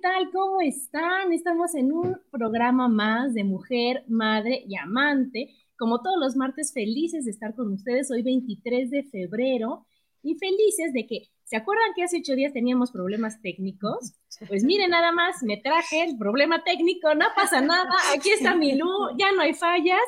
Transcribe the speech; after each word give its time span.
Tal? 0.00 0.30
¿Cómo 0.32 0.60
están? 0.60 1.32
Estamos 1.32 1.74
en 1.74 1.92
un 1.92 2.16
programa 2.30 2.88
más 2.88 3.34
de 3.34 3.44
mujer, 3.44 4.04
madre 4.08 4.64
y 4.66 4.76
amante. 4.76 5.54
Como 5.76 6.00
todos 6.00 6.16
los 6.18 6.36
martes, 6.36 6.72
felices 6.72 7.24
de 7.24 7.30
estar 7.30 7.54
con 7.54 7.72
ustedes 7.72 8.10
hoy 8.10 8.22
23 8.22 8.90
de 8.90 9.04
febrero 9.04 9.86
y 10.22 10.36
felices 10.36 10.92
de 10.92 11.06
que, 11.06 11.28
¿se 11.44 11.56
acuerdan 11.56 11.92
que 11.94 12.02
hace 12.02 12.18
ocho 12.18 12.34
días 12.34 12.52
teníamos 12.52 12.92
problemas 12.92 13.40
técnicos? 13.42 14.14
Pues 14.48 14.64
miren, 14.64 14.90
nada 14.90 15.12
más, 15.12 15.42
me 15.42 15.58
traje 15.58 16.04
el 16.04 16.16
problema 16.16 16.62
técnico, 16.64 17.14
no 17.14 17.26
pasa 17.36 17.60
nada, 17.60 17.90
aquí 18.14 18.30
está 18.30 18.54
mi 18.54 18.76
luz, 18.76 19.12
ya 19.18 19.32
no 19.32 19.42
hay 19.42 19.54
fallas 19.54 20.00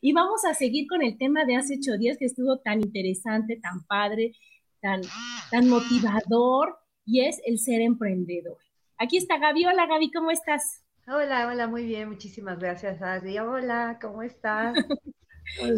y 0.00 0.12
vamos 0.12 0.44
a 0.44 0.54
seguir 0.54 0.86
con 0.88 1.02
el 1.02 1.16
tema 1.16 1.44
de 1.44 1.56
hace 1.56 1.78
ocho 1.78 1.96
días 1.98 2.18
que 2.18 2.26
estuvo 2.26 2.58
tan 2.58 2.80
interesante, 2.80 3.56
tan 3.56 3.84
padre, 3.84 4.32
tan, 4.80 5.00
tan 5.50 5.68
motivador 5.68 6.78
y 7.04 7.20
es 7.24 7.40
el 7.46 7.58
ser 7.58 7.80
emprendedor. 7.80 8.58
Aquí 9.00 9.16
está 9.16 9.38
Gaby. 9.38 9.64
Hola 9.64 9.86
Gaby, 9.86 10.10
¿cómo 10.10 10.32
estás? 10.32 10.82
Hola, 11.06 11.46
hola, 11.46 11.68
muy 11.68 11.86
bien, 11.86 12.08
muchísimas 12.08 12.58
gracias, 12.58 13.00
Adri. 13.00 13.38
Hola, 13.38 13.98
¿cómo 14.00 14.22
estás? 14.22 14.74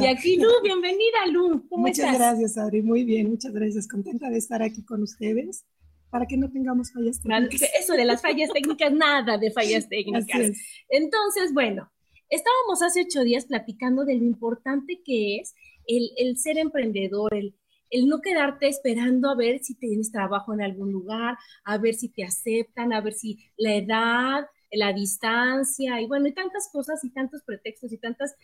Y 0.00 0.04
aquí 0.04 0.36
Lu, 0.36 0.48
bienvenida 0.64 1.26
Lu, 1.28 1.64
¿cómo 1.68 1.86
muchas 1.86 2.18
gracias, 2.18 2.58
Adri, 2.58 2.82
muy 2.82 3.04
bien, 3.04 3.30
muchas 3.30 3.52
gracias. 3.52 3.86
Contenta 3.86 4.28
de 4.28 4.36
estar 4.36 4.60
aquí 4.64 4.84
con 4.84 5.00
ustedes 5.00 5.64
para 6.10 6.26
que 6.26 6.36
no 6.36 6.50
tengamos 6.50 6.92
fallas 6.92 7.22
técnicas. 7.22 7.62
Eso 7.80 7.92
de 7.92 8.04
las 8.04 8.20
fallas 8.20 8.50
técnicas, 8.52 8.92
nada 8.92 9.38
de 9.38 9.52
fallas 9.52 9.88
técnicas. 9.88 10.56
Entonces, 10.88 11.54
bueno, 11.54 11.88
estábamos 12.30 12.82
hace 12.82 13.02
ocho 13.02 13.22
días 13.22 13.44
platicando 13.44 14.04
de 14.04 14.16
lo 14.16 14.24
importante 14.24 15.02
que 15.04 15.36
es 15.36 15.54
el, 15.86 16.10
el 16.16 16.36
ser 16.36 16.58
emprendedor, 16.58 17.32
el, 17.32 17.54
el 17.90 18.08
no 18.08 18.20
quedarte 18.20 18.68
esperando 18.68 19.30
a 19.30 19.34
ver 19.34 19.58
si 19.62 19.74
tienes 19.74 20.12
trabajo 20.12 20.54
en 20.54 20.62
algún 20.62 20.92
lugar, 20.92 21.36
a 21.64 21.78
ver 21.78 21.94
si 21.94 22.08
te 22.08 22.24
aceptan, 22.24 22.92
a 22.92 23.00
ver 23.00 23.12
si 23.12 23.38
la 23.56 23.74
edad, 23.74 24.46
la 24.70 24.92
distancia 24.92 26.00
y 26.00 26.06
bueno, 26.06 26.28
y 26.28 26.32
tantas 26.32 26.70
cosas 26.72 27.04
y 27.04 27.10
tantos 27.10 27.42
pretextos 27.42 27.92
y 27.92 27.98
tantas 27.98 28.34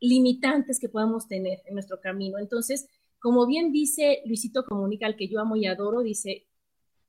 limitantes 0.00 0.80
que 0.80 0.88
podamos 0.88 1.28
tener 1.28 1.60
en 1.66 1.74
nuestro 1.74 2.00
camino. 2.00 2.38
Entonces, 2.38 2.88
como 3.18 3.46
bien 3.46 3.70
dice 3.70 4.22
Luisito 4.24 4.64
Comunica, 4.64 5.06
al 5.06 5.16
que 5.16 5.28
yo 5.28 5.40
amo 5.40 5.56
y 5.56 5.66
adoro, 5.66 6.00
dice, 6.00 6.46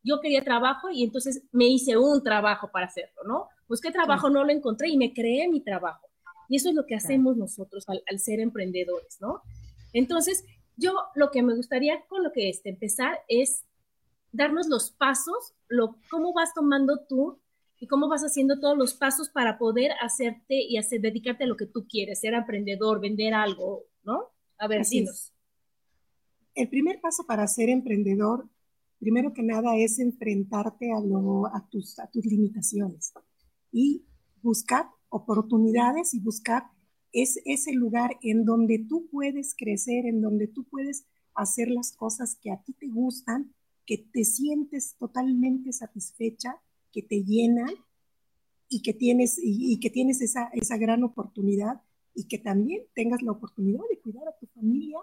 yo 0.03 0.19
quería 0.19 0.43
trabajo 0.43 0.89
y 0.91 1.03
entonces 1.03 1.43
me 1.53 1.67
hice 1.67 1.97
un 1.97 2.21
trabajo 2.21 2.69
para 2.71 2.87
hacerlo, 2.87 3.21
¿no? 3.25 3.47
Pues 3.67 3.79
qué 3.79 3.91
trabajo 3.91 4.29
no 4.29 4.43
lo 4.43 4.51
encontré 4.51 4.89
y 4.89 4.97
me 4.97 5.13
creé 5.13 5.47
mi 5.47 5.61
trabajo. 5.61 6.07
Y 6.49 6.57
eso 6.57 6.67
es 6.67 6.75
lo 6.75 6.85
que 6.85 6.95
hacemos 6.95 7.37
nosotros 7.37 7.87
al, 7.87 8.03
al 8.09 8.19
ser 8.19 8.41
emprendedores, 8.41 9.19
¿no? 9.21 9.41
Entonces, 9.93 10.43
yo 10.81 10.93
lo 11.15 11.31
que 11.31 11.43
me 11.43 11.55
gustaría 11.55 12.03
con 12.07 12.23
lo 12.23 12.31
que 12.31 12.49
es 12.49 12.61
empezar 12.65 13.19
es 13.27 13.63
darnos 14.31 14.67
los 14.67 14.91
pasos, 14.91 15.53
lo, 15.67 15.95
cómo 16.09 16.33
vas 16.33 16.53
tomando 16.53 17.05
tú 17.07 17.39
y 17.79 17.87
cómo 17.87 18.07
vas 18.07 18.23
haciendo 18.23 18.59
todos 18.59 18.77
los 18.77 18.93
pasos 18.93 19.29
para 19.29 19.57
poder 19.57 19.91
hacerte 20.01 20.55
y 20.55 20.77
hacer, 20.77 21.01
dedicarte 21.01 21.43
a 21.43 21.47
lo 21.47 21.57
que 21.57 21.65
tú 21.65 21.87
quieres, 21.87 22.19
ser 22.19 22.33
emprendedor, 22.33 22.99
vender 22.99 23.33
algo, 23.33 23.85
¿no? 24.03 24.29
A 24.57 24.67
ver, 24.67 24.81
Así 24.81 25.05
El 26.55 26.69
primer 26.69 26.99
paso 27.01 27.25
para 27.25 27.47
ser 27.47 27.69
emprendedor, 27.69 28.47
primero 28.99 29.33
que 29.33 29.43
nada, 29.43 29.75
es 29.77 29.99
enfrentarte 29.99 30.91
a, 30.91 30.99
lo, 30.99 31.47
a, 31.47 31.67
tus, 31.69 31.97
a 31.99 32.07
tus 32.07 32.25
limitaciones 32.25 33.13
y 33.71 34.05
buscar 34.41 34.87
oportunidades 35.09 36.13
y 36.13 36.19
buscar 36.19 36.63
es 37.13 37.39
ese 37.45 37.73
lugar 37.73 38.17
en 38.21 38.45
donde 38.45 38.79
tú 38.79 39.07
puedes 39.11 39.55
crecer, 39.55 40.05
en 40.05 40.21
donde 40.21 40.47
tú 40.47 40.63
puedes 40.63 41.05
hacer 41.33 41.69
las 41.69 41.91
cosas 41.91 42.35
que 42.35 42.51
a 42.51 42.61
ti 42.63 42.73
te 42.73 42.87
gustan, 42.87 43.53
que 43.85 43.97
te 43.97 44.23
sientes 44.23 44.95
totalmente 44.97 45.73
satisfecha, 45.73 46.61
que 46.91 47.01
te 47.01 47.23
llenan 47.23 47.69
y 48.69 48.81
que 48.81 48.93
tienes, 48.93 49.39
y, 49.41 49.79
que 49.79 49.89
tienes 49.89 50.21
esa, 50.21 50.49
esa 50.53 50.77
gran 50.77 51.03
oportunidad 51.03 51.81
y 52.13 52.25
que 52.25 52.37
también 52.37 52.83
tengas 52.93 53.21
la 53.21 53.31
oportunidad 53.31 53.81
de 53.89 53.99
cuidar 53.99 54.27
a 54.27 54.37
tu 54.37 54.47
familia, 54.47 54.99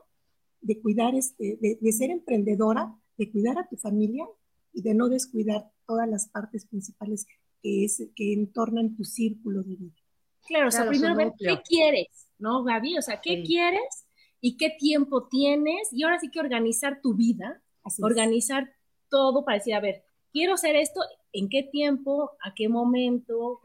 de 0.60 0.80
cuidar, 0.80 1.14
este, 1.14 1.58
de, 1.60 1.92
ser 1.92 2.10
emprendedora, 2.10 2.98
de 3.16 3.30
cuidar 3.30 3.58
a 3.58 3.68
tu 3.68 3.76
familia 3.76 4.26
y 4.72 4.82
de 4.82 4.94
no 4.94 5.08
descuidar 5.08 5.70
todas 5.86 6.08
las 6.08 6.28
partes 6.28 6.66
principales 6.66 7.26
que, 7.62 7.84
es, 7.84 8.02
que 8.14 8.32
entornan 8.32 8.96
tu 8.96 9.04
círculo 9.04 9.62
de 9.62 9.76
vida. 9.76 10.07
Claro, 10.48 10.68
o 10.68 10.70
sea, 10.70 10.88
primero 10.88 11.14
ver 11.14 11.32
qué 11.38 11.60
quieres, 11.62 12.30
¿no, 12.38 12.64
Gaby? 12.64 12.98
O 12.98 13.02
sea, 13.02 13.20
¿qué 13.20 13.42
quieres 13.42 14.06
y 14.40 14.56
qué 14.56 14.70
tiempo 14.78 15.28
tienes? 15.28 15.92
Y 15.92 16.04
ahora 16.04 16.18
sí 16.18 16.30
que 16.30 16.40
organizar 16.40 17.00
tu 17.02 17.14
vida, 17.14 17.62
organizar 18.00 18.72
todo 19.08 19.44
para 19.44 19.58
decir, 19.58 19.74
a 19.74 19.80
ver, 19.80 20.04
quiero 20.32 20.54
hacer 20.54 20.76
esto, 20.76 21.00
¿en 21.32 21.48
qué 21.48 21.62
tiempo? 21.62 22.32
¿A 22.42 22.54
qué 22.54 22.68
momento? 22.68 23.60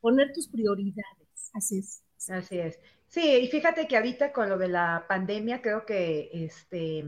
Poner 0.00 0.32
tus 0.32 0.48
prioridades. 0.48 1.50
Así 1.52 1.78
es. 1.78 2.02
Así 2.28 2.58
es. 2.58 2.78
Sí, 3.08 3.20
y 3.20 3.48
fíjate 3.48 3.86
que 3.88 3.96
ahorita 3.96 4.32
con 4.32 4.48
lo 4.48 4.56
de 4.56 4.68
la 4.68 5.04
pandemia, 5.08 5.60
creo 5.60 5.84
que 5.84 6.30
este, 6.32 7.04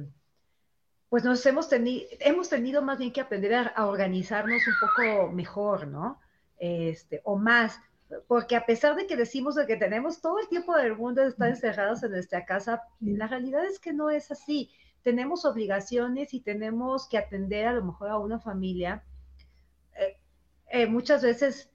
pues 1.09 1.25
nos 1.25 1.47
hemos 1.47 1.69
tenido, 1.69 2.05
hemos 2.19 2.49
tenido 2.49 2.83
más 2.83 2.99
bien 2.99 3.13
que 3.13 3.21
aprender 3.21 3.55
a, 3.55 3.63
a 3.69 3.87
organizarnos 3.87 4.61
un 4.67 4.75
poco 4.81 5.33
mejor, 5.33 5.87
¿no? 5.87 6.21
Este, 6.59 7.21
o 7.25 7.37
más 7.37 7.81
porque 8.27 8.57
a 8.57 8.67
pesar 8.67 8.97
de 8.97 9.07
que 9.07 9.17
decimos 9.17 9.55
de 9.55 9.67
que 9.67 9.77
tenemos 9.77 10.21
todo 10.21 10.39
el 10.39 10.49
tiempo 10.49 10.75
del 10.77 10.97
mundo 10.97 11.23
de 11.23 11.29
estar 11.29 11.49
encerrados 11.49 12.03
en 12.03 12.13
nuestra 12.13 12.45
casa, 12.45 12.83
la 13.01 13.27
realidad 13.27 13.65
es 13.65 13.79
que 13.79 13.93
no 13.93 14.11
es 14.11 14.31
así. 14.31 14.71
Tenemos 15.03 15.45
obligaciones 15.45 16.35
y 16.35 16.41
tenemos 16.41 17.09
que 17.09 17.19
atender 17.19 17.67
a 17.67 17.73
lo 17.73 17.85
mejor 17.85 18.09
a 18.09 18.19
una 18.19 18.39
familia. 18.39 19.05
Eh, 19.97 20.17
eh, 20.71 20.87
muchas 20.87 21.23
veces, 21.23 21.71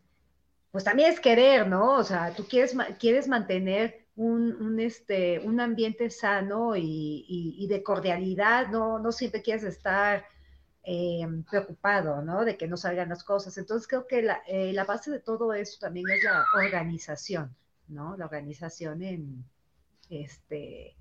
pues 0.72 0.84
también 0.84 1.12
es 1.12 1.20
querer, 1.20 1.68
¿no? 1.68 1.96
O 1.96 2.04
sea, 2.04 2.34
tú 2.34 2.46
quieres, 2.48 2.76
quieres 3.00 3.28
mantener 3.28 4.08
un, 4.16 4.80
este, 4.80 5.40
un 5.40 5.60
ambiente 5.60 6.10
sano 6.10 6.76
y, 6.76 7.26
y 7.28 7.68
de 7.68 7.84
cordialidad, 7.84 8.68
no, 8.68 9.00
no 9.00 9.12
siempre 9.12 9.42
quieres 9.42 9.64
estar 9.64 10.26
eh, 10.84 11.28
preocupado, 11.50 12.22
¿no? 12.22 12.46
De 12.46 12.58
que 12.58 12.68
no 12.68 12.78
salgan 12.78 13.10
las 13.10 13.24
cosas. 13.24 13.58
Entonces 13.58 13.88
creo 13.88 14.08
que 14.08 14.28
eh, 14.48 14.74
la, 14.74 14.86
base 14.86 15.12
de 15.12 15.20
todo 15.20 15.54
eso 15.54 15.78
también 15.80 16.06
es 16.10 16.24
la 16.24 16.46
organización, 16.56 17.56
¿no? 17.88 18.16
La 18.18 18.26
organización 18.26 19.04
en, 19.04 19.44
este, 20.10 20.96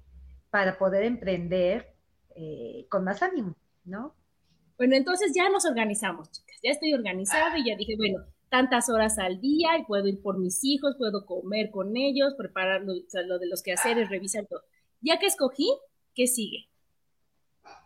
para 0.50 0.78
poder 0.78 1.04
emprender 1.04 1.94
eh, 2.34 2.86
con 2.88 3.04
más 3.04 3.22
ánimo, 3.22 3.56
¿no? 3.84 4.14
Bueno, 4.76 4.96
entonces 4.96 5.32
ya 5.34 5.48
nos 5.48 5.64
organizamos, 5.64 6.30
chicas. 6.30 6.56
Ya 6.62 6.70
estoy 6.70 6.94
organizada 6.94 7.58
y 7.58 7.66
ya 7.66 7.76
dije, 7.76 7.96
bueno, 7.96 8.24
tantas 8.48 8.88
horas 8.88 9.18
al 9.18 9.40
día 9.40 9.78
y 9.78 9.84
puedo 9.84 10.06
ir 10.06 10.20
por 10.22 10.38
mis 10.38 10.60
hijos, 10.62 10.96
puedo 10.96 11.26
comer 11.26 11.70
con 11.70 11.96
ellos, 11.96 12.34
preparar 12.36 12.82
lo, 12.82 12.94
lo 12.94 13.38
de 13.38 13.46
los 13.46 13.62
quehaceres, 13.62 14.08
revisar 14.08 14.46
todo. 14.46 14.62
Ya 15.00 15.18
que 15.18 15.26
escogí, 15.26 15.68
¿qué 16.14 16.26
sigue? 16.26 16.68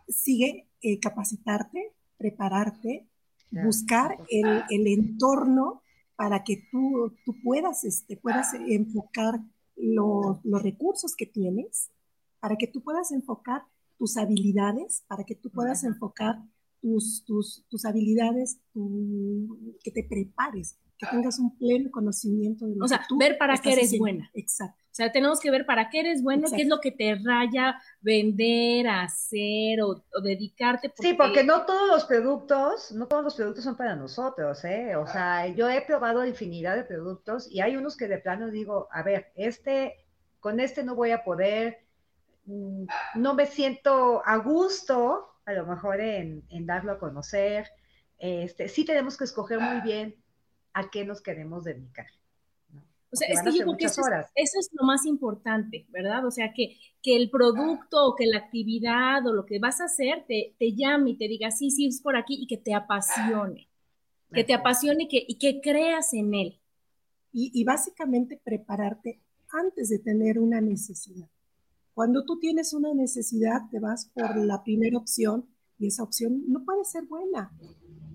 Sigue 0.07 0.67
eh, 0.83 0.99
capacitarte, 0.99 1.93
prepararte, 2.17 3.07
buscar 3.51 4.17
el, 4.29 4.63
el, 4.69 4.87
entorno 4.87 5.81
para 6.15 6.43
que 6.43 6.67
tú, 6.71 7.13
tú 7.25 7.35
puedas, 7.43 7.83
este, 7.83 8.17
puedas 8.17 8.53
enfocar 8.53 9.39
los 9.75 10.61
recursos 10.61 11.15
que 11.15 11.25
tienes, 11.25 11.89
para 12.39 12.57
que 12.57 12.67
tú 12.67 12.81
puedas 12.81 13.11
enfocar 13.11 13.63
tus 13.97 14.17
habilidades, 14.17 15.03
para 15.07 15.23
que 15.23 15.35
tú 15.35 15.49
puedas 15.49 15.83
enfocar 15.83 16.43
tus, 16.81 17.23
tus, 17.25 17.65
tus 17.69 17.85
habilidades, 17.85 18.59
que 19.83 19.91
te 19.91 20.03
prepares, 20.03 20.77
que 20.97 21.07
tengas 21.07 21.39
un 21.39 21.57
pleno 21.57 21.89
conocimiento 21.91 22.67
de 22.67 22.75
lo 22.75 22.85
O 22.85 22.87
sea, 22.87 23.05
ver 23.17 23.37
para 23.37 23.57
qué 23.57 23.71
eres 23.71 23.97
buena. 23.97 24.29
Exacto. 24.33 24.82
O 24.93 24.95
sea, 24.95 25.11
tenemos 25.11 25.39
que 25.39 25.49
ver 25.49 25.65
para 25.65 25.89
qué 25.89 26.01
eres 26.01 26.21
bueno, 26.21 26.47
qué 26.55 26.61
es 26.61 26.67
lo 26.67 26.79
que 26.79 26.91
te 26.91 27.15
raya 27.15 27.81
vender, 28.01 28.87
hacer 28.87 29.81
o, 29.81 30.03
dedicarte. 30.21 30.93
Sí, 30.99 31.15
porque 31.15 31.43
no 31.43 31.65
todos 31.65 31.87
los 31.87 32.05
productos, 32.05 32.91
no 32.91 33.07
todos 33.07 33.23
los 33.23 33.33
productos 33.33 33.63
son 33.63 33.75
para 33.75 33.95
nosotros, 33.95 34.63
¿eh? 34.65 34.95
O 34.95 35.07
sea, 35.07 35.47
yo 35.47 35.67
he 35.67 35.81
probado 35.81 36.23
infinidad 36.23 36.75
de 36.75 36.83
productos 36.83 37.49
y 37.49 37.61
hay 37.61 37.75
unos 37.75 37.97
que 37.97 38.07
de 38.07 38.19
plano 38.19 38.51
digo, 38.51 38.87
a 38.91 39.01
ver, 39.01 39.31
este, 39.33 40.05
con 40.39 40.59
este 40.59 40.83
no 40.83 40.93
voy 40.93 41.09
a 41.09 41.23
poder, 41.23 41.79
mm, 42.45 42.85
no 43.15 43.33
me 43.33 43.47
siento 43.47 44.21
a 44.23 44.37
gusto, 44.37 45.39
a 45.45 45.53
lo 45.53 45.65
mejor 45.65 46.01
en, 46.01 46.43
en 46.49 46.67
darlo 46.67 46.91
a 46.91 46.99
conocer. 46.99 47.67
Este, 48.19 48.69
sí 48.69 48.85
tenemos 48.85 49.17
que 49.17 49.23
escoger 49.23 49.59
muy 49.59 49.81
bien 49.81 50.15
a 50.73 50.91
qué 50.91 51.03
nos 51.03 51.19
queremos 51.23 51.63
dedicar. 51.63 52.05
O 53.13 53.15
sea, 53.15 53.27
es 53.27 53.41
que 53.43 53.51
yo 53.51 53.63
creo 53.65 53.77
que 53.77 53.85
eso 53.85 54.01
es, 54.35 54.69
lo 54.73 54.85
más 54.85 55.05
importante, 55.05 55.85
¿verdad? 55.89 56.25
O 56.25 56.31
sea, 56.31 56.51
que, 56.51 56.77
que 57.01 57.15
el 57.15 57.29
producto 57.29 58.07
o 58.07 58.15
que 58.15 58.25
la 58.25 58.39
actividad 58.39 59.25
o 59.27 59.33
lo 59.33 59.45
que 59.45 59.59
vas 59.59 59.81
a 59.81 59.85
hacer 59.85 60.25
te, 60.27 60.55
te 60.57 60.73
llame 60.73 61.11
y 61.11 61.17
te 61.17 61.27
diga, 61.27 61.51
sí, 61.51 61.69
sí, 61.69 61.85
es 61.85 62.01
por 62.01 62.17
aquí 62.17 62.39
y 62.41 62.47
que 62.47 62.57
te 62.57 62.73
apasione. 62.73 63.69
Que 64.31 64.43
te 64.43 64.55
apasione 64.55 65.03
y 65.03 65.07
que, 65.07 65.23
y 65.27 65.37
que 65.37 65.61
creas 65.61 66.13
en 66.15 66.33
él. 66.33 66.59
Y, 67.31 67.51
y 67.53 67.63
básicamente 67.63 68.41
prepararte 68.43 69.21
antes 69.51 69.89
de 69.89 69.99
tener 69.99 70.39
una 70.39 70.59
necesidad. 70.59 71.29
Cuando 71.93 72.25
tú 72.25 72.39
tienes 72.39 72.73
una 72.73 72.95
necesidad, 72.95 73.69
te 73.69 73.79
vas 73.79 74.09
por 74.15 74.35
la 74.37 74.63
primera 74.63 74.97
opción 74.97 75.47
y 75.77 75.87
esa 75.87 76.01
opción 76.01 76.43
no 76.47 76.65
puede 76.65 76.83
ser 76.83 77.03
buena 77.05 77.51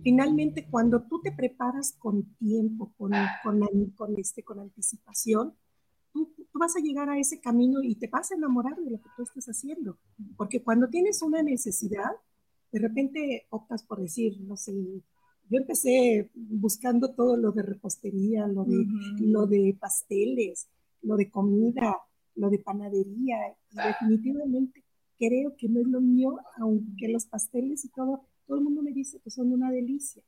finalmente 0.08 0.66
cuando 0.70 1.02
tú 1.02 1.20
te 1.20 1.32
preparas 1.32 1.93
con 1.99 2.22
tiempo, 2.37 2.94
con, 2.96 3.12
con, 3.43 3.60
con, 3.94 4.19
este, 4.19 4.43
con 4.43 4.58
anticipación, 4.58 5.52
tú, 6.14 6.32
vas 6.55 6.75
a 6.76 6.81
llegar 6.81 7.10
a 7.10 7.19
ese 7.19 7.40
camino 7.40 7.82
y 7.82 7.94
te 7.96 8.06
vas 8.06 8.32
a 8.32 8.34
enamorar 8.34 8.75
de 8.76 8.90
lo 8.90 9.02
que 9.02 9.10
tú 9.14 9.22
estás 9.22 9.44
haciendo. 9.49 9.99
Porque 10.38 10.62
cuando 10.62 10.88
tienes 10.88 11.20
una 11.20 11.43
necesidad, 11.43 12.10
de 12.72 12.78
repente 12.78 13.46
optas 13.50 13.82
por 13.82 14.00
decir, 14.00 14.40
no 14.40 14.56
sé, 14.56 14.72
yo 15.50 15.58
empecé 15.58 16.31
buscando 16.34 17.11
todo 17.11 17.37
lo 17.37 17.52
de 17.52 17.62
repostería, 17.64 18.46
lo 18.46 18.64
de, 18.64 18.87
lo 19.20 19.46
de 19.46 19.76
pasteles, 19.78 20.69
lo 21.02 21.19
de 21.19 21.31
comida, 21.31 21.99
lo 22.34 22.49
de 22.49 22.61
panadería, 22.61 23.37
y 23.72 23.76
definitivamente 23.76 24.82
creo 25.19 25.54
que 25.54 25.69
no 25.69 25.81
es 25.81 25.87
lo 25.87 26.00
mío, 26.00 26.38
aunque 26.56 27.08
los 27.08 27.26
pasteles 27.26 27.84
y 27.84 27.88
todo 27.90 28.22
todo 28.48 28.58
el 28.58 28.64
mundo 28.64 28.82
me 28.82 28.92
dice 28.92 29.20
que 29.20 29.30
son 29.30 29.52
una 29.52 29.70
delicia, 29.70 30.22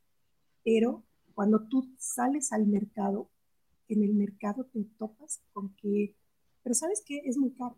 pero 0.62 1.02
cuando 1.34 1.66
tú 1.66 1.88
sales 1.98 2.52
al 2.52 2.66
mercado, 2.66 3.30
en 3.88 4.04
el 4.04 4.14
mercado 4.14 4.64
te 4.66 4.84
topas 4.98 5.42
con 5.52 5.74
que, 5.76 6.14
pero 6.62 6.74
¿sabes 6.74 7.02
qué? 7.04 7.22
Es 7.24 7.38
muy 7.38 7.50
caro. 7.52 7.76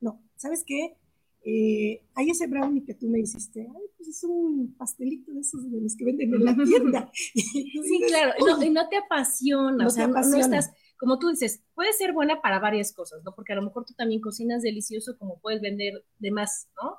No, 0.00 0.22
¿sabes 0.36 0.64
qué? 0.66 0.96
Eh, 1.44 2.02
hay 2.14 2.30
ese 2.30 2.46
brownie 2.46 2.84
que 2.84 2.94
tú 2.94 3.08
me 3.08 3.20
hiciste, 3.20 3.60
ay, 3.60 3.82
pues 3.96 4.08
es 4.08 4.24
un 4.24 4.74
pastelito 4.78 5.32
de 5.32 5.40
esos 5.40 5.70
de 5.70 5.80
los 5.80 5.94
que 5.94 6.06
venden 6.06 6.34
en 6.34 6.44
la 6.44 6.54
tienda. 6.64 7.10
sí, 7.12 8.02
claro, 8.08 8.32
y 8.62 8.70
no 8.70 8.88
te 8.88 8.96
apasiona, 8.96 9.86
o 9.86 9.90
sea, 9.90 10.06
no 10.06 10.36
estás, 10.38 10.70
como 10.98 11.18
tú 11.18 11.28
dices, 11.28 11.62
puede 11.74 11.92
ser 11.92 12.12
buena 12.12 12.40
para 12.40 12.58
varias 12.60 12.92
cosas, 12.92 13.22
¿no? 13.24 13.34
Porque 13.34 13.52
a 13.52 13.56
lo 13.56 13.62
mejor 13.62 13.84
tú 13.84 13.92
también 13.94 14.22
cocinas 14.22 14.62
delicioso 14.62 15.18
como 15.18 15.38
puedes 15.40 15.60
vender 15.60 16.04
de 16.18 16.30
más, 16.30 16.68
¿no? 16.82 16.98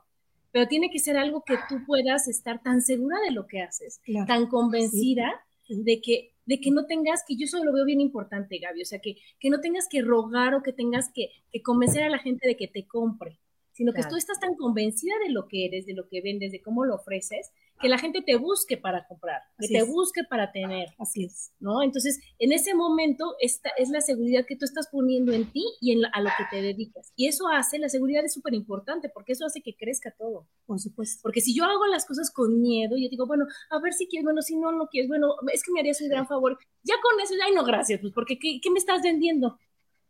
Pero 0.52 0.68
tiene 0.68 0.90
que 0.90 1.00
ser 1.00 1.18
algo 1.18 1.44
que 1.44 1.56
tú 1.70 1.86
puedas 1.86 2.28
estar 2.28 2.62
tan 2.62 2.82
segura 2.82 3.18
de 3.22 3.32
lo 3.32 3.48
que 3.48 3.62
haces, 3.62 4.02
tan 4.28 4.48
convencida 4.48 5.42
de 5.68 6.02
que 6.02 6.32
de 6.46 6.60
que 6.60 6.72
no 6.72 6.86
tengas, 6.86 7.24
que 7.26 7.38
yo 7.38 7.46
eso 7.46 7.64
lo 7.64 7.72
veo 7.72 7.86
bien 7.86 8.02
importante, 8.02 8.58
Gaby, 8.58 8.82
o 8.82 8.86
sea, 8.86 9.00
que, 9.00 9.16
que 9.40 9.50
no 9.50 9.62
tengas 9.62 9.88
que 9.88 10.02
rogar 10.02 10.54
o 10.54 10.64
que 10.64 10.74
tengas 10.74 11.10
que, 11.14 11.30
que 11.52 11.62
convencer 11.62 12.04
a 12.04 12.10
la 12.10 12.18
gente 12.18 12.48
de 12.48 12.58
que 12.58 12.68
te 12.68 12.86
compre, 12.86 13.40
sino 13.82 13.94
que 13.94 14.04
tú 14.04 14.16
estás 14.16 14.40
tan 14.40 14.54
convencida 14.54 15.16
de 15.26 15.32
lo 15.32 15.48
que 15.48 15.66
eres, 15.66 15.88
de 15.88 15.96
lo 15.96 16.08
que 16.08 16.22
vendes, 16.22 16.52
de 16.52 16.62
cómo 16.62 16.86
lo 16.86 16.94
ofreces, 16.94 17.50
que 17.82 17.90
la 17.90 17.98
gente 17.98 18.22
te 18.22 18.36
busque 18.36 18.78
para 18.78 19.08
comprar, 19.08 19.42
que 19.58 19.68
te 19.70 19.82
busque 19.82 20.24
para 20.24 20.52
tener. 20.52 20.90
Así 21.00 21.24
es. 21.24 21.52
¿No? 21.60 21.82
Entonces, 21.82 22.20
en 22.38 22.52
ese 22.52 22.76
momento, 22.76 23.36
esta 23.40 23.72
es 23.80 23.90
la 23.90 24.02
seguridad 24.02 24.46
que 24.48 24.56
tú 24.56 24.66
estás 24.66 24.88
poniendo 24.92 25.32
en 25.34 25.52
ti 25.52 25.66
y 25.80 25.94
en 25.94 26.06
a 26.14 26.22
lo 26.22 26.30
que 26.38 26.44
te 26.52 26.62
dedicas. 26.62 27.12
Y 27.16 27.26
eso 27.26 27.48
hace, 27.48 27.80
la 27.80 27.90
seguridad 27.90 28.24
es 28.24 28.34
súper 28.34 28.54
importante 28.54 29.10
porque 29.10 29.32
eso 29.32 29.48
hace 29.48 29.64
que 29.64 29.76
crezca 29.76 30.14
todo. 30.16 30.46
Por 30.68 30.80
supuesto. 30.80 31.22
Porque 31.24 31.42
si 31.42 31.56
yo 31.56 31.64
hago 31.64 31.88
las 31.88 32.06
cosas 32.06 32.30
con 32.30 32.62
miedo, 32.62 32.98
yo 32.98 33.10
digo, 33.10 33.26
bueno, 33.26 33.48
a 33.72 33.80
ver 33.80 33.94
si 33.94 34.06
quieres, 34.06 34.26
bueno, 34.26 34.44
si 34.44 34.58
no, 34.58 34.72
no 34.72 34.90
quieres, 34.90 35.10
bueno, 35.10 35.38
es 35.52 35.64
que 35.64 35.72
me 35.72 35.80
harías 35.80 36.00
un 36.02 36.10
gran 36.10 36.28
favor. 36.28 36.60
Ya 36.84 36.94
con 37.02 37.20
eso, 37.20 37.34
ya 37.34 37.52
no, 37.52 37.66
gracias, 37.66 38.00
pues, 38.00 38.14
porque 38.14 38.38
¿qué, 38.38 38.60
qué 38.62 38.70
me 38.70 38.78
estás 38.78 39.02
vendiendo? 39.02 39.58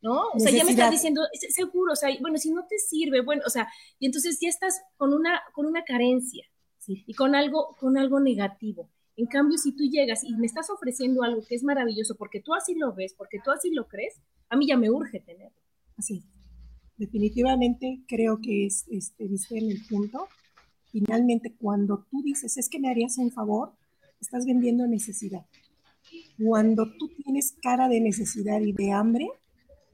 ¿No? 0.01 0.29
O 0.33 0.39
sea, 0.39 0.51
ya 0.51 0.63
me 0.63 0.71
estás 0.71 0.91
diciendo, 0.91 1.21
seguro, 1.49 1.93
o 1.93 1.95
sea, 1.95 2.09
bueno, 2.21 2.37
si 2.37 2.51
no 2.51 2.65
te 2.67 2.77
sirve, 2.77 3.21
bueno, 3.21 3.43
o 3.45 3.49
sea, 3.49 3.67
y 3.99 4.07
entonces 4.07 4.39
ya 4.41 4.49
estás 4.49 4.81
con 4.97 5.13
una, 5.13 5.41
con 5.53 5.65
una 5.65 5.83
carencia 5.83 6.45
y 6.87 7.13
con 7.13 7.35
algo, 7.35 7.75
con 7.79 7.97
algo 7.97 8.19
negativo. 8.19 8.89
En 9.15 9.27
cambio, 9.27 9.57
si 9.57 9.73
tú 9.73 9.83
llegas 9.83 10.23
y 10.23 10.33
me 10.35 10.47
estás 10.47 10.69
ofreciendo 10.69 11.23
algo 11.23 11.43
que 11.47 11.55
es 11.55 11.63
maravilloso 11.63 12.15
porque 12.15 12.41
tú 12.41 12.53
así 12.53 12.75
lo 12.75 12.93
ves, 12.93 13.13
porque 13.13 13.39
tú 13.43 13.51
así 13.51 13.69
lo 13.69 13.87
crees, 13.87 14.19
a 14.49 14.55
mí 14.55 14.67
ya 14.67 14.77
me 14.77 14.89
urge 14.89 15.19
tenerlo. 15.19 15.57
Así. 15.97 16.23
Definitivamente 16.97 18.01
creo 18.07 18.39
que 18.41 18.65
es, 18.65 18.85
este, 18.89 19.27
viste 19.27 19.57
en 19.57 19.71
el 19.71 19.85
punto. 19.87 20.27
Finalmente, 20.91 21.55
cuando 21.57 22.05
tú 22.09 22.21
dices, 22.23 22.57
es 22.57 22.69
que 22.69 22.79
me 22.79 22.89
harías 22.89 23.17
un 23.17 23.31
favor, 23.31 23.73
estás 24.19 24.45
vendiendo 24.45 24.87
necesidad. 24.87 25.45
Cuando 26.37 26.91
tú 26.97 27.09
tienes 27.23 27.53
cara 27.61 27.87
de 27.87 28.01
necesidad 28.01 28.59
y 28.61 28.73
de 28.73 28.91
hambre, 28.91 29.29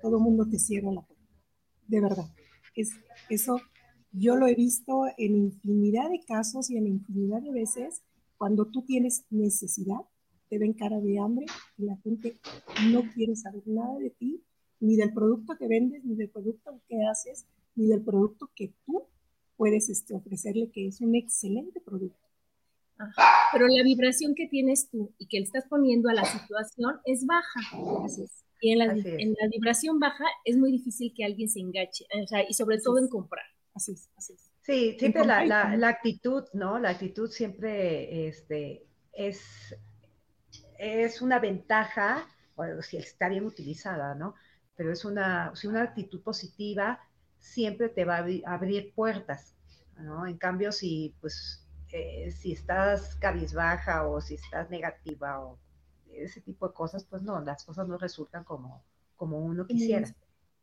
todo 0.02 0.18
el 0.18 0.24
mundo 0.24 0.48
te 0.50 0.60
cierra 0.60 0.92
la 0.92 1.02
puerta. 1.02 1.26
De 1.88 2.02
verdad. 2.02 2.28
Es, 2.76 2.92
eso 3.30 3.60
yo 4.12 4.36
lo 4.36 4.48
he 4.48 4.56
visto 4.56 5.06
en 5.18 5.36
infinidad 5.36 6.10
de 6.10 6.22
casos 6.22 6.70
y 6.70 6.78
en 6.78 6.88
infinidad 6.88 7.42
de 7.42 7.52
veces, 7.52 8.02
cuando 8.38 8.66
tú 8.66 8.84
tienes 8.84 9.26
necesidad, 9.30 10.00
te 10.50 10.58
ven 10.58 10.74
cara 10.74 11.00
de 11.00 11.20
hambre 11.20 11.46
y 11.78 11.86
la 11.86 11.98
gente 11.98 12.38
no 12.92 13.04
quiere 13.14 13.36
saber 13.36 13.64
nada 13.66 13.98
de 14.00 14.10
ti, 14.12 14.42
ni 14.80 14.96
del 14.96 15.14
producto 15.14 15.58
que 15.58 15.68
vendes, 15.68 16.04
ni 16.06 16.16
del 16.16 16.30
producto 16.30 16.80
que 16.88 17.04
haces, 17.04 17.46
ni 17.76 17.88
del 17.88 18.02
producto 18.02 18.50
que 18.56 18.74
tú 18.86 19.04
puedes 19.56 19.90
este, 19.90 20.14
ofrecerle, 20.14 20.72
que 20.72 20.88
es 20.88 21.02
un 21.02 21.16
excelente 21.16 21.82
producto. 21.82 22.20
Pero 23.52 23.68
la 23.68 23.84
vibración 23.84 24.34
que 24.34 24.48
tienes 24.48 24.90
tú 24.90 25.12
y 25.20 25.28
que 25.28 25.40
le 25.40 25.46
estás 25.46 25.66
poniendo 25.70 26.10
a 26.10 26.14
la 26.14 26.26
situación 26.26 26.96
es 27.06 27.26
baja. 27.26 27.60
Y 28.60 28.72
en 28.72 28.80
la, 28.80 28.86
en 28.86 29.36
la, 29.40 29.48
vibración 29.52 30.00
baja 30.00 30.26
es 30.44 30.58
muy 30.58 30.72
difícil 30.72 31.14
que 31.16 31.24
alguien 31.24 31.50
se 31.50 31.60
engache, 31.60 32.06
o 32.24 32.28
sea, 32.28 32.44
y 32.48 32.54
sobre 32.54 32.80
todo 32.80 32.98
en 32.98 33.08
comprar. 33.08 33.46
Así 33.74 33.92
es, 33.92 34.10
así 34.18 34.34
es. 34.34 34.52
Sí, 34.62 34.98
siempre 35.00 35.24
la, 35.24 35.46
la, 35.46 35.88
actitud, 35.88 36.44
¿no? 36.54 36.78
La 36.80 36.90
actitud 36.90 37.30
siempre 37.30 38.28
este, 38.28 38.86
es, 39.14 39.76
es 40.78 41.22
una 41.22 41.40
ventaja, 41.40 42.28
bueno, 42.56 42.82
si 42.82 42.98
está 42.98 43.30
bien 43.30 43.46
utilizada, 43.46 44.14
¿no? 44.16 44.36
Pero 44.76 44.92
es 44.92 45.06
una, 45.06 45.56
si 45.56 45.68
una 45.68 45.84
actitud 45.84 46.22
positiva 46.22 47.00
siempre 47.40 47.88
te 47.88 48.04
va 48.04 48.18
a 48.18 48.54
abrir, 48.54 48.94
puertas, 48.94 49.56
¿no? 50.00 50.28
En 50.28 50.38
cambio, 50.38 50.72
si, 50.72 51.16
pues, 51.22 51.66
eh, 51.94 52.32
si 52.32 52.52
estás 52.52 53.16
cabizbaja 53.16 54.06
o 54.08 54.20
si 54.20 54.36
estás 54.36 54.70
negativa 54.70 55.40
o 55.40 55.60
ese 56.24 56.42
tipo 56.42 56.68
de 56.68 56.74
cosas, 56.74 57.06
pues 57.06 57.22
no, 57.22 57.40
las 57.42 57.64
cosas 57.64 57.88
no 57.88 57.98
resultan 57.98 58.44
como, 58.44 58.84
como 59.16 59.40
uno 59.40 59.66
quisiera. 59.66 60.08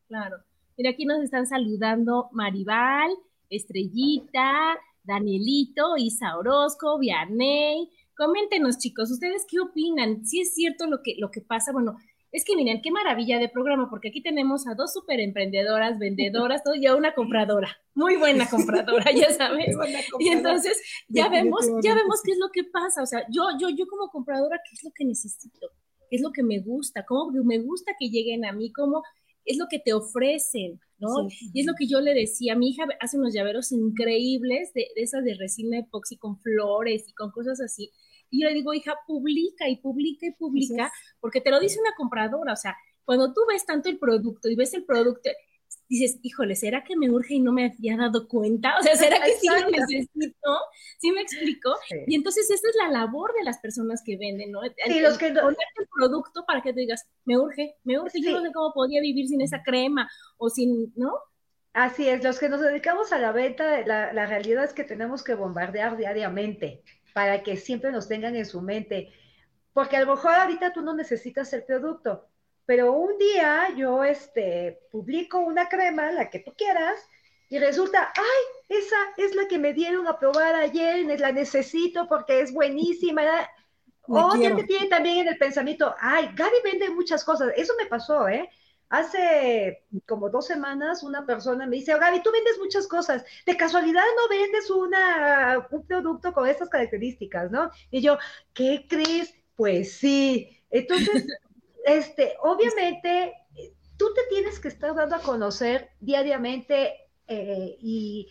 Claro. 0.09 0.39
Mira, 0.77 0.91
aquí 0.91 1.05
nos 1.05 1.23
están 1.23 1.47
saludando 1.47 2.29
Maribal, 2.33 3.11
Estrellita, 3.49 4.77
Danielito, 5.03 5.97
Isa 5.97 6.37
Orozco, 6.37 6.99
Vianney. 6.99 7.91
Coméntenos, 8.17 8.79
chicos, 8.79 9.11
¿ustedes 9.11 9.45
qué 9.49 9.61
opinan? 9.61 10.25
Si 10.25 10.41
es 10.41 10.55
cierto 10.55 10.87
lo 10.87 11.03
que, 11.03 11.15
lo 11.19 11.31
que 11.31 11.41
pasa, 11.41 11.73
bueno, 11.73 11.97
es 12.35 12.45
que 12.45 12.57
miren, 12.57 12.83
qué 12.83 12.91
maravilla 12.91 13.39
de 13.39 13.49
programa, 13.49 13.89
porque 13.89 14.09
aquí 14.09 14.21
tenemos 14.21 14.67
a 14.67 14.75
dos 14.75 14.93
super 14.93 15.21
emprendedoras, 15.21 16.01
vendedoras, 16.01 16.65
todo, 16.65 16.75
y 16.75 16.85
a 16.85 16.97
una 16.97 17.15
compradora, 17.15 17.79
muy 17.95 18.17
buena 18.17 18.51
compradora, 18.51 19.13
ya 19.13 19.31
sabes. 19.39 19.77
Y 20.19 20.31
entonces 20.31 20.83
ya 21.07 21.29
vemos, 21.29 21.65
ya 21.81 21.95
vemos 21.95 22.21
qué 22.25 22.33
es 22.33 22.39
lo 22.39 22.49
que 22.53 22.65
pasa. 22.65 23.05
O 23.05 23.07
sea, 23.07 23.25
yo, 23.31 23.45
yo, 23.61 23.69
yo 23.69 23.87
como 23.87 24.09
compradora, 24.11 24.61
¿qué 24.69 24.75
es 24.75 24.83
lo 24.83 24.91
que 24.91 25.05
necesito? 25.05 25.69
¿Qué 26.11 26.17
es 26.17 26.23
lo 26.23 26.33
que 26.33 26.43
me 26.43 26.59
gusta? 26.59 27.05
¿Cómo 27.07 27.31
me 27.45 27.61
gusta 27.61 27.93
que 27.97 28.09
lleguen 28.09 28.45
a 28.45 28.53
mí? 28.53 28.73
¿Cómo 28.73 29.05
es 29.45 29.57
lo 29.57 29.67
que 29.71 29.79
te 29.79 29.93
ofrecen, 29.93 30.81
¿no? 30.99 31.29
Y 31.53 31.61
es 31.61 31.67
lo 31.67 31.75
que 31.79 31.87
yo 31.87 32.01
le 32.01 32.15
decía, 32.15 32.57
mi 32.57 32.71
hija 32.71 32.89
hace 33.01 33.17
unos 33.17 33.33
llaveros 33.33 33.71
increíbles 33.71 34.73
de, 34.75 34.89
esas 34.97 35.23
de 35.23 35.35
resina 35.35 35.79
epoxi 35.79 36.17
con 36.17 36.37
flores 36.41 37.05
y 37.09 37.13
con 37.13 37.31
cosas 37.31 37.61
así. 37.61 37.93
Y 38.35 38.43
yo 38.43 38.49
le 38.49 38.55
digo, 38.55 38.75
hija, 38.75 38.95
publica 39.07 39.69
y 39.69 39.77
publica 39.77 40.27
y 40.27 40.33
publica, 40.33 40.93
porque 41.21 41.41
te 41.41 41.51
lo 41.51 41.61
dice 41.61 41.79
una 41.79 41.95
compradora, 41.97 42.53
o 42.53 42.57
sea, 42.57 42.77
cuando 43.05 43.33
tú 43.33 43.43
ves 43.49 43.65
tanto 43.65 43.89
el 43.89 43.99
producto 43.99 44.49
y 44.49 44.57
ves 44.57 44.75
el 44.75 44.85
producto, 44.85 45.31
dices, 45.89 46.19
híjole, 46.23 46.57
¿será 46.57 46.83
que 46.83 46.97
me 46.97 47.09
urge 47.11 47.35
y 47.35 47.41
no 47.41 47.53
me 47.53 47.67
había 47.67 47.97
dado 47.97 48.27
cuenta? 48.27 48.77
O 48.79 48.83
sea, 48.83 48.97
¿será 48.97 49.21
que 49.21 49.35
sí 49.35 49.47
lo 49.47 49.71
necesito? 49.71 50.59
¿Sí 50.99 51.13
me 51.13 51.21
explico? 51.21 51.77
Y 52.09 52.17
entonces 52.17 52.51
esa 52.51 52.69
es 52.69 52.77
la 52.77 52.91
labor 52.91 53.33
de 53.35 53.45
las 53.45 53.59
personas 53.59 54.03
que 54.05 54.17
venden, 54.17 54.51
¿no? 54.51 54.63
Sí, 54.85 55.01
los 55.01 55.17
que 55.17 55.31
Ponerte 55.31 55.63
el 55.79 55.89
producto 55.95 56.45
para 56.45 56.61
que 56.61 56.73
te 56.73 56.81
digas, 56.81 57.07
me 57.25 57.39
urge, 57.39 57.77
me 57.85 58.01
urge, 58.01 58.21
yo 58.21 58.33
no 58.33 58.43
sé 58.43 58.53
cómo 58.53 58.73
podía 58.73 59.01
vivir 59.01 59.29
sin 59.29 59.43
esa 59.43 59.63
crema 59.63 60.11
o 60.39 60.51
sin, 60.51 60.93
¿no? 60.97 61.13
Así 61.73 62.09
es, 62.09 62.25
los 62.25 62.41
que 62.41 62.49
nos 62.49 62.61
dedicamos 62.61 63.13
a 63.13 63.19
la 63.21 63.31
venta, 63.31 63.87
la, 63.87 64.13
la 64.13 64.27
realidad 64.27 64.65
es 64.65 64.73
que 64.73 64.85
tenemos 64.85 65.23
que 65.23 65.35
bombardear 65.35 65.97
diariamente 65.97 66.83
para 67.15 67.43
que 67.43 67.57
siempre 67.57 67.91
nos 67.91 68.09
tengan 68.09 68.37
en 68.37 68.45
su 68.45 68.61
mente. 68.61 69.11
Porque 69.73 69.97
a 69.97 70.01
lo 70.01 70.15
mejor 70.15 70.35
ahorita 70.35 70.75
tú 70.75 70.83
no 70.83 70.95
necesitas 70.95 71.51
el 71.55 71.63
producto, 71.65 72.29
pero 72.67 72.93
un 72.93 73.17
día 73.17 73.69
yo 73.77 74.05
este, 74.05 74.81
publico 74.91 75.39
una 75.39 75.69
crema, 75.69 76.13
la 76.13 76.29
que 76.29 76.41
tú 76.41 76.53
quieras, 76.57 76.99
y 77.49 77.59
resulta, 77.59 78.13
ay, 78.17 78.77
esa 78.77 78.97
es 79.17 79.35
la 79.35 79.47
que 79.49 79.59
me 79.59 79.73
dieron 79.73 80.07
a 80.09 80.19
probar 80.19 80.55
ayer, 80.55 81.05
la 81.21 81.33
necesito 81.33 82.09
porque 82.09 82.41
es 82.41 82.53
buenísima. 82.53 83.23
o 84.09 84.37
ya 84.37 84.57
te 84.57 84.65
tienen 84.65 84.89
también 84.89 85.19
en 85.19 85.29
el 85.29 85.39
pensamiento, 85.39 85.95
ay, 86.01 86.31
Gaby 86.35 86.57
vende 86.65 86.91
muchas 86.91 87.25
cosas. 87.25 87.53
Eso 87.57 87.75
me 87.79 87.87
pasó, 87.87 88.29
¿eh? 88.29 88.51
Hace 88.89 89.85
como 90.07 90.31
dos 90.31 90.47
semanas 90.47 91.03
una 91.03 91.27
persona 91.27 91.67
me 91.67 91.77
dice, 91.77 91.95
oh, 91.95 91.99
Gaby, 91.99 92.23
tú 92.23 92.31
vendes 92.31 92.59
muchas 92.59 92.87
cosas, 92.87 93.25
de 93.45 93.57
casualidad 93.57 94.03
no 94.17 94.29
vendes 94.29 94.71
una, 94.71 95.67
un 95.71 95.87
producto 95.87 96.33
con 96.33 96.49
estas 96.49 96.69
características, 96.69 97.51
¿no? 97.51 97.71
Y 97.91 98.03
yo, 98.03 98.19
¿qué 98.53 98.87
crees? 98.89 99.35
Pues 99.57 99.97
sí. 99.97 100.61
Entonces, 100.71 101.27
este, 101.85 102.35
obviamente, 102.43 103.35
tú 103.97 104.13
te 104.15 104.23
tienes 104.29 104.59
que 104.59 104.69
estar 104.69 104.95
dando 104.95 105.17
a 105.17 105.23
conocer 105.23 105.91
diariamente 106.01 106.95
eh, 107.27 107.77
y, 107.81 108.29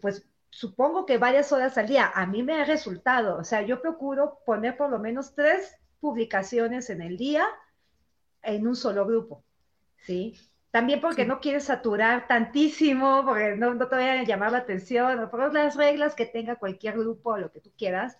pues 0.00 0.26
supongo 0.50 1.06
que 1.06 1.18
varias 1.18 1.52
horas 1.52 1.76
al 1.78 1.86
día. 1.86 2.10
A 2.14 2.26
mí 2.26 2.42
me 2.42 2.60
ha 2.60 2.64
resultado, 2.64 3.38
o 3.38 3.44
sea, 3.44 3.62
yo 3.62 3.80
procuro 3.80 4.40
poner 4.44 4.76
por 4.76 4.90
lo 4.90 4.98
menos 4.98 5.34
tres 5.34 5.76
publicaciones 6.00 6.90
en 6.90 7.02
el 7.02 7.16
día 7.16 7.46
en 8.42 8.66
un 8.66 8.76
solo 8.76 9.06
grupo, 9.06 9.44
¿sí? 10.06 10.38
También 10.70 11.00
porque 11.00 11.24
no 11.24 11.40
quieres 11.40 11.64
saturar 11.64 12.28
tantísimo, 12.28 13.24
porque 13.24 13.56
no, 13.56 13.74
no 13.74 13.88
te 13.88 13.96
vayan 13.96 14.18
a 14.18 14.24
llamar 14.24 14.52
la 14.52 14.58
atención, 14.58 15.18
o 15.18 15.30
por 15.30 15.52
las 15.52 15.74
reglas 15.74 16.14
que 16.14 16.26
tenga 16.26 16.56
cualquier 16.56 16.98
grupo 16.98 17.36
lo 17.36 17.50
que 17.50 17.60
tú 17.60 17.72
quieras. 17.76 18.18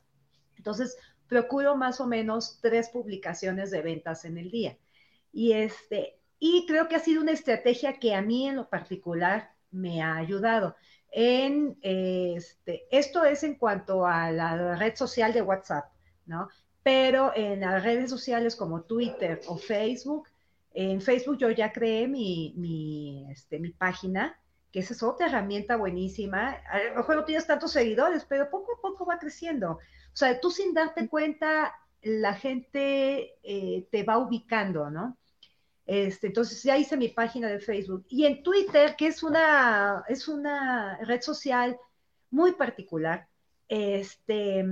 Entonces, 0.56 0.96
procuro 1.28 1.76
más 1.76 2.00
o 2.00 2.06
menos 2.06 2.58
tres 2.62 2.88
publicaciones 2.88 3.70
de 3.70 3.82
ventas 3.82 4.24
en 4.24 4.38
el 4.38 4.50
día. 4.50 4.78
Y, 5.32 5.52
este, 5.52 6.18
y 6.38 6.66
creo 6.66 6.88
que 6.88 6.96
ha 6.96 7.00
sido 7.00 7.22
una 7.22 7.32
estrategia 7.32 7.98
que 7.98 8.14
a 8.14 8.22
mí 8.22 8.48
en 8.48 8.56
lo 8.56 8.68
particular 8.68 9.52
me 9.70 10.02
ha 10.02 10.16
ayudado. 10.16 10.76
En, 11.10 11.78
este, 11.82 12.86
esto 12.90 13.24
es 13.24 13.42
en 13.42 13.56
cuanto 13.56 14.06
a 14.06 14.30
la 14.30 14.76
red 14.76 14.94
social 14.96 15.32
de 15.32 15.42
WhatsApp, 15.42 15.92
¿no? 16.24 16.48
Pero 16.82 17.32
en 17.34 17.60
las 17.60 17.82
redes 17.82 18.10
sociales 18.10 18.56
como 18.56 18.82
Twitter 18.82 19.40
o 19.46 19.56
Facebook, 19.56 20.28
en 20.78 21.00
Facebook 21.00 21.38
yo 21.38 21.50
ya 21.50 21.72
creé 21.72 22.06
mi, 22.06 22.52
mi, 22.54 23.26
este, 23.30 23.58
mi 23.58 23.70
página, 23.70 24.38
que 24.70 24.80
esa 24.80 24.92
es 24.92 25.02
otra 25.02 25.26
herramienta 25.26 25.76
buenísima. 25.76 26.50
A 26.70 26.84
lo 26.90 26.96
mejor 26.96 27.16
no 27.16 27.24
tienes 27.24 27.46
tantos 27.46 27.72
seguidores, 27.72 28.26
pero 28.28 28.50
poco 28.50 28.74
a 28.76 28.80
poco 28.82 29.06
va 29.06 29.18
creciendo. 29.18 29.72
O 29.72 29.80
sea, 30.12 30.38
tú 30.38 30.50
sin 30.50 30.74
darte 30.74 31.08
cuenta, 31.08 31.74
la 32.02 32.34
gente 32.34 33.38
eh, 33.42 33.88
te 33.90 34.02
va 34.02 34.18
ubicando, 34.18 34.90
¿no? 34.90 35.16
Este, 35.86 36.26
entonces 36.26 36.62
ya 36.62 36.76
hice 36.76 36.98
mi 36.98 37.08
página 37.08 37.48
de 37.48 37.60
Facebook. 37.60 38.04
Y 38.10 38.26
en 38.26 38.42
Twitter, 38.42 38.96
que 38.96 39.06
es 39.06 39.22
una, 39.22 40.04
es 40.08 40.28
una 40.28 40.98
red 40.98 41.22
social 41.22 41.78
muy 42.30 42.52
particular, 42.52 43.28
este, 43.66 44.62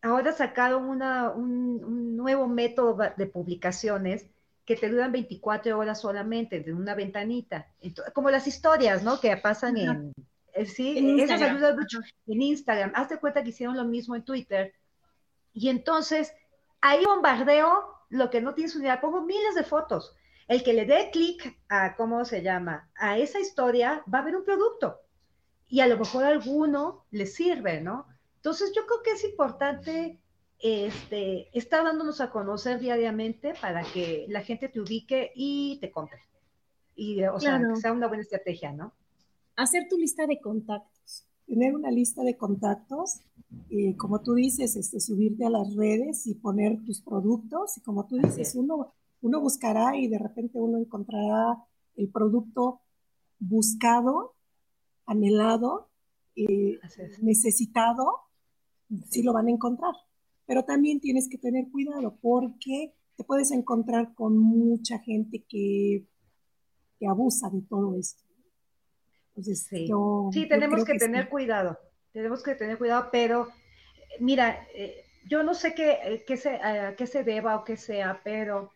ahora 0.00 0.30
sacaron 0.30 0.84
una, 0.84 1.30
un, 1.30 2.16
nuevo 2.16 2.46
método 2.46 2.96
de 3.16 3.26
publicaciones 3.26 4.30
que 4.64 4.76
te 4.76 4.88
duran 4.88 5.12
24 5.12 5.78
horas 5.78 6.00
solamente, 6.00 6.60
de 6.60 6.72
una 6.72 6.94
ventanita. 6.94 7.68
como 8.14 8.30
las 8.30 8.46
historias, 8.46 9.02
¿no? 9.02 9.20
Que 9.20 9.36
pasan 9.36 9.76
en, 9.76 10.12
eh, 10.54 10.66
sí, 10.66 11.20
eso 11.20 11.34
ayuda 11.34 11.74
mucho 11.74 11.98
en 12.26 12.42
Instagram. 12.42 12.92
Hazte 12.94 13.18
cuenta 13.18 13.42
que 13.42 13.50
hicieron 13.50 13.76
lo 13.76 13.84
mismo 13.84 14.14
en 14.14 14.24
Twitter. 14.24 14.72
Y 15.52 15.68
entonces, 15.68 16.32
ahí 16.80 17.04
bombardeo 17.04 17.84
lo 18.08 18.30
que 18.30 18.40
no 18.40 18.54
tienes 18.54 18.76
unidad. 18.76 19.00
Pongo 19.00 19.22
miles 19.22 19.54
de 19.54 19.64
fotos. 19.64 20.14
El 20.46 20.62
que 20.62 20.74
le 20.74 20.86
dé 20.86 21.10
clic 21.10 21.58
a, 21.68 21.96
¿cómo 21.96 22.24
se 22.24 22.42
llama? 22.42 22.88
A 22.96 23.18
esa 23.18 23.40
historia, 23.40 24.04
va 24.12 24.20
a 24.20 24.24
ver 24.24 24.36
un 24.36 24.44
producto. 24.44 25.00
Y 25.68 25.80
a 25.80 25.88
lo 25.88 25.98
mejor 25.98 26.24
a 26.24 26.28
alguno 26.28 27.04
le 27.10 27.26
sirve, 27.26 27.80
¿no? 27.80 28.06
Entonces, 28.36 28.72
yo 28.74 28.86
creo 28.86 29.02
que 29.02 29.12
es 29.12 29.24
importante 29.24 30.20
este, 30.60 31.48
estar 31.56 31.84
dándonos 31.84 32.20
a 32.20 32.30
conocer 32.30 32.80
diariamente 32.80 33.54
para 33.60 33.82
que 33.82 34.26
la 34.28 34.42
gente 34.42 34.68
te 34.68 34.80
ubique 34.80 35.32
y 35.34 35.78
te 35.80 35.90
compre. 35.90 36.20
Y, 36.96 37.22
o 37.24 37.40
sea, 37.40 37.58
que 37.58 37.80
sea 37.80 37.92
una 37.92 38.06
buena 38.06 38.22
estrategia, 38.22 38.72
¿no? 38.72 38.92
hacer 39.56 39.86
tu 39.88 39.96
lista 39.96 40.26
de 40.26 40.40
contactos. 40.40 41.26
Tener 41.46 41.74
una 41.74 41.90
lista 41.90 42.22
de 42.22 42.36
contactos, 42.36 43.20
y 43.68 43.94
como 43.94 44.20
tú 44.22 44.34
dices, 44.34 44.76
este, 44.76 44.98
subirte 44.98 45.44
a 45.44 45.50
las 45.50 45.74
redes 45.76 46.26
y 46.26 46.34
poner 46.34 46.82
tus 46.84 47.00
productos. 47.02 47.76
Y 47.76 47.82
como 47.82 48.06
tú 48.06 48.16
dices, 48.16 48.54
uno, 48.54 48.94
uno 49.20 49.40
buscará 49.40 49.96
y 49.96 50.08
de 50.08 50.18
repente 50.18 50.58
uno 50.58 50.78
encontrará 50.78 51.62
el 51.96 52.08
producto 52.08 52.80
buscado, 53.38 54.34
anhelado, 55.06 55.88
eh, 56.34 56.78
necesitado, 57.20 58.20
sí 59.08 59.22
lo 59.22 59.32
van 59.32 59.48
a 59.48 59.52
encontrar. 59.52 59.94
Pero 60.46 60.64
también 60.64 61.00
tienes 61.00 61.28
que 61.28 61.38
tener 61.38 61.70
cuidado 61.70 62.18
porque 62.20 62.92
te 63.16 63.24
puedes 63.24 63.50
encontrar 63.50 64.14
con 64.14 64.38
mucha 64.38 64.98
gente 64.98 65.44
que, 65.48 66.04
que 66.98 67.06
abusa 67.06 67.48
de 67.50 67.62
todo 67.62 67.98
esto. 67.98 68.22
Sí, 70.32 70.46
tenemos 70.48 70.84
que, 70.84 70.94
tener 70.94 71.28
cuidado, 71.28 71.76
tenemos 72.12 72.42
que 72.42 72.54
tener 72.54 72.78
cuidado, 72.78 73.08
pero 73.10 73.48
mira, 74.20 74.68
eh, 74.74 75.04
yo 75.28 75.42
no 75.42 75.54
sé 75.54 75.74
qué, 75.74 75.98
eh, 76.04 76.24
qué 76.26 76.36
se, 76.36 76.50
a 76.50 76.94
qué 76.94 77.06
se 77.06 77.24
deba 77.24 77.56
o 77.56 77.64
qué 77.64 77.76
sea, 77.76 78.20
pero 78.22 78.70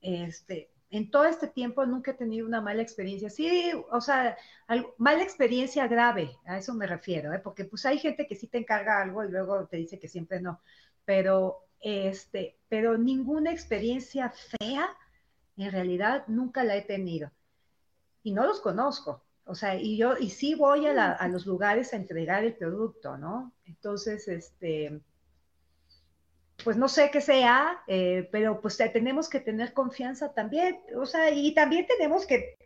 este, 0.00 0.71
en 0.92 1.10
todo 1.10 1.24
este 1.24 1.48
tiempo 1.48 1.84
nunca 1.86 2.10
he 2.10 2.14
tenido 2.14 2.46
una 2.46 2.60
mala 2.60 2.82
experiencia. 2.82 3.30
Sí, 3.30 3.72
o 3.90 4.00
sea, 4.02 4.36
mala 4.98 5.22
experiencia 5.22 5.88
grave, 5.88 6.36
a 6.44 6.58
eso 6.58 6.74
me 6.74 6.86
refiero, 6.86 7.32
¿eh? 7.32 7.38
porque 7.38 7.64
pues 7.64 7.86
hay 7.86 7.98
gente 7.98 8.26
que 8.26 8.36
sí 8.36 8.46
te 8.46 8.58
encarga 8.58 9.00
algo 9.00 9.24
y 9.24 9.30
luego 9.30 9.66
te 9.66 9.78
dice 9.78 9.98
que 9.98 10.06
siempre 10.06 10.40
no, 10.40 10.60
pero, 11.06 11.64
este, 11.80 12.58
pero 12.68 12.98
ninguna 12.98 13.50
experiencia 13.50 14.30
fea, 14.30 14.86
en 15.56 15.72
realidad 15.72 16.24
nunca 16.28 16.62
la 16.62 16.76
he 16.76 16.82
tenido. 16.82 17.30
Y 18.22 18.32
no 18.32 18.46
los 18.46 18.60
conozco, 18.60 19.24
o 19.46 19.54
sea, 19.54 19.76
y 19.76 19.96
yo, 19.96 20.18
y 20.18 20.28
sí 20.28 20.54
voy 20.54 20.86
a, 20.86 21.28
los 21.28 21.46
lugares 21.46 21.94
a 21.94 21.96
entregar 21.96 22.44
el 22.44 22.54
producto, 22.54 23.16
¿no? 23.16 23.52
Entonces, 23.64 24.28
este, 24.28 25.00
pues 26.64 26.76
no 26.76 26.88
sé 26.88 27.10
qué 27.12 27.20
sea, 27.20 27.82
eh, 27.86 28.28
pero 28.32 28.60
pues 28.60 28.76
tenemos 28.76 29.28
que 29.28 29.40
tener 29.40 29.72
confianza 29.72 30.32
también, 30.32 30.78
o 30.96 31.06
sea, 31.06 31.30
y 31.30 31.54
también 31.54 31.86
tenemos 31.86 32.26
que, 32.26 32.56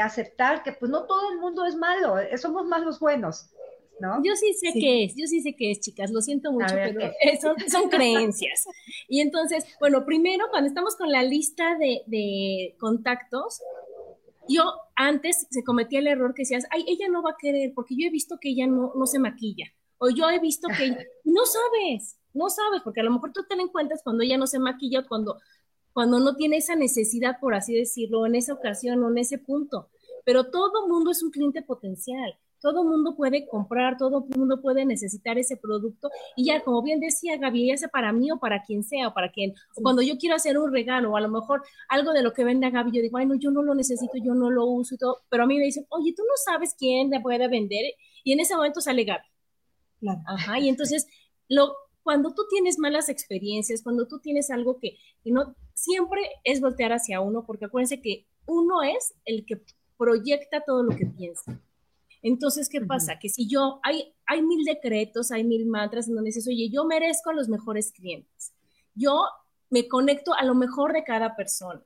aceptar 0.00 0.62
que 0.62 0.72
pues 0.72 0.90
no 0.90 1.04
todo 1.04 1.30
el 1.32 1.38
mundo 1.38 1.64
es 1.64 1.76
malo, 1.76 2.18
eh, 2.18 2.36
somos 2.38 2.66
más 2.66 2.82
los 2.82 3.00
buenos, 3.00 3.50
¿no? 4.00 4.22
Yo 4.22 4.34
sí 4.36 4.52
sé 4.54 4.72
qué 4.72 5.04
es, 5.04 5.14
yo 5.16 5.26
sí 5.26 5.40
sé 5.40 5.54
qué 5.54 5.70
es, 5.70 5.80
chicas, 5.80 6.10
lo 6.10 6.20
siento 6.20 6.52
mucho, 6.52 6.74
pero 6.74 7.00
son, 7.40 7.56
son, 7.68 7.88
creencias. 7.88 8.66
Y 9.08 9.20
entonces, 9.20 9.64
bueno, 9.80 10.04
primero, 10.04 10.46
cuando 10.50 10.68
estamos 10.68 10.96
con 10.96 11.10
la 11.10 11.22
lista 11.22 11.76
de, 11.78 12.02
de 12.06 12.76
contactos, 12.78 13.62
yo 14.48 14.72
antes 14.94 15.46
se 15.50 15.64
cometía 15.64 15.98
el 15.98 16.06
error 16.06 16.34
que 16.34 16.42
decías, 16.42 16.66
ay, 16.70 16.84
ella 16.88 17.08
no 17.08 17.22
va 17.22 17.30
a 17.30 17.36
querer 17.38 17.72
porque 17.74 17.94
yo 17.96 18.06
he 18.06 18.10
visto 18.10 18.38
que 18.40 18.50
ella 18.50 18.66
no, 18.66 18.92
no 18.94 19.06
se 19.06 19.18
maquilla. 19.18 19.66
O 19.98 20.10
yo 20.10 20.28
he 20.28 20.38
visto 20.38 20.68
que 20.68 20.96
no 21.24 21.46
sabes, 21.46 22.18
no 22.36 22.50
sabes, 22.50 22.82
porque 22.82 23.00
a 23.00 23.04
lo 23.04 23.10
mejor 23.10 23.32
tú 23.32 23.44
te 23.48 23.54
en 23.54 23.68
cuenta 23.68 23.94
cuando 24.04 24.22
ella 24.22 24.38
no 24.38 24.46
se 24.46 24.58
maquilla 24.58 25.06
cuando, 25.06 25.38
cuando 25.92 26.20
no 26.20 26.36
tiene 26.36 26.58
esa 26.58 26.76
necesidad, 26.76 27.38
por 27.40 27.54
así 27.54 27.74
decirlo, 27.74 28.26
en 28.26 28.34
esa 28.34 28.54
ocasión 28.54 29.02
o 29.02 29.10
en 29.10 29.18
ese 29.18 29.38
punto. 29.38 29.88
Pero 30.24 30.50
todo 30.50 30.88
mundo 30.88 31.10
es 31.10 31.22
un 31.22 31.30
cliente 31.30 31.62
potencial. 31.62 32.36
Todo 32.60 32.84
mundo 32.84 33.14
puede 33.14 33.46
comprar, 33.46 33.96
todo 33.96 34.26
mundo 34.34 34.60
puede 34.60 34.84
necesitar 34.84 35.38
ese 35.38 35.56
producto. 35.56 36.10
Y 36.36 36.46
ya, 36.46 36.62
como 36.64 36.82
bien 36.82 37.00
decía 37.00 37.36
Gaby, 37.36 37.68
ya 37.68 37.76
sea 37.76 37.88
para 37.88 38.12
mí 38.12 38.30
o 38.30 38.38
para 38.38 38.62
quien 38.62 38.82
sea 38.82 39.08
o 39.08 39.14
para 39.14 39.30
quien, 39.30 39.54
cuando 39.74 40.02
yo 40.02 40.16
quiero 40.18 40.34
hacer 40.34 40.58
un 40.58 40.72
regalo 40.72 41.12
o 41.12 41.16
a 41.16 41.20
lo 41.20 41.28
mejor 41.28 41.62
algo 41.88 42.12
de 42.12 42.22
lo 42.22 42.32
que 42.32 42.44
vende 42.44 42.70
Gaby, 42.70 42.92
yo 42.92 43.02
digo, 43.02 43.18
ay, 43.18 43.26
no, 43.26 43.34
yo 43.36 43.50
no 43.50 43.62
lo 43.62 43.74
necesito, 43.74 44.14
yo 44.16 44.34
no 44.34 44.50
lo 44.50 44.64
uso 44.64 44.94
y 44.94 44.98
todo, 44.98 45.18
pero 45.28 45.44
a 45.44 45.46
mí 45.46 45.58
me 45.58 45.64
dicen, 45.64 45.86
oye, 45.90 46.14
tú 46.16 46.22
no 46.22 46.34
sabes 46.44 46.74
quién 46.76 47.10
le 47.10 47.20
puede 47.20 47.46
vender 47.46 47.84
y 48.24 48.32
en 48.32 48.40
ese 48.40 48.56
momento 48.56 48.80
sale 48.80 49.04
Gaby. 49.04 49.26
Ajá, 50.26 50.58
y 50.58 50.68
entonces 50.68 51.06
lo 51.48 51.74
cuando 52.06 52.32
tú 52.32 52.44
tienes 52.48 52.78
malas 52.78 53.08
experiencias, 53.08 53.82
cuando 53.82 54.06
tú 54.06 54.20
tienes 54.20 54.52
algo 54.52 54.78
que, 54.78 54.96
no, 55.24 55.56
siempre 55.74 56.20
es 56.44 56.60
voltear 56.60 56.92
hacia 56.92 57.20
uno, 57.20 57.44
porque 57.44 57.64
acuérdense 57.64 58.00
que 58.00 58.28
uno 58.46 58.84
es 58.84 59.12
el 59.24 59.44
que 59.44 59.60
proyecta 59.98 60.62
todo 60.64 60.84
lo 60.84 60.94
que 60.94 61.06
piensa. 61.06 61.60
Entonces, 62.22 62.68
¿qué 62.68 62.80
pasa? 62.80 63.18
Que 63.18 63.28
si 63.28 63.48
yo, 63.48 63.80
hay, 63.82 64.14
hay 64.24 64.40
mil 64.40 64.64
decretos, 64.64 65.32
hay 65.32 65.42
mil 65.42 65.66
mantras 65.66 66.06
en 66.06 66.14
donde 66.14 66.28
dices, 66.28 66.46
oye, 66.46 66.70
yo 66.70 66.84
merezco 66.84 67.30
a 67.30 67.34
los 67.34 67.48
mejores 67.48 67.90
clientes. 67.90 68.54
Yo 68.94 69.24
me 69.68 69.88
conecto 69.88 70.32
a 70.32 70.44
lo 70.44 70.54
mejor 70.54 70.92
de 70.92 71.02
cada 71.02 71.34
persona. 71.34 71.82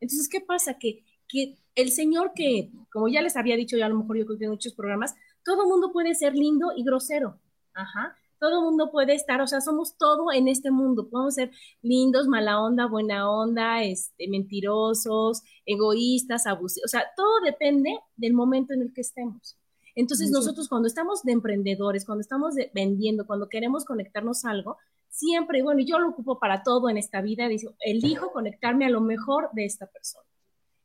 Entonces, 0.00 0.30
¿qué 0.30 0.40
pasa? 0.40 0.78
Que, 0.78 1.04
que 1.28 1.58
el 1.74 1.90
Señor 1.90 2.32
que, 2.34 2.70
como 2.90 3.08
ya 3.08 3.20
les 3.20 3.36
había 3.36 3.54
dicho 3.54 3.76
yo 3.76 3.84
a 3.84 3.90
lo 3.90 3.98
mejor 3.98 4.16
yo 4.16 4.24
creo 4.24 4.38
que 4.38 4.44
en 4.46 4.52
muchos 4.52 4.72
programas, 4.72 5.14
todo 5.44 5.68
mundo 5.68 5.92
puede 5.92 6.14
ser 6.14 6.34
lindo 6.34 6.72
y 6.74 6.84
grosero. 6.84 7.38
Ajá. 7.74 8.16
Todo 8.38 8.62
mundo 8.62 8.90
puede 8.90 9.14
estar, 9.14 9.40
o 9.40 9.46
sea, 9.46 9.60
somos 9.60 9.96
todo 9.96 10.32
en 10.32 10.48
este 10.48 10.70
mundo. 10.70 11.08
Podemos 11.08 11.34
ser 11.34 11.50
lindos, 11.82 12.28
mala 12.28 12.60
onda, 12.60 12.86
buena 12.86 13.30
onda, 13.30 13.82
este, 13.82 14.28
mentirosos, 14.28 15.42
egoístas, 15.66 16.46
abusivos. 16.46 16.86
O 16.86 16.88
sea, 16.88 17.04
todo 17.16 17.40
depende 17.40 17.98
del 18.16 18.34
momento 18.34 18.74
en 18.74 18.82
el 18.82 18.92
que 18.92 19.00
estemos. 19.00 19.58
Entonces, 19.94 20.30
nosotros 20.30 20.68
cuando 20.68 20.86
estamos 20.86 21.24
de 21.24 21.32
emprendedores, 21.32 22.04
cuando 22.04 22.20
estamos 22.20 22.54
vendiendo, 22.72 23.26
cuando 23.26 23.48
queremos 23.48 23.84
conectarnos 23.84 24.44
a 24.44 24.50
algo, 24.50 24.76
siempre, 25.08 25.60
bueno, 25.62 25.80
yo 25.84 25.98
lo 25.98 26.10
ocupo 26.10 26.38
para 26.38 26.62
todo 26.62 26.88
en 26.88 26.96
esta 26.96 27.20
vida, 27.20 27.48
digo, 27.48 27.74
elijo 27.80 28.30
conectarme 28.30 28.86
a 28.86 28.90
lo 28.90 29.00
mejor 29.00 29.50
de 29.54 29.64
esta 29.64 29.86
persona. 29.86 30.24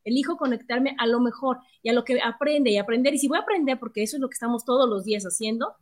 Elijo 0.04 0.36
conectarme 0.36 0.96
a 0.98 1.06
lo 1.06 1.20
mejor 1.20 1.60
y 1.84 1.90
a 1.90 1.94
lo 1.94 2.04
que 2.04 2.20
aprende 2.22 2.72
y 2.72 2.78
aprender. 2.78 3.14
Y 3.14 3.20
si 3.20 3.28
voy 3.28 3.38
a 3.38 3.42
aprender, 3.42 3.80
porque 3.80 4.02
eso 4.02 4.18
es 4.18 4.22
lo 4.22 4.30
que 4.30 4.34
estamos 4.34 4.66
todos 4.66 4.90
los 4.90 5.06
días 5.06 5.24
haciendo, 5.24 5.76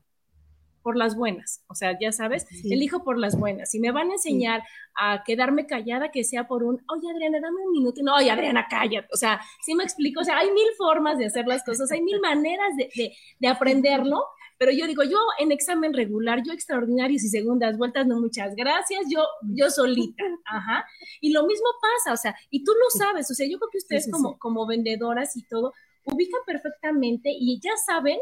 por 0.81 0.97
las 0.97 1.15
buenas, 1.15 1.63
o 1.67 1.75
sea, 1.75 1.97
ya 2.00 2.11
sabes, 2.11 2.45
elijo 2.63 3.03
por 3.03 3.17
las 3.17 3.38
buenas. 3.38 3.71
Si 3.71 3.79
me 3.79 3.91
van 3.91 4.09
a 4.09 4.13
enseñar 4.13 4.63
a 4.95 5.23
quedarme 5.23 5.65
callada, 5.65 6.11
que 6.11 6.23
sea 6.23 6.47
por 6.47 6.63
un, 6.63 6.83
oye 6.89 7.09
Adriana, 7.11 7.39
dame 7.39 7.57
un 7.65 7.71
minuto, 7.71 8.01
no, 8.03 8.15
oye 8.15 8.31
Adriana, 8.31 8.67
cállate, 8.69 9.07
o 9.13 9.17
sea, 9.17 9.41
sí 9.63 9.75
me 9.75 9.83
explico, 9.83 10.21
o 10.21 10.23
sea, 10.23 10.38
hay 10.38 10.51
mil 10.51 10.67
formas 10.77 11.17
de 11.17 11.25
hacer 11.25 11.47
las 11.47 11.63
cosas, 11.63 11.91
hay 11.91 12.01
mil 12.01 12.19
maneras 12.21 12.75
de, 12.77 12.89
de, 12.95 13.13
de 13.39 13.47
aprenderlo, 13.47 14.23
pero 14.61 14.71
yo 14.71 14.85
digo, 14.85 15.01
yo 15.03 15.17
en 15.39 15.51
examen 15.51 15.91
regular, 15.91 16.43
yo 16.45 16.53
extraordinarios 16.53 17.23
y 17.23 17.29
segundas 17.29 17.79
vueltas, 17.79 18.05
no 18.05 18.19
muchas 18.19 18.55
gracias, 18.55 19.07
yo, 19.09 19.23
yo 19.55 19.71
solita, 19.71 20.23
ajá. 20.45 20.85
Y 21.19 21.31
lo 21.31 21.47
mismo 21.47 21.65
pasa, 21.81 22.13
o 22.13 22.17
sea, 22.17 22.35
y 22.51 22.63
tú 22.63 22.71
lo 22.73 22.89
sabes, 22.91 23.31
o 23.31 23.33
sea, 23.33 23.47
yo 23.50 23.57
creo 23.57 23.71
que 23.71 23.79
ustedes 23.79 24.11
como, 24.11 24.38
como 24.38 24.67
vendedoras 24.67 25.35
y 25.35 25.47
todo, 25.47 25.73
ubican 26.03 26.41
perfectamente 26.45 27.31
y 27.31 27.59
ya 27.59 27.75
saben, 27.75 28.19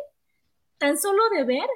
tan 0.78 0.98
solo 0.98 1.22
de 1.36 1.44
ver 1.44 1.68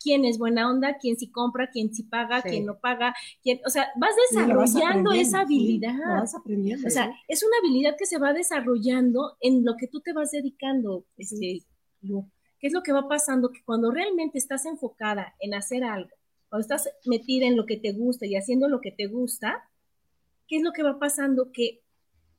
quién 0.00 0.24
es 0.24 0.38
buena 0.38 0.70
onda, 0.70 0.96
quién 0.98 1.16
sí 1.16 1.30
compra, 1.30 1.70
quién 1.70 1.94
sí 1.94 2.04
paga, 2.04 2.42
quién 2.42 2.66
no 2.66 2.78
paga, 2.78 3.14
quién, 3.42 3.60
o 3.66 3.70
sea, 3.70 3.88
vas 3.96 4.12
desarrollando 4.30 5.12
esa 5.12 5.40
habilidad. 5.40 5.96
vas 6.06 6.34
aprendiendo. 6.34 6.86
O 6.86 6.90
sea, 6.90 7.12
es 7.26 7.42
una 7.42 7.56
habilidad 7.58 7.96
que 7.98 8.06
se 8.06 8.18
va 8.18 8.32
desarrollando 8.32 9.36
en 9.40 9.64
lo 9.64 9.76
que 9.76 9.88
tú 9.88 10.00
te 10.00 10.12
vas 10.12 10.30
dedicando, 10.30 11.04
este, 11.16 11.62
¿Qué 12.60 12.66
es 12.66 12.72
lo 12.72 12.82
que 12.82 12.92
va 12.92 13.08
pasando? 13.08 13.50
Que 13.52 13.62
cuando 13.64 13.90
realmente 13.90 14.38
estás 14.38 14.66
enfocada 14.66 15.34
en 15.40 15.54
hacer 15.54 15.84
algo, 15.84 16.10
cuando 16.48 16.62
estás 16.62 16.88
metida 17.04 17.46
en 17.46 17.56
lo 17.56 17.66
que 17.66 17.76
te 17.76 17.92
gusta 17.92 18.26
y 18.26 18.36
haciendo 18.36 18.68
lo 18.68 18.80
que 18.80 18.90
te 18.90 19.06
gusta, 19.06 19.68
¿qué 20.48 20.56
es 20.56 20.62
lo 20.62 20.72
que 20.72 20.82
va 20.82 20.98
pasando? 20.98 21.52
Que 21.52 21.82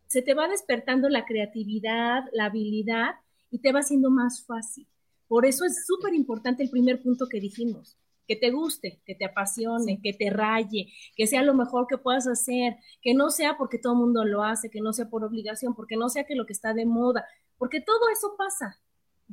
se 0.07 0.21
te 0.21 0.33
va 0.33 0.47
despertando 0.47 1.07
la 1.07 1.25
creatividad, 1.25 2.23
la 2.33 2.45
habilidad 2.45 3.15
y 3.51 3.59
te 3.59 3.71
va 3.71 3.79
haciendo 3.79 4.09
más 4.09 4.45
fácil. 4.45 4.87
Por 5.29 5.45
eso 5.45 5.63
es 5.63 5.85
súper 5.85 6.13
importante 6.13 6.63
el 6.63 6.71
primer 6.71 7.01
punto 7.01 7.27
que 7.29 7.39
dijimos, 7.39 7.97
que 8.27 8.35
te 8.35 8.49
guste, 8.49 9.01
que 9.05 9.13
te 9.15 9.25
apasione, 9.25 10.01
que 10.01 10.11
te 10.11 10.31
raye, 10.31 10.91
que 11.15 11.27
sea 11.27 11.43
lo 11.43 11.53
mejor 11.53 11.85
que 11.87 11.99
puedas 11.99 12.27
hacer, 12.27 12.77
que 13.01 13.13
no 13.13 13.29
sea 13.29 13.55
porque 13.55 13.77
todo 13.77 13.93
el 13.93 13.99
mundo 13.99 14.25
lo 14.25 14.43
hace, 14.43 14.71
que 14.71 14.81
no 14.81 14.91
sea 14.91 15.07
por 15.07 15.23
obligación, 15.23 15.75
porque 15.75 15.97
no 15.97 16.09
sea 16.09 16.25
que 16.25 16.35
lo 16.35 16.47
que 16.47 16.53
está 16.53 16.73
de 16.73 16.85
moda, 16.85 17.25
porque 17.57 17.79
todo 17.79 18.09
eso 18.11 18.35
pasa. 18.37 18.81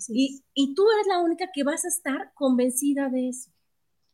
Y, 0.08 0.42
y, 0.52 0.74
tú 0.74 0.84
eres 0.92 1.06
la 1.06 1.20
única 1.20 1.46
que 1.54 1.64
vas 1.64 1.86
a 1.86 1.88
estar 1.88 2.32
convencida 2.34 3.08
de 3.08 3.30
eso. 3.30 3.50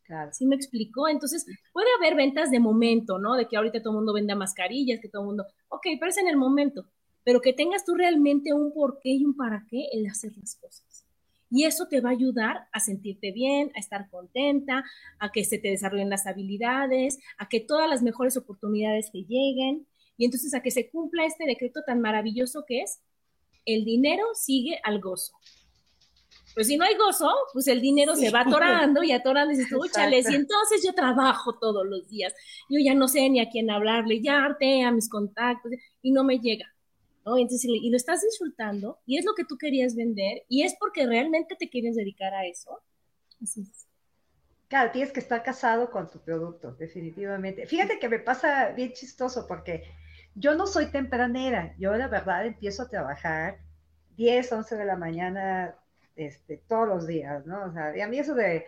Claro. 0.03 0.31
¿Sí 0.31 0.45
me 0.45 0.55
explicó? 0.55 1.09
Entonces, 1.09 1.45
puede 1.73 1.87
haber 1.97 2.15
ventas 2.15 2.49
de 2.49 2.59
momento, 2.61 3.19
¿no? 3.19 3.35
De 3.35 3.49
que 3.49 3.57
ahorita 3.57 3.81
todo 3.81 3.91
el 3.91 3.97
mundo 3.97 4.13
venda 4.13 4.35
mascarillas, 4.35 5.01
que 5.01 5.09
todo 5.09 5.23
el 5.23 5.27
mundo, 5.27 5.45
ok, 5.67 5.85
pero 5.99 6.09
es 6.09 6.17
en 6.17 6.29
el 6.29 6.37
momento, 6.37 6.85
pero 7.25 7.41
que 7.41 7.51
tengas 7.51 7.83
tú 7.83 7.95
realmente 7.95 8.53
un 8.53 8.73
por 8.73 8.99
qué 9.01 9.09
y 9.09 9.25
un 9.25 9.35
para 9.35 9.65
qué 9.69 9.87
en 9.91 10.09
hacer 10.09 10.31
las 10.37 10.55
cosas. 10.55 10.92
Y 11.55 11.65
eso 11.65 11.87
te 11.87 12.01
va 12.01 12.09
a 12.09 12.13
ayudar 12.13 12.67
a 12.71 12.79
sentirte 12.79 13.31
bien, 13.31 13.71
a 13.75 13.79
estar 13.79 14.09
contenta, 14.09 14.83
a 15.19 15.31
que 15.31 15.45
se 15.45 15.59
te 15.59 15.67
desarrollen 15.67 16.09
las 16.09 16.25
habilidades, 16.25 17.19
a 17.37 17.47
que 17.47 17.59
todas 17.59 17.87
las 17.87 18.01
mejores 18.01 18.35
oportunidades 18.37 19.11
te 19.11 19.19
lleguen 19.19 19.85
y 20.17 20.25
entonces 20.25 20.55
a 20.55 20.63
que 20.63 20.71
se 20.71 20.89
cumpla 20.89 21.27
este 21.27 21.45
decreto 21.45 21.81
tan 21.85 22.01
maravilloso 22.01 22.65
que 22.67 22.81
es, 22.81 23.01
el 23.65 23.85
dinero 23.85 24.25
sigue 24.33 24.79
al 24.83 24.99
gozo. 24.99 25.33
Pues 26.55 26.65
si 26.65 26.75
no 26.75 26.85
hay 26.85 26.95
gozo, 26.95 27.29
pues 27.53 27.67
el 27.67 27.81
dinero 27.81 28.15
se 28.15 28.31
va 28.31 28.41
atorando 28.41 29.03
y 29.03 29.11
atorando 29.11 29.53
y 29.53 29.57
dices, 29.57 29.71
chales, 29.93 30.31
y 30.31 30.33
entonces 30.33 30.81
yo 30.83 30.93
trabajo 30.93 31.59
todos 31.59 31.85
los 31.85 32.09
días. 32.09 32.33
Yo 32.67 32.79
ya 32.83 32.95
no 32.95 33.07
sé 33.07 33.29
ni 33.29 33.39
a 33.39 33.49
quién 33.49 33.69
hablarle, 33.69 34.23
ya 34.23 34.43
harté 34.43 34.81
a 34.81 34.91
mis 34.91 35.07
contactos 35.07 35.71
y 36.01 36.11
no 36.11 36.23
me 36.23 36.39
llega. 36.39 36.73
¿No? 37.25 37.37
Entonces, 37.37 37.65
y 37.65 37.89
lo 37.89 37.97
estás 37.97 38.21
disfrutando 38.21 38.99
y 39.05 39.17
es 39.17 39.25
lo 39.25 39.33
que 39.33 39.45
tú 39.45 39.57
querías 39.57 39.95
vender 39.95 40.43
y 40.49 40.63
es 40.63 40.75
porque 40.79 41.05
realmente 41.05 41.55
te 41.57 41.69
quieres 41.69 41.95
dedicar 41.95 42.33
a 42.33 42.45
eso. 42.45 42.81
Así 43.41 43.61
es. 43.61 43.87
Claro, 44.67 44.91
tienes 44.91 45.11
que 45.11 45.19
estar 45.19 45.43
casado 45.43 45.91
con 45.91 46.09
tu 46.09 46.19
producto, 46.19 46.71
definitivamente. 46.71 47.67
Fíjate 47.67 47.99
que 47.99 48.09
me 48.09 48.19
pasa 48.19 48.69
bien 48.69 48.93
chistoso 48.93 49.45
porque 49.47 49.83
yo 50.35 50.55
no 50.55 50.65
soy 50.65 50.87
tempranera, 50.87 51.75
yo 51.77 51.93
la 51.93 52.07
verdad 52.07 52.45
empiezo 52.45 52.83
a 52.83 52.89
trabajar 52.89 53.59
10, 54.15 54.51
11 54.51 54.75
de 54.75 54.85
la 54.85 54.95
mañana 54.95 55.75
este, 56.15 56.57
todos 56.67 56.87
los 56.87 57.07
días, 57.07 57.45
¿no? 57.45 57.65
O 57.65 57.71
sea, 57.71 57.95
y 57.95 58.01
a 58.01 58.07
mí 58.07 58.17
eso 58.17 58.33
de, 58.33 58.65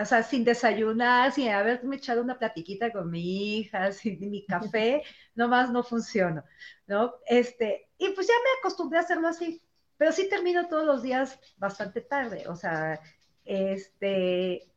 o 0.00 0.04
sea, 0.04 0.22
sin 0.22 0.44
desayunar, 0.44 1.32
sin 1.32 1.48
haberme 1.48 1.96
echado 1.96 2.22
una 2.22 2.38
platiquita 2.38 2.92
con 2.92 3.10
mi 3.10 3.58
hija, 3.58 3.92
sin 3.92 4.30
mi 4.30 4.44
café, 4.46 5.02
nomás 5.34 5.70
no 5.70 5.82
funciona, 5.82 6.44
¿no? 6.86 7.14
Este, 7.26 7.88
y 7.98 8.10
pues 8.10 8.26
ya 8.26 8.34
me 8.34 8.60
acostumbré 8.60 8.98
a 8.98 9.02
hacerlo 9.02 9.28
así, 9.28 9.62
pero 9.96 10.12
sí 10.12 10.28
termino 10.28 10.68
todos 10.68 10.86
los 10.86 11.02
días 11.02 11.38
bastante 11.56 12.00
tarde, 12.00 12.44
o 12.48 12.56
sea, 12.56 13.00
este, 13.44 14.70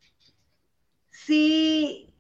sí, 1.10 2.14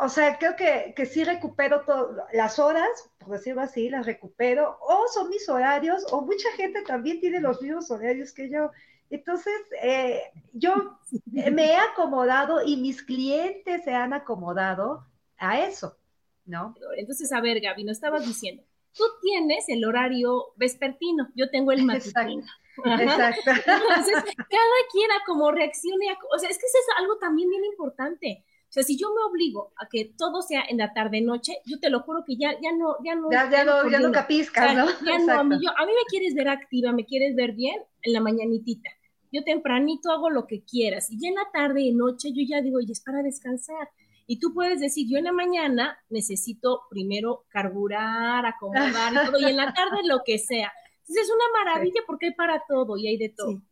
o 0.00 0.08
sea, 0.08 0.38
creo 0.38 0.54
que, 0.54 0.94
que 0.96 1.06
sí 1.06 1.24
recupero 1.24 1.82
todas 1.84 2.24
las 2.32 2.58
horas, 2.58 2.88
por 3.18 3.30
decirlo 3.30 3.62
así, 3.62 3.90
las 3.90 4.06
recupero, 4.06 4.78
o 4.80 5.08
son 5.08 5.28
mis 5.28 5.48
horarios, 5.48 6.06
o 6.12 6.22
mucha 6.22 6.50
gente 6.52 6.82
también 6.82 7.20
tiene 7.20 7.40
los 7.40 7.60
mismos 7.60 7.90
horarios 7.90 8.32
que 8.32 8.48
yo. 8.48 8.70
Entonces, 9.10 9.54
eh, 9.82 10.22
yo 10.52 10.98
me 11.32 11.72
he 11.72 11.76
acomodado 11.76 12.62
y 12.64 12.76
mis 12.76 13.02
clientes 13.02 13.84
se 13.84 13.94
han 13.94 14.12
acomodado 14.12 15.06
a 15.38 15.60
eso, 15.60 15.96
¿no? 16.44 16.74
Entonces, 16.96 17.32
a 17.32 17.40
ver, 17.40 17.60
Gaby, 17.60 17.84
no 17.84 17.92
estabas 17.92 18.26
diciendo, 18.26 18.62
tú 18.92 19.04
tienes 19.22 19.68
el 19.68 19.84
horario 19.84 20.52
vespertino, 20.56 21.28
yo 21.34 21.50
tengo 21.50 21.72
el 21.72 21.84
matutino. 21.84 22.44
Exacto. 22.84 23.50
Entonces, 23.66 24.14
cada 24.36 24.78
quien 24.92 25.10
a 25.10 25.24
como 25.26 25.50
reaccione, 25.50 26.16
o 26.34 26.38
sea, 26.38 26.50
es 26.50 26.58
que 26.58 26.66
eso 26.66 26.78
es 26.78 26.98
algo 26.98 27.16
también 27.18 27.48
bien 27.48 27.64
importante. 27.64 28.44
O 28.68 28.72
sea, 28.72 28.82
si 28.82 28.98
yo 28.98 29.08
me 29.14 29.22
obligo 29.22 29.72
a 29.78 29.88
que 29.88 30.12
todo 30.16 30.42
sea 30.42 30.62
en 30.68 30.76
la 30.76 30.92
tarde 30.92 31.22
noche, 31.22 31.54
yo 31.64 31.80
te 31.80 31.88
lo 31.88 32.00
juro 32.00 32.22
que 32.26 32.36
ya, 32.36 32.52
ya 32.60 32.70
no, 32.72 32.96
ya 33.02 33.14
no. 33.14 33.30
Ya, 33.30 33.50
ya 33.50 33.64
no, 33.64 33.88
ya 33.88 33.98
no 33.98 34.12
capizcas, 34.12 34.76
¿no? 34.76 34.86
Ya 35.06 35.18
no, 35.18 35.40
a 35.40 35.44
mí, 35.44 35.56
a 35.56 35.86
mí 35.86 35.92
me 35.92 36.04
quieres 36.10 36.34
ver 36.34 36.48
activa, 36.48 36.92
me 36.92 37.06
quieres 37.06 37.34
ver 37.34 37.52
bien 37.52 37.80
en 38.02 38.12
la 38.12 38.20
mañanitita. 38.20 38.90
Yo 39.32 39.44
tempranito 39.44 40.10
hago 40.10 40.30
lo 40.30 40.46
que 40.46 40.62
quieras 40.64 41.10
y 41.10 41.20
ya 41.20 41.28
en 41.28 41.34
la 41.34 41.50
tarde 41.52 41.82
y 41.82 41.92
noche 41.92 42.32
yo 42.32 42.42
ya 42.46 42.62
digo, 42.62 42.80
y 42.80 42.90
es 42.90 43.00
para 43.00 43.22
descansar. 43.22 43.88
Y 44.26 44.38
tú 44.38 44.52
puedes 44.52 44.80
decir, 44.80 45.06
yo 45.08 45.16
en 45.16 45.24
la 45.24 45.32
mañana 45.32 45.98
necesito 46.10 46.82
primero 46.90 47.46
carburar, 47.48 48.44
acomodar 48.44 49.12
y 49.12 49.16
todo, 49.26 49.40
y 49.40 49.44
en 49.44 49.56
la 49.56 49.72
tarde 49.72 50.00
lo 50.04 50.22
que 50.24 50.38
sea. 50.38 50.72
Entonces 51.00 51.24
es 51.24 51.30
una 51.30 51.64
maravilla 51.64 52.02
porque 52.06 52.26
hay 52.26 52.34
para 52.34 52.62
todo 52.68 52.98
y 52.98 53.08
hay 53.08 53.16
de 53.16 53.30
todo. 53.30 53.62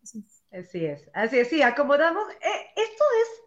Así 0.51 0.87
es, 0.87 1.11
así 1.12 1.38
es, 1.38 1.49
sí, 1.49 1.61
acomodamos. 1.61 2.25
Eh, 2.33 2.66
esto 2.77 3.05
es 3.23 3.47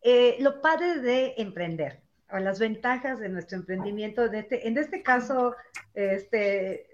eh, 0.00 0.36
lo 0.40 0.62
padre 0.62 1.00
de 1.00 1.34
emprender, 1.36 2.02
o 2.30 2.38
las 2.38 2.58
ventajas 2.58 3.20
de 3.20 3.28
nuestro 3.28 3.58
emprendimiento. 3.58 4.24
este, 4.24 4.66
en 4.66 4.78
este 4.78 5.02
caso, 5.02 5.54
este, 5.92 6.86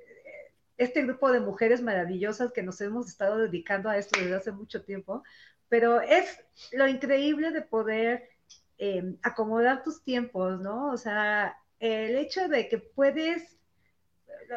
este 0.77 1.03
grupo 1.03 1.31
de 1.31 1.41
mujeres 1.41 1.83
maravillosas 1.83 2.53
que 2.53 2.63
nos 2.63 2.81
hemos 2.81 3.09
estado 3.09 3.39
dedicando 3.39 3.89
a 3.89 3.97
esto 3.97 4.19
desde 4.19 4.35
hace 4.35 4.53
mucho 4.53 4.83
tiempo, 4.83 5.23
pero 5.69 6.01
es 6.01 6.45
lo 6.73 6.87
increíble 6.89 7.51
de 7.51 7.63
poder 7.63 8.29
em, 8.79 9.17
acomodar 9.23 9.83
tus 9.83 10.03
tiempos, 10.03 10.61
¿no? 10.61 10.91
O 10.91 10.97
sea, 10.97 11.57
el 11.79 12.17
hecho 12.17 12.49
de 12.49 12.69
que 12.69 12.79
puedes, 12.79 13.57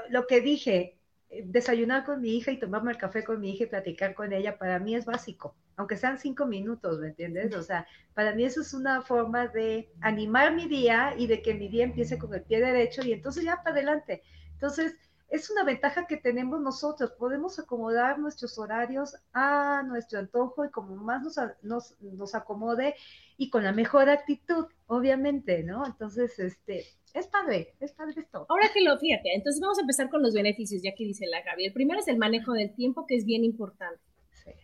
lo, 0.10 0.28
que 0.28 0.42
dije, 0.42 0.98
eh, 1.30 1.44
desayunar 1.46 2.04
con 2.04 2.22
mi 2.22 2.36
hija 2.38 2.52
y 2.52 2.60
tomarme 2.60 2.92
el 2.92 2.98
café 2.98 3.24
con 3.24 3.40
mi 3.40 3.52
hija 3.52 3.66
y 3.66 3.68
platicar 3.68 4.16
con 4.16 4.34
ella, 4.34 4.58
para 4.58 4.80
mí 4.80 4.96
es 4.96 5.06
básico, 5.06 5.56
aunque 5.76 5.98
sean 5.98 6.18
cinco 6.18 6.46
minutos, 6.46 7.00
¿me 7.00 7.08
entiendes? 7.08 7.56
O 7.56 7.64
sea, 7.64 7.88
para 8.14 8.34
mí 8.34 8.44
eso 8.44 8.62
es 8.62 8.74
una 8.74 9.02
forma 9.02 9.48
de 9.48 9.90
animar 10.02 10.56
mi 10.56 10.68
día 10.68 11.14
y 11.18 11.28
de 11.28 11.42
que 11.42 11.54
mi 11.54 11.68
día 11.68 11.84
empiece 11.84 12.18
con 12.18 12.34
el 12.34 12.44
pie 12.44 12.60
derecho 12.60 13.02
y 13.04 13.14
entonces 13.14 13.44
ya 13.44 13.58
para 13.58 13.76
adelante. 13.76 14.24
Entonces, 14.54 14.96
es 15.30 15.50
una 15.50 15.64
ventaja 15.64 16.08
que 16.08 16.18
tenemos 16.18 16.62
nosotros, 16.62 17.12
podemos 17.12 17.60
acomodar 17.60 18.18
nuestros 18.18 18.58
horarios 18.58 19.16
a 19.34 19.84
nuestro 19.86 20.20
antojo 20.20 20.66
y 20.66 20.70
como 20.70 20.96
más 20.96 21.22
nos, 21.22 21.36
nos, 21.62 22.02
nos 22.02 22.34
acomode 22.34 22.96
y 23.38 23.50
con 23.50 23.64
la 23.64 23.74
mejor 23.74 24.10
actitud, 24.10 24.66
obviamente, 24.88 25.64
¿no? 25.64 25.86
Entonces, 25.86 26.40
este, 26.40 26.86
es 27.14 27.28
padre, 27.28 27.76
es 27.80 27.92
padre 27.92 28.22
esto. 28.22 28.46
Ahora 28.48 28.70
que 28.74 28.82
lo 28.82 28.98
fíjate, 28.98 29.34
entonces 29.36 29.60
vamos 29.60 29.78
a 29.78 29.82
empezar 29.82 30.10
con 30.10 30.24
los 30.24 30.34
beneficios, 30.34 30.82
ya 30.82 30.96
que 30.96 31.04
dice 31.04 31.26
la 31.28 31.42
Gaby. 31.42 31.66
El 31.66 31.74
primero 31.74 32.00
es 32.00 32.08
el 32.08 32.18
manejo 32.18 32.54
del 32.54 32.74
tiempo, 32.74 33.06
que 33.06 33.16
es 33.16 33.26
bien 33.26 33.44
importante, 33.44 34.02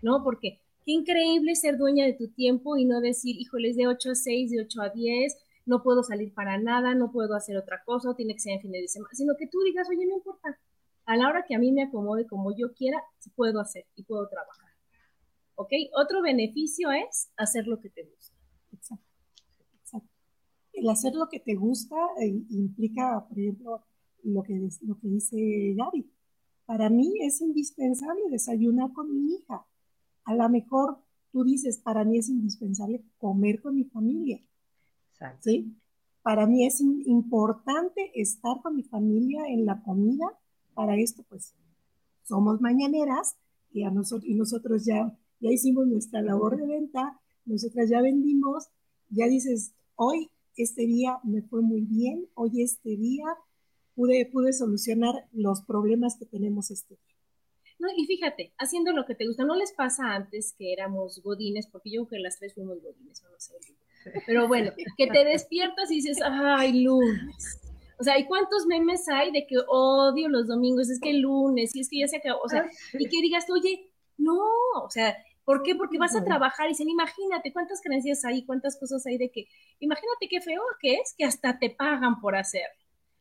¿no? 0.01 0.23
Porque 0.23 0.59
qué 0.85 0.91
increíble 0.91 1.55
ser 1.55 1.77
dueña 1.77 2.05
de 2.05 2.13
tu 2.13 2.29
tiempo 2.29 2.77
y 2.77 2.85
no 2.85 3.01
decir, 3.01 3.35
híjoles, 3.37 3.75
de 3.75 3.87
8 3.87 4.11
a 4.11 4.15
6, 4.15 4.51
de 4.51 4.61
8 4.61 4.81
a 4.81 4.89
10, 4.89 5.37
no 5.65 5.83
puedo 5.83 6.03
salir 6.03 6.33
para 6.33 6.57
nada, 6.57 6.95
no 6.95 7.11
puedo 7.11 7.35
hacer 7.35 7.57
otra 7.57 7.83
cosa, 7.85 8.15
tiene 8.15 8.33
que 8.33 8.39
ser 8.39 8.53
en 8.53 8.61
fin 8.61 8.71
de 8.71 8.87
semana, 8.87 9.13
sino 9.13 9.35
que 9.37 9.47
tú 9.47 9.59
digas, 9.61 9.87
oye, 9.89 10.05
no 10.05 10.15
importa, 10.15 10.59
a 11.05 11.17
la 11.17 11.29
hora 11.29 11.45
que 11.47 11.55
a 11.55 11.59
mí 11.59 11.71
me 11.71 11.83
acomode 11.83 12.27
como 12.27 12.55
yo 12.55 12.73
quiera, 12.73 13.01
puedo 13.35 13.59
hacer 13.59 13.85
y 13.95 14.03
puedo 14.03 14.27
trabajar. 14.27 14.69
¿Ok? 15.55 15.71
Otro 15.95 16.21
beneficio 16.21 16.91
es 16.91 17.31
hacer 17.37 17.67
lo 17.67 17.79
que 17.79 17.89
te 17.89 18.03
gusta. 18.03 18.35
Exacto 18.71 19.13
el 20.73 20.89
hacer 20.89 21.13
lo 21.15 21.29
que 21.29 21.39
te 21.39 21.55
gusta 21.55 21.95
eh, 22.21 22.43
implica, 22.49 23.25
por 23.27 23.39
ejemplo, 23.39 23.83
lo 24.23 24.43
que, 24.43 24.69
lo 24.81 24.97
dice 25.01 25.73
Gaby. 25.77 26.09
Para 26.65 26.89
mí 26.89 27.13
es 27.21 27.41
indispensable 27.41 28.21
desayunar 28.29 28.91
con 28.93 29.13
mi 29.13 29.35
hija. 29.35 29.65
A 30.25 30.35
lo 30.35 30.49
mejor 30.49 30.97
tú 31.31 31.43
dices, 31.43 31.77
para 31.77 32.03
mí 32.03 32.17
es 32.17 32.29
indispensable 32.29 33.03
comer 33.17 33.61
con 33.61 33.75
mi 33.75 33.85
familia. 33.85 34.41
¿Sí? 35.39 35.75
Para 36.21 36.47
mí 36.47 36.65
es 36.65 36.79
importante 36.81 38.11
estar 38.15 38.61
con 38.61 38.75
mi 38.75 38.83
familia 38.83 39.45
en 39.47 39.65
la 39.65 39.81
comida. 39.83 40.25
Para 40.73 40.95
esto, 40.97 41.23
pues, 41.29 41.53
somos 42.23 42.61
mañaneras 42.61 43.35
y, 43.71 43.83
a 43.83 43.91
nosotros, 43.91 44.29
y 44.29 44.35
nosotros 44.35 44.85
ya, 44.85 45.17
ya 45.39 45.51
hicimos 45.51 45.87
nuestra 45.87 46.21
labor 46.21 46.57
de 46.57 46.65
venta, 46.65 47.19
nosotras 47.45 47.89
ya 47.89 48.01
vendimos, 48.01 48.69
ya 49.09 49.27
dices, 49.27 49.73
hoy 49.95 50.29
este 50.55 50.83
día 50.83 51.19
me 51.23 51.41
fue 51.41 51.61
muy 51.61 51.81
bien, 51.81 52.27
hoy 52.35 52.61
este 52.61 52.95
día 52.95 53.25
pude, 53.95 54.25
pude 54.25 54.53
solucionar 54.53 55.27
los 55.31 55.61
problemas 55.61 56.15
que 56.17 56.25
tenemos 56.25 56.71
este 56.71 56.95
día. 56.95 57.15
No, 57.79 57.89
y 57.97 58.05
fíjate, 58.05 58.53
haciendo 58.57 58.93
lo 58.93 59.05
que 59.05 59.15
te 59.15 59.27
gusta, 59.27 59.43
¿no 59.43 59.55
les 59.55 59.73
pasa 59.73 60.13
antes 60.13 60.53
que 60.57 60.71
éramos 60.71 61.21
godines? 61.21 61.67
Porque 61.67 61.91
yo 61.91 62.05
creo 62.05 62.19
que 62.19 62.23
las 62.23 62.39
tres 62.39 62.53
fuimos 62.53 62.81
godines, 62.81 63.21
no 63.23 63.29
sé. 63.37 63.53
Pero 64.25 64.47
bueno, 64.47 64.71
que 64.97 65.07
te 65.07 65.25
despiertas 65.25 65.91
y 65.91 65.95
dices, 65.95 66.19
ay, 66.23 66.83
lunes. 66.83 67.59
O 67.99 68.03
sea, 68.03 68.17
¿y 68.17 68.25
cuántos 68.25 68.65
memes 68.65 69.07
hay 69.07 69.31
de 69.31 69.45
que 69.45 69.55
odio 69.67 70.27
los 70.29 70.47
domingos? 70.47 70.89
Es 70.89 70.99
que 70.99 71.13
lunes, 71.13 71.75
y 71.75 71.81
es 71.81 71.89
que 71.89 71.99
ya 71.99 72.07
se 72.07 72.17
acabó. 72.17 72.41
O 72.43 72.49
sea, 72.49 72.69
y 72.93 73.07
que 73.07 73.21
digas, 73.21 73.45
oye, 73.49 73.89
no, 74.17 74.39
o 74.83 74.89
sea, 74.89 75.15
¿Por 75.45 75.61
qué? 75.61 75.75
Porque 75.75 75.97
vas 75.97 76.15
a 76.15 76.23
trabajar 76.23 76.67
y 76.67 76.69
dicen, 76.69 76.89
imagínate 76.89 77.51
cuántas 77.51 77.81
creencias 77.81 78.23
hay, 78.23 78.45
cuántas 78.45 78.77
cosas 78.77 79.05
hay 79.05 79.17
de 79.17 79.29
que, 79.29 79.47
imagínate 79.79 80.29
qué 80.29 80.39
feo 80.39 80.61
que 80.79 80.95
es 80.95 81.13
que 81.17 81.25
hasta 81.25 81.59
te 81.59 81.69
pagan 81.69 82.21
por 82.21 82.35
hacer. 82.35 82.67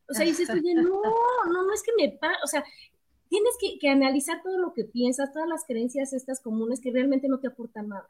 O 0.09 0.13
sea, 0.13 0.25
dices, 0.25 0.49
oye, 0.49 0.73
no, 0.73 0.83
no, 1.51 1.63
no 1.63 1.73
es 1.73 1.83
que 1.83 1.91
me 1.97 2.09
pagan, 2.17 2.37
o 2.43 2.47
sea, 2.47 2.63
tienes 3.27 3.55
que, 3.59 3.77
que, 3.77 3.89
analizar 3.89 4.41
todo 4.41 4.57
lo 4.57 4.73
que 4.73 4.85
piensas, 4.85 5.33
todas 5.33 5.49
las 5.49 5.65
creencias 5.65 6.13
estas 6.13 6.39
comunes 6.39 6.79
que 6.79 6.91
realmente 6.91 7.27
no 7.27 7.39
te 7.39 7.47
aportan 7.47 7.89
nada. 7.89 8.07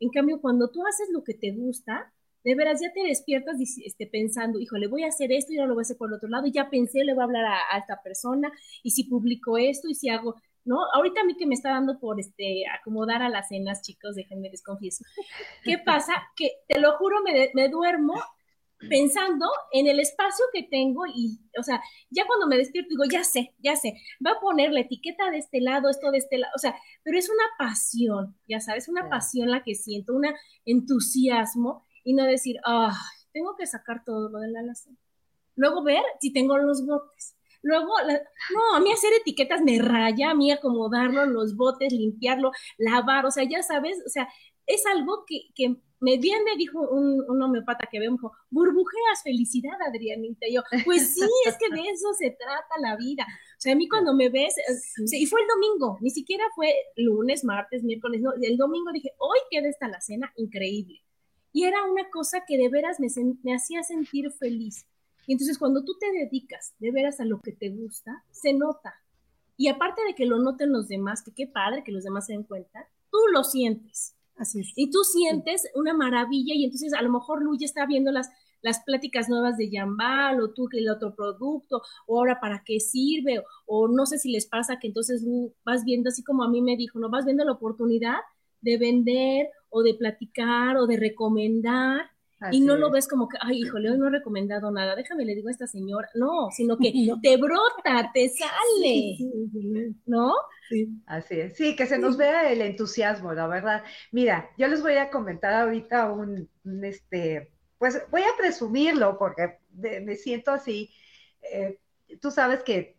En 0.00 0.10
cambio, 0.10 0.40
cuando 0.40 0.70
tú 0.70 0.84
haces 0.86 1.08
lo 1.12 1.24
que 1.24 1.34
te 1.34 1.52
gusta, 1.52 2.12
de 2.44 2.54
veras 2.54 2.80
ya 2.80 2.92
te 2.92 3.02
despiertas 3.02 3.56
este, 3.84 4.06
pensando, 4.06 4.58
híjole, 4.58 4.86
voy 4.86 5.04
a 5.04 5.08
hacer 5.08 5.32
esto 5.32 5.52
y 5.52 5.58
ahora 5.58 5.68
lo 5.68 5.74
voy 5.74 5.82
a 5.82 5.86
hacer 5.86 5.96
por 5.96 6.08
el 6.08 6.14
otro 6.14 6.28
lado, 6.28 6.46
y 6.46 6.52
ya 6.52 6.70
pensé, 6.70 7.04
le 7.04 7.14
voy 7.14 7.22
a 7.22 7.24
hablar 7.24 7.44
a, 7.44 7.78
esta 7.78 8.00
persona, 8.02 8.50
y 8.82 8.90
si 8.90 9.04
publico 9.04 9.58
esto, 9.58 9.88
y 9.88 9.94
si 9.94 10.08
hago, 10.08 10.36
¿no? 10.64 10.78
Ahorita 10.94 11.20
a 11.20 11.24
mí 11.24 11.36
que 11.36 11.46
me 11.46 11.54
está 11.54 11.70
dando 11.70 11.98
por 11.98 12.20
este 12.20 12.64
acomodar 12.68 13.22
a 13.22 13.28
las 13.28 13.48
cenas, 13.48 13.82
chicos, 13.82 14.14
déjenme 14.14 14.50
les 14.50 14.62
confieso. 14.62 15.04
¿Qué 15.64 15.78
pasa? 15.78 16.14
Que 16.36 16.52
te 16.68 16.80
lo 16.80 16.96
juro, 16.96 17.22
me, 17.22 17.50
me 17.54 17.68
duermo 17.68 18.14
pensando 18.88 19.46
en 19.72 19.86
el 19.86 20.00
espacio 20.00 20.44
que 20.52 20.62
tengo 20.64 21.06
y, 21.06 21.40
o 21.58 21.62
sea, 21.62 21.80
ya 22.10 22.26
cuando 22.26 22.46
me 22.46 22.56
despierto 22.56 22.90
digo, 22.90 23.04
ya 23.10 23.24
sé, 23.24 23.54
ya 23.58 23.76
sé, 23.76 23.94
va 24.24 24.32
a 24.32 24.40
poner 24.40 24.72
la 24.72 24.80
etiqueta 24.80 25.30
de 25.30 25.38
este 25.38 25.60
lado, 25.60 25.88
esto 25.90 26.10
de 26.10 26.18
este 26.18 26.38
lado, 26.38 26.52
o 26.54 26.58
sea, 26.58 26.76
pero 27.02 27.18
es 27.18 27.28
una 27.28 27.44
pasión, 27.58 28.36
ya 28.48 28.60
sabes, 28.60 28.88
una 28.88 29.08
pasión 29.08 29.50
la 29.50 29.62
que 29.62 29.74
siento, 29.74 30.14
un 30.14 30.26
entusiasmo 30.64 31.84
y 32.04 32.14
no 32.14 32.24
decir, 32.24 32.56
ah, 32.64 32.96
tengo 33.32 33.56
que 33.56 33.66
sacar 33.66 34.04
todo 34.04 34.28
lo 34.28 34.38
de 34.38 34.48
la 34.48 34.60
alacena. 34.60 34.96
Luego 35.56 35.82
ver 35.82 36.02
si 36.20 36.32
tengo 36.32 36.56
los 36.58 36.86
botes 36.86 37.38
Luego, 37.62 37.92
no, 38.54 38.76
a 38.76 38.80
mí 38.80 38.92
hacer 38.92 39.12
etiquetas 39.20 39.62
me 39.62 39.78
raya, 39.80 40.30
a 40.30 40.34
mí 40.34 40.50
acomodarlo, 40.50 41.26
los 41.26 41.56
botes, 41.56 41.92
limpiarlo, 41.92 42.52
lavar, 42.76 43.26
o 43.26 43.30
sea, 43.30 43.44
ya 43.44 43.62
sabes, 43.62 43.98
o 44.06 44.08
sea, 44.08 44.28
es 44.68 44.86
algo 44.86 45.24
que, 45.26 45.48
que 45.54 45.76
me 46.00 46.16
bien 46.18 46.44
me 46.44 46.56
dijo 46.56 46.80
un, 46.80 47.24
un, 47.28 47.42
homeopata 47.42 47.88
que 47.90 47.98
veo, 47.98 48.12
me 48.12 48.16
dijo, 48.16 48.32
burbujeas 48.50 49.22
felicidad, 49.24 49.76
Adrianita. 49.86 50.46
Y 50.46 50.54
yo, 50.54 50.62
pues 50.84 51.14
sí, 51.14 51.28
es 51.46 51.56
que 51.58 51.74
de 51.74 51.88
eso 51.88 52.12
se 52.12 52.30
trata 52.30 52.80
la 52.80 52.96
vida. 52.96 53.26
O 53.56 53.60
sea, 53.60 53.72
a 53.72 53.76
mí 53.76 53.88
cuando 53.88 54.14
me 54.14 54.28
ves, 54.28 54.54
y 55.10 55.26
fue 55.26 55.40
el 55.40 55.48
domingo, 55.48 55.98
ni 56.00 56.10
siquiera 56.10 56.44
fue 56.54 56.72
lunes, 56.96 57.44
martes, 57.44 57.82
miércoles, 57.82 58.20
no, 58.20 58.32
el 58.40 58.56
domingo 58.56 58.92
dije, 58.92 59.12
hoy 59.18 59.38
queda 59.50 59.68
esta 59.68 59.88
la 59.88 60.00
cena 60.00 60.32
increíble. 60.36 61.02
Y 61.52 61.64
era 61.64 61.82
una 61.84 62.08
cosa 62.10 62.44
que 62.46 62.58
de 62.58 62.68
veras 62.68 63.00
me, 63.00 63.08
me 63.42 63.54
hacía 63.54 63.82
sentir 63.82 64.30
feliz. 64.30 64.86
Y 65.26 65.32
entonces 65.32 65.58
cuando 65.58 65.84
tú 65.84 65.96
te 65.98 66.12
dedicas 66.12 66.74
de 66.78 66.92
veras 66.92 67.20
a 67.20 67.24
lo 67.24 67.40
que 67.40 67.52
te 67.52 67.70
gusta, 67.70 68.24
se 68.30 68.52
nota. 68.52 68.94
Y 69.56 69.68
aparte 69.68 70.02
de 70.06 70.14
que 70.14 70.26
lo 70.26 70.38
noten 70.38 70.72
los 70.72 70.86
demás, 70.86 71.22
que 71.22 71.32
qué 71.32 71.46
padre 71.46 71.82
que 71.82 71.90
los 71.90 72.04
demás 72.04 72.26
se 72.26 72.34
den 72.34 72.44
cuenta, 72.44 72.88
tú 73.10 73.18
lo 73.32 73.42
sientes. 73.42 74.14
Así 74.38 74.60
es. 74.60 74.72
Y 74.76 74.90
tú 74.90 75.02
sientes 75.02 75.68
una 75.74 75.92
maravilla 75.94 76.54
y 76.54 76.64
entonces 76.64 76.94
a 76.94 77.02
lo 77.02 77.10
mejor 77.10 77.42
Lu 77.42 77.56
ya 77.58 77.66
está 77.66 77.86
viendo 77.86 78.12
las, 78.12 78.30
las 78.62 78.80
pláticas 78.84 79.28
nuevas 79.28 79.56
de 79.56 79.68
Yambal 79.68 80.40
o 80.40 80.52
tú 80.52 80.68
que 80.68 80.78
el 80.78 80.88
otro 80.88 81.14
producto 81.14 81.82
o 82.06 82.18
ahora 82.18 82.38
para 82.40 82.62
qué 82.64 82.78
sirve 82.78 83.42
o, 83.66 83.88
no 83.88 84.06
sé 84.06 84.18
si 84.18 84.30
les 84.30 84.46
pasa 84.46 84.78
que 84.78 84.86
entonces 84.86 85.22
Lu 85.22 85.52
vas 85.64 85.84
viendo 85.84 86.08
así 86.08 86.22
como 86.22 86.44
a 86.44 86.48
mí 86.48 86.62
me 86.62 86.76
dijo, 86.76 87.00
no 87.00 87.10
vas 87.10 87.24
viendo 87.24 87.44
la 87.44 87.52
oportunidad 87.52 88.18
de 88.60 88.78
vender 88.78 89.48
o 89.70 89.82
de 89.82 89.94
platicar 89.94 90.76
o 90.76 90.86
de 90.86 90.96
recomendar 90.96 92.10
y 92.52 92.60
no 92.60 92.76
lo 92.76 92.90
ves 92.90 93.08
como 93.08 93.28
que, 93.28 93.36
ay, 93.40 93.62
híjole, 93.62 93.90
hoy 93.90 93.98
no 93.98 94.06
he 94.06 94.10
recomendado 94.10 94.70
nada, 94.70 94.94
déjame 94.94 95.24
le 95.24 95.34
digo 95.34 95.48
a 95.48 95.52
esta 95.52 95.66
señora. 95.66 96.08
No, 96.14 96.50
sino 96.50 96.76
que 96.76 96.92
te 97.22 97.36
brota, 97.36 98.10
te 98.14 98.28
sale, 98.28 99.18
¿no? 100.06 100.32
Sí. 100.68 100.88
Así 101.06 101.40
es. 101.40 101.56
Sí, 101.56 101.74
que 101.74 101.86
se 101.86 101.98
nos 101.98 102.16
vea 102.16 102.50
el 102.52 102.60
entusiasmo, 102.62 103.32
la 103.32 103.46
verdad. 103.46 103.82
Mira, 104.12 104.50
yo 104.56 104.68
les 104.68 104.82
voy 104.82 104.96
a 104.96 105.10
comentar 105.10 105.52
ahorita 105.54 106.12
un, 106.12 106.48
este, 106.82 107.52
pues 107.78 108.02
voy 108.10 108.22
a 108.22 108.36
presumirlo 108.36 109.18
porque 109.18 109.58
me 109.72 110.14
siento 110.14 110.52
así. 110.52 110.90
Eh, 111.42 111.78
tú 112.20 112.30
sabes 112.30 112.62
que, 112.62 112.98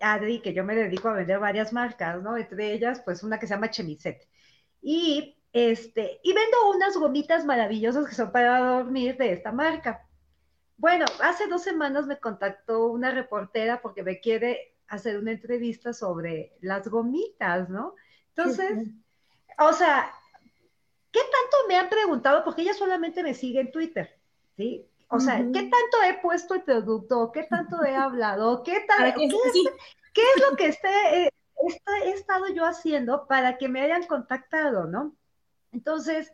Adri, 0.00 0.40
que 0.40 0.54
yo 0.54 0.64
me 0.64 0.74
dedico 0.74 1.08
a 1.08 1.14
vender 1.14 1.38
varias 1.38 1.72
marcas, 1.72 2.22
¿no? 2.22 2.36
Entre 2.36 2.72
ellas, 2.72 3.02
pues 3.04 3.22
una 3.22 3.38
que 3.38 3.46
se 3.46 3.54
llama 3.54 3.70
Chemiset. 3.70 4.26
Y 4.82 5.36
este, 5.52 6.20
y 6.22 6.32
vendo 6.32 6.70
unas 6.70 6.96
gomitas 6.96 7.44
maravillosas 7.44 8.08
que 8.08 8.14
son 8.14 8.30
para 8.30 8.58
dormir 8.58 9.16
de 9.16 9.32
esta 9.32 9.52
marca. 9.52 10.06
Bueno, 10.76 11.04
hace 11.22 11.46
dos 11.48 11.62
semanas 11.62 12.06
me 12.06 12.18
contactó 12.18 12.86
una 12.86 13.10
reportera 13.10 13.82
porque 13.82 14.02
me 14.02 14.20
quiere 14.20 14.76
hacer 14.88 15.18
una 15.18 15.32
entrevista 15.32 15.92
sobre 15.92 16.56
las 16.60 16.88
gomitas, 16.88 17.68
¿no? 17.68 17.94
Entonces, 18.28 18.88
o 19.58 19.72
sea, 19.72 20.10
¿qué 21.12 21.20
tanto 21.20 21.68
me 21.68 21.76
han 21.76 21.88
preguntado? 21.88 22.44
Porque 22.44 22.62
ella 22.62 22.74
solamente 22.74 23.22
me 23.22 23.34
sigue 23.34 23.60
en 23.60 23.72
Twitter, 23.72 24.18
¿sí? 24.56 24.86
O 25.08 25.18
sea, 25.18 25.38
¿qué 25.38 25.62
tanto 25.62 26.02
he 26.06 26.14
puesto 26.22 26.54
el 26.54 26.62
producto? 26.62 27.32
¿Qué 27.32 27.42
tanto 27.42 27.84
he 27.84 27.94
hablado? 27.96 28.62
¿Qué, 28.62 28.84
tal, 28.86 29.12
¿qué, 29.14 29.24
es, 29.26 30.48
lo 30.48 30.56
que 30.56 30.66
esté, 30.66 31.24
eh, 31.24 31.30
he 32.04 32.10
estado 32.10 32.48
yo 32.48 32.64
haciendo 32.64 33.26
para 33.26 33.58
que 33.58 33.68
me 33.68 33.80
hayan 33.82 34.04
contactado, 34.04 34.86
¿no? 34.86 35.16
Entonces, 35.72 36.32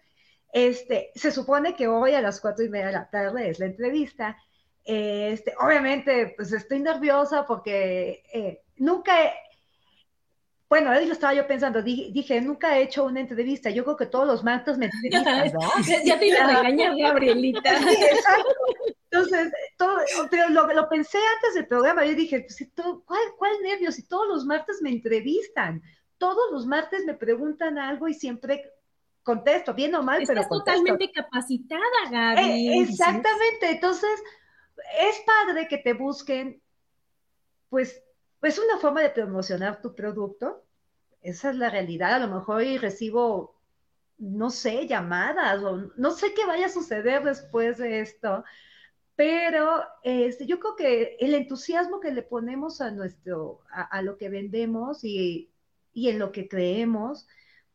este, 0.53 1.11
se 1.14 1.31
supone 1.33 1.75
que 1.75 1.88
hoy 1.88 2.14
a 2.14 2.20
las 2.20 2.40
cuatro 2.40 2.64
y 2.64 2.68
media 2.68 2.87
de 2.87 2.92
la 2.92 3.11
tarde 3.11 3.51
es 3.51 3.59
la 3.59 3.66
entrevista. 3.66 4.37
Este, 4.85 5.55
obviamente, 5.59 6.35
pues 6.37 6.53
estoy 6.53 6.81
nerviosa 6.81 7.44
porque 7.44 8.22
eh, 8.33 8.62
nunca 8.77 9.25
he, 9.25 9.33
bueno, 10.68 10.90
ahí 10.90 11.07
lo 11.07 11.12
estaba 11.12 11.33
yo 11.33 11.46
pensando, 11.46 11.81
dije, 11.81 12.40
nunca 12.40 12.77
he 12.77 12.83
hecho 12.83 13.05
una 13.05 13.20
entrevista, 13.20 13.70
yo 13.70 13.85
creo 13.85 13.96
que 13.96 14.07
todos 14.07 14.27
los 14.27 14.42
martes 14.42 14.77
me 14.77 14.87
entrevistan, 14.87 15.53
¿no? 15.53 15.61
ya, 16.05 16.18
te 16.18 16.27
iba 16.27 16.40
a 16.40 16.57
regañar, 16.57 16.96
Gabrielita. 16.96 17.79
Sí, 17.79 17.94
exacto. 18.03 18.55
Entonces, 19.11 19.53
todo, 19.79 19.99
pero 20.29 20.49
lo, 20.51 20.66
lo, 20.72 20.88
pensé 20.88 21.18
antes 21.37 21.55
del 21.55 21.68
programa, 21.68 22.05
yo 22.05 22.14
dije, 22.14 22.40
pues, 22.40 22.68
¿cuál, 23.07 23.20
¿cuál 23.38 23.53
nervios? 23.62 23.94
Si 23.94 24.09
todos 24.09 24.27
los 24.29 24.44
martes 24.44 24.79
me 24.83 24.90
entrevistan, 24.90 25.83
todos 26.18 26.51
los 26.51 26.66
martes 26.66 27.05
me 27.05 27.14
preguntan 27.14 27.79
algo 27.79 28.09
y 28.09 28.14
siempre 28.14 28.72
contesto, 29.27 29.75
bien 29.75 29.93
o 29.97 30.05
mal, 30.05 30.23
pero 30.25 30.47
contesto. 30.47 30.59
totalmente 30.59 31.11
capacitada, 31.11 31.83
Gaby. 32.12 32.69
Eh, 32.69 32.83
exactamente, 32.83 33.73
entonces 33.73 34.23
es 35.01 35.21
padre 35.27 35.67
que 35.67 35.79
te 35.79 35.95
busquen, 35.95 36.62
pues, 37.69 38.01
pues 38.39 38.57
una 38.61 38.79
forma 38.79 39.03
de 39.03 39.11
promocionar 39.11 39.83
tu 39.83 39.97
producto, 39.97 40.65
esa 41.23 41.51
es 41.51 41.57
la 41.57 41.71
realidad, 41.71 42.15
a 42.15 42.25
lo 42.25 42.33
mejor 42.33 42.62
y 42.62 42.79
recibo, 42.79 43.61
no 44.17 44.51
sé, 44.51 44.87
llamadas, 44.87 45.61
o 45.65 45.91
no 45.97 46.12
sé 46.12 46.33
qué 46.33 46.47
vaya 46.47 46.67
a 46.67 46.69
suceder 46.69 47.25
después 47.25 47.79
de 47.79 47.99
esto, 47.99 48.45
pero 49.17 49.83
este, 50.05 50.47
yo 50.47 50.61
creo 50.61 50.77
que 50.77 51.17
el 51.19 51.35
entusiasmo 51.35 51.99
que 51.99 52.12
le 52.12 52.23
ponemos 52.23 52.81
a 52.81 52.93
nuestro, 52.93 53.62
a, 53.71 54.03
lo 54.03 54.19
que 54.19 54.29
vendemos 54.29 55.03
y, 55.03 55.51
y 55.93 56.11
en 56.11 56.21
lo 56.21 56.31
que 56.31 56.47
creemos, 56.49 57.27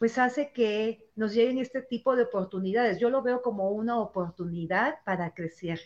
pues 0.01 0.17
hace 0.17 0.51
que 0.51 1.11
nos 1.15 1.35
lleguen 1.35 1.59
este 1.59 1.83
tipo 1.83 2.15
de 2.15 2.23
oportunidades. 2.23 2.97
Yo 2.97 3.11
lo 3.11 3.21
veo 3.21 3.43
como 3.43 3.69
una 3.69 3.99
oportunidad 3.99 4.95
para 5.05 5.35
crecer, 5.35 5.79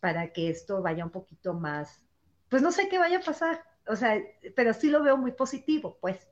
para 0.00 0.32
que 0.32 0.50
esto 0.50 0.82
vaya 0.82 1.04
un 1.04 1.12
poquito 1.12 1.54
más, 1.54 2.02
pues 2.48 2.62
no 2.62 2.72
sé 2.72 2.88
qué 2.88 2.98
vaya 2.98 3.18
a 3.18 3.22
pasar, 3.22 3.62
o 3.86 3.94
sea, 3.94 4.20
pero 4.56 4.74
sí 4.74 4.90
lo 4.90 5.04
veo 5.04 5.16
muy 5.16 5.30
positivo, 5.30 5.96
pues. 6.00 6.26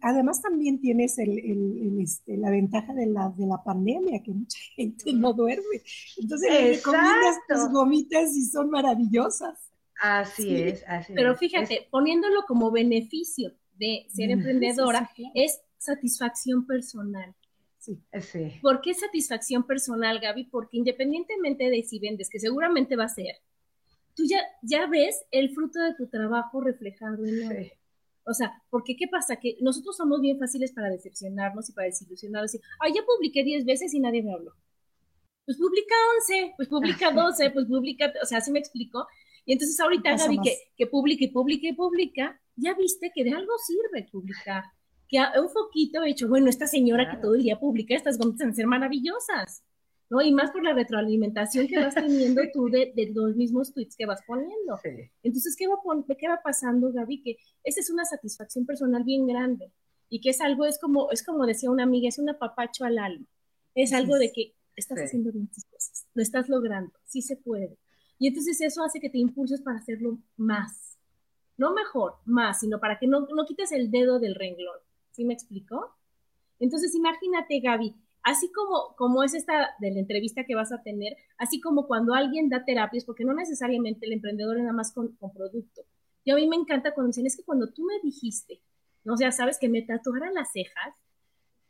Además 0.00 0.40
también 0.40 0.80
tienes 0.80 1.18
el, 1.18 1.40
el, 1.40 2.00
este, 2.00 2.36
la 2.36 2.50
ventaja 2.50 2.94
de 2.94 3.06
la, 3.06 3.30
de 3.36 3.44
la 3.44 3.60
pandemia, 3.64 4.22
que 4.22 4.30
mucha 4.30 4.58
gente 4.76 5.12
no 5.14 5.32
duerme. 5.32 5.82
Entonces 6.18 6.52
le 6.52 6.72
recomiendas 6.74 7.36
tus 7.48 7.72
gomitas 7.72 8.36
y 8.36 8.44
son 8.44 8.70
maravillosas. 8.70 9.58
Así 10.00 10.62
es, 10.62 10.84
así 10.86 11.14
Pero 11.16 11.34
fíjate, 11.34 11.88
poniéndolo 11.90 12.44
como 12.46 12.70
beneficio 12.70 13.54
de 13.76 14.06
ser 14.08 14.30
emprendedora, 14.30 15.10
es 15.34 15.62
satisfacción 15.78 16.66
personal. 16.66 17.34
Sí. 17.78 18.02
sí. 18.20 18.52
¿Por 18.60 18.80
qué 18.80 18.92
satisfacción 18.92 19.66
personal, 19.66 20.18
Gaby? 20.20 20.44
Porque 20.44 20.76
independientemente 20.76 21.70
de 21.70 21.82
si 21.82 21.98
vendes, 21.98 22.28
que 22.28 22.40
seguramente 22.40 22.96
va 22.96 23.04
a 23.04 23.08
ser, 23.08 23.36
tú 24.14 24.24
ya, 24.26 24.40
ya 24.62 24.86
ves 24.86 25.24
el 25.30 25.54
fruto 25.54 25.78
de 25.80 25.94
tu 25.94 26.08
trabajo 26.08 26.60
reflejado 26.60 27.24
en 27.24 27.48
sí. 27.48 27.72
O 28.24 28.34
sea, 28.34 28.62
porque 28.68 28.94
¿qué 28.94 29.08
pasa? 29.08 29.36
Que 29.36 29.56
nosotros 29.60 29.96
somos 29.96 30.20
bien 30.20 30.38
fáciles 30.38 30.72
para 30.72 30.90
decepcionarnos 30.90 31.70
y 31.70 31.72
para 31.72 31.86
desilusionarnos. 31.86 32.54
Y, 32.54 32.60
Ay, 32.78 32.92
ya 32.94 33.02
publiqué 33.02 33.42
10 33.42 33.64
veces 33.64 33.94
y 33.94 34.00
nadie 34.00 34.22
me 34.22 34.34
habló. 34.34 34.52
Pues 35.46 35.56
publica 35.56 35.94
11, 36.18 36.54
pues 36.56 36.68
publica 36.68 37.10
12, 37.10 37.50
pues 37.52 37.64
publica, 37.64 38.12
o 38.22 38.26
sea, 38.26 38.38
así 38.38 38.50
me 38.50 38.58
explico. 38.58 39.06
Y 39.46 39.52
entonces 39.54 39.80
ahorita 39.80 40.14
Gaby 40.14 40.40
que, 40.42 40.58
que 40.76 40.86
publica 40.86 41.24
y 41.24 41.28
publica 41.28 41.68
y 41.68 41.72
publica, 41.72 42.38
ya 42.54 42.74
viste 42.74 43.10
que 43.14 43.24
de 43.24 43.32
algo 43.32 43.56
sirve 43.56 44.06
publicar 44.12 44.64
que 45.08 45.18
un 45.40 45.48
foquito 45.48 46.02
he 46.02 46.10
hecho, 46.10 46.28
bueno, 46.28 46.48
esta 46.48 46.66
señora 46.66 47.10
que 47.10 47.16
todo 47.16 47.34
el 47.34 47.42
día 47.42 47.58
publica 47.58 47.94
estas 47.94 48.18
gomitas 48.18 48.40
van 48.40 48.50
a 48.50 48.54
ser 48.54 48.66
maravillosas, 48.66 49.64
¿no? 50.10 50.20
Y 50.20 50.32
más 50.32 50.50
por 50.50 50.62
la 50.62 50.74
retroalimentación 50.74 51.66
que 51.66 51.78
vas 51.78 51.94
teniendo 51.94 52.42
tú 52.52 52.68
de, 52.68 52.92
los 53.14 53.36
mismos 53.36 53.72
tweets 53.72 53.96
que 53.96 54.06
vas 54.06 54.20
poniendo. 54.26 54.78
Entonces, 55.22 55.56
¿qué 55.56 55.66
va, 55.66 55.76
¿qué 56.18 56.28
va 56.28 56.40
pasando, 56.42 56.92
Gaby? 56.92 57.22
Que 57.22 57.36
esa 57.64 57.80
es 57.80 57.90
una 57.90 58.04
satisfacción 58.04 58.66
personal 58.66 59.02
bien 59.04 59.26
grande 59.26 59.72
y 60.08 60.20
que 60.20 60.30
es 60.30 60.40
algo, 60.40 60.66
es 60.66 60.78
como, 60.78 61.10
es 61.10 61.22
como 61.22 61.46
decía 61.46 61.70
una 61.70 61.84
amiga, 61.84 62.08
es 62.08 62.18
un 62.18 62.28
apapacho 62.28 62.84
al 62.84 62.98
alma. 62.98 63.26
Es 63.74 63.92
algo 63.92 64.16
de 64.16 64.32
que 64.32 64.54
estás 64.76 64.98
haciendo 64.98 65.32
bien 65.32 65.48
tus 65.48 65.64
cosas, 65.64 66.06
lo 66.14 66.22
estás 66.22 66.48
logrando, 66.48 66.92
sí 67.04 67.22
se 67.22 67.36
puede. 67.36 67.78
Y 68.18 68.28
entonces 68.28 68.60
eso 68.60 68.82
hace 68.82 69.00
que 69.00 69.10
te 69.10 69.18
impulses 69.18 69.60
para 69.60 69.78
hacerlo 69.78 70.18
más. 70.36 70.98
No 71.56 71.74
mejor, 71.74 72.14
más, 72.24 72.60
sino 72.60 72.80
para 72.80 72.98
que 72.98 73.06
no, 73.06 73.26
no 73.34 73.44
quites 73.44 73.72
el 73.72 73.90
dedo 73.90 74.18
del 74.18 74.34
renglón. 74.34 74.78
¿Sí 75.18 75.24
me 75.24 75.34
explicó? 75.34 75.96
Entonces, 76.60 76.94
imagínate, 76.94 77.58
Gaby, 77.58 77.92
así 78.22 78.52
como, 78.52 78.94
como 78.94 79.24
es 79.24 79.34
esta 79.34 79.74
de 79.80 79.90
la 79.90 79.98
entrevista 79.98 80.44
que 80.44 80.54
vas 80.54 80.70
a 80.70 80.80
tener, 80.80 81.16
así 81.38 81.60
como 81.60 81.88
cuando 81.88 82.14
alguien 82.14 82.48
da 82.48 82.64
terapias, 82.64 83.04
porque 83.04 83.24
no 83.24 83.34
necesariamente 83.34 84.06
el 84.06 84.12
emprendedor 84.12 84.58
es 84.58 84.62
nada 84.62 84.76
más 84.76 84.92
con, 84.92 85.18
producto. 85.34 85.82
Yo 86.24 86.36
a 86.36 86.38
mí 86.38 86.46
me 86.46 86.54
encanta 86.54 86.94
cuando 86.94 87.08
dicen, 87.08 87.26
es 87.26 87.36
que 87.36 87.42
cuando 87.42 87.66
tú 87.66 87.82
me 87.84 87.98
dijiste, 88.00 88.62
no 89.02 89.14
o 89.14 89.16
sea, 89.16 89.32
sabes 89.32 89.58
que 89.58 89.68
me 89.68 89.82
tatuaran 89.82 90.34
las 90.34 90.52
cejas, 90.52 90.94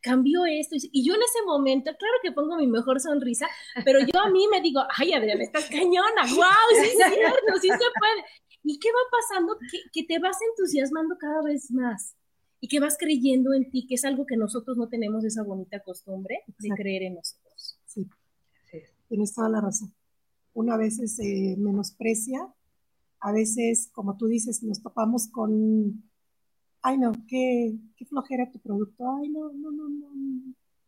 cambió 0.02 0.44
esto. 0.44 0.76
Y 0.76 1.08
yo 1.08 1.14
en 1.14 1.22
ese 1.22 1.42
momento, 1.46 1.90
claro 1.98 2.16
que 2.22 2.32
pongo 2.32 2.54
mi 2.58 2.66
mejor 2.66 3.00
sonrisa, 3.00 3.48
pero 3.82 4.00
yo 4.00 4.20
a 4.20 4.28
mí 4.28 4.46
me 4.52 4.60
digo, 4.60 4.82
ay, 4.94 5.14
Adriana, 5.14 5.42
estás 5.42 5.70
cañona, 5.70 6.20
wow, 6.36 6.82
sí 6.82 6.86
es 6.86 7.14
cierto, 7.14 7.56
sí 7.62 7.68
se 7.68 7.78
puede. 7.78 8.24
¿Y 8.62 8.78
qué 8.78 8.88
va 8.90 9.00
pasando? 9.10 9.56
Que, 9.70 9.80
que 9.90 10.06
te 10.06 10.18
vas 10.18 10.36
entusiasmando 10.50 11.16
cada 11.18 11.40
vez 11.42 11.70
más 11.70 12.17
y 12.60 12.68
que 12.68 12.80
vas 12.80 12.96
creyendo 12.98 13.54
en 13.54 13.70
ti, 13.70 13.86
que 13.86 13.94
es 13.94 14.04
algo 14.04 14.26
que 14.26 14.36
nosotros 14.36 14.76
no 14.76 14.88
tenemos 14.88 15.24
esa 15.24 15.42
bonita 15.42 15.80
costumbre 15.80 16.40
de 16.58 16.68
creer 16.70 17.04
en 17.04 17.14
nosotros. 17.14 17.78
Sí, 17.86 18.08
tienes 19.08 19.34
toda 19.34 19.48
la 19.48 19.60
razón. 19.60 19.94
Una 20.54 20.76
vez 20.76 20.96
se 20.96 21.56
menosprecia, 21.58 22.52
a 23.20 23.32
veces, 23.32 23.90
como 23.92 24.16
tú 24.16 24.26
dices, 24.26 24.62
nos 24.62 24.82
topamos 24.82 25.28
con, 25.28 26.02
ay 26.82 26.98
no, 26.98 27.12
qué, 27.28 27.76
qué 27.96 28.04
flojera 28.06 28.50
tu 28.50 28.58
producto, 28.58 29.04
ay 29.16 29.28
no, 29.28 29.52
no, 29.52 29.70
no, 29.70 29.88
no, 29.88 30.10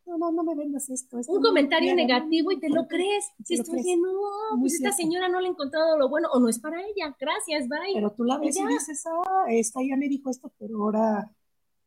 no, 0.05 0.17
no, 0.17 0.31
no 0.31 0.43
me 0.43 0.55
vendas 0.55 0.89
esto. 0.89 1.19
un 1.27 1.41
comentario 1.41 1.95
negativo 1.95 2.51
y 2.51 2.59
te 2.59 2.67
lo 2.67 2.87
crees. 2.87 3.31
Si 3.45 3.53
estás 3.53 3.75
diciendo, 3.75 4.11
no, 4.11 4.59
pues 4.59 4.73
esta 4.73 4.91
señora 4.91 5.29
no 5.29 5.39
le 5.39 5.47
ha 5.47 5.51
encontrado 5.51 5.97
lo 5.97 6.09
bueno, 6.09 6.27
o 6.33 6.39
no 6.41 6.49
es 6.49 6.59
para 6.59 6.81
ella, 6.81 7.15
gracias, 7.17 7.69
bye. 7.69 7.93
Pero 7.93 8.11
tú 8.11 8.25
la 8.25 8.37
ves 8.37 8.57
y, 8.57 8.67
dices, 8.67 9.05
ah, 9.05 9.45
esta 9.49 9.79
ya 9.81 9.95
me 9.95 10.09
dijo 10.09 10.29
esto, 10.29 10.51
pero 10.59 10.83
ahora 10.83 11.31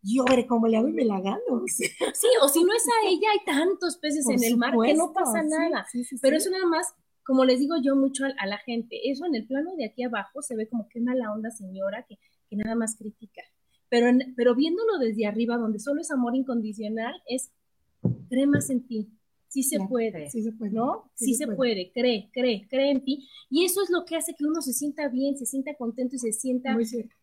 yo 0.05 0.25
veré 0.25 0.47
cómo 0.47 0.69
le 0.69 0.77
hago 0.77 0.89
y 0.89 0.93
me 0.93 1.05
la 1.05 1.21
gano. 1.21 1.65
Sí, 1.67 1.89
o 2.43 2.49
si 2.49 2.63
no 2.63 2.75
es 2.75 2.85
a 2.87 3.09
ella, 3.09 3.29
hay 3.33 3.45
tantos 3.45 3.97
peces 3.97 4.29
en 4.29 4.43
el 4.45 4.57
mar 4.57 4.75
que 4.85 4.95
no 4.95 5.13
pasa 5.13 5.43
nada. 5.43 5.87
Pero 6.21 6.37
eso 6.37 6.51
nada 6.51 6.67
más, 6.67 6.95
como 7.25 7.45
les 7.45 7.59
digo 7.59 7.77
yo 7.83 7.97
mucho 7.97 8.25
a, 8.25 8.47
la 8.47 8.59
gente, 8.59 9.11
eso 9.11 9.25
en 9.25 9.35
el 9.35 9.47
plano 9.47 9.75
de 9.77 9.87
aquí 9.87 10.03
abajo 10.03 10.43
se 10.43 10.57
ve 10.57 10.69
como 10.69 10.89
que 10.89 11.01
mala 11.01 11.33
onda 11.33 11.51
señora 11.51 12.05
que, 12.09 12.19
que 12.49 12.57
nada 12.57 12.75
más 12.75 12.97
critica. 12.97 13.43
Pero, 13.89 14.07
pero 14.37 14.55
viéndolo 14.55 14.99
desde 14.99 15.27
arriba, 15.27 15.57
donde 15.57 15.79
solo 15.79 16.01
es 16.01 16.11
amor 16.11 16.35
incondicional, 16.37 17.15
es 17.27 17.51
cree 18.29 18.47
más 18.47 18.71
en 18.71 18.87
ti. 18.87 19.09
Sí 19.49 19.63
se 19.63 19.79
puede, 19.89 20.29
sí 20.31 20.43
se 20.43 20.51
puede, 20.51 20.73
¿no? 20.73 21.13
Sí, 21.15 21.35
se, 21.35 21.47
puede. 21.47 21.93
cree, 21.93 22.29
cree, 22.33 22.67
cree 22.69 22.91
en 22.91 23.05
ti. 23.05 23.29
Y 23.49 23.65
eso 23.65 23.85
es 23.85 23.91
lo 23.91 24.05
que 24.05 24.17
hace 24.17 24.35
que 24.35 24.45
uno 24.45 24.61
se 24.61 24.73
sienta 24.73 25.09
bien, 25.09 25.39
se 25.39 25.47
sienta 25.47 25.77
contento 25.77 26.17
y 26.17 26.19
se 26.19 26.33
sienta 26.33 26.77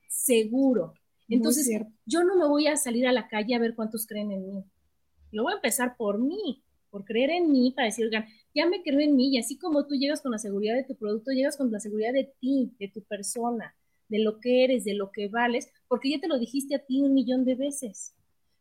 seguro. 0.07 0.93
Entonces, 1.35 1.69
yo 2.05 2.23
no 2.23 2.35
me 2.35 2.47
voy 2.47 2.67
a 2.67 2.75
salir 2.75 3.07
a 3.07 3.13
la 3.13 3.27
calle 3.29 3.55
a 3.55 3.59
ver 3.59 3.73
cuántos 3.73 4.05
creen 4.05 4.31
en 4.31 4.47
mí. 4.47 4.65
Lo 5.31 5.43
voy 5.43 5.53
a 5.53 5.55
empezar 5.55 5.95
por 5.95 6.19
mí, 6.19 6.61
por 6.89 7.05
creer 7.05 7.29
en 7.29 7.49
mí, 7.49 7.71
para 7.71 7.85
decir, 7.85 8.05
oigan, 8.05 8.25
ya 8.53 8.67
me 8.67 8.83
creo 8.83 8.99
en 8.99 9.15
mí, 9.15 9.29
y 9.29 9.37
así 9.37 9.57
como 9.57 9.87
tú 9.87 9.95
llegas 9.95 10.21
con 10.21 10.31
la 10.31 10.37
seguridad 10.37 10.75
de 10.75 10.83
tu 10.83 10.95
producto, 10.95 11.31
llegas 11.31 11.55
con 11.55 11.71
la 11.71 11.79
seguridad 11.79 12.11
de 12.11 12.33
ti, 12.41 12.73
de 12.79 12.89
tu 12.89 13.01
persona, 13.03 13.73
de 14.09 14.19
lo 14.19 14.41
que 14.41 14.65
eres, 14.65 14.83
de 14.83 14.93
lo 14.93 15.11
que 15.11 15.29
vales, 15.29 15.69
porque 15.87 16.11
ya 16.11 16.19
te 16.19 16.27
lo 16.27 16.37
dijiste 16.37 16.75
a 16.75 16.79
ti 16.79 17.01
un 17.01 17.13
millón 17.13 17.45
de 17.45 17.55
veces. 17.55 18.13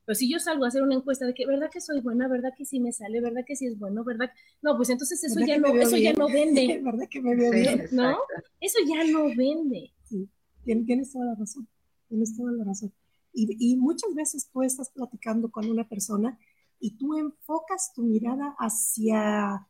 Pero 0.06 0.14
si 0.14 0.30
yo 0.30 0.38
salgo 0.38 0.64
a 0.64 0.68
hacer 0.68 0.82
una 0.82 0.94
encuesta 0.94 1.26
de 1.26 1.34
que, 1.34 1.46
¿verdad 1.46 1.70
que 1.72 1.80
soy 1.80 2.00
buena? 2.00 2.28
¿Verdad 2.28 2.52
que 2.56 2.64
sí 2.64 2.78
me 2.78 2.92
sale? 2.92 3.20
¿Verdad 3.20 3.42
que 3.44 3.56
sí 3.56 3.66
es 3.66 3.78
bueno? 3.78 4.04
¿Verdad? 4.04 4.30
No, 4.62 4.76
pues 4.76 4.90
entonces 4.90 5.22
eso, 5.24 5.40
ya 5.44 5.58
no, 5.58 5.74
eso 5.74 5.96
ya 5.96 6.12
no 6.12 6.28
vende. 6.28 6.80
¿Verdad 6.84 7.08
que 7.10 7.20
me 7.20 7.34
veo 7.34 7.50
bien? 7.50 7.88
¿No? 7.90 8.16
Eso 8.60 8.78
ya 8.86 9.04
no 9.10 9.24
vende. 9.36 9.92
Sí, 10.04 10.28
tienes 10.64 11.12
toda 11.12 11.26
la 11.26 11.34
razón 11.34 11.66
tienes 12.10 12.36
toda 12.36 12.52
la 12.52 12.64
razón. 12.64 12.92
Y, 13.32 13.76
muchas 13.76 14.12
veces 14.14 14.50
tú 14.52 14.62
estás 14.62 14.90
platicando 14.90 15.50
con 15.50 15.70
una 15.70 15.88
persona 15.88 16.36
y 16.80 16.96
tú 16.98 17.16
enfocas 17.16 17.92
tu 17.94 18.02
mirada 18.02 18.56
hacia, 18.58 19.68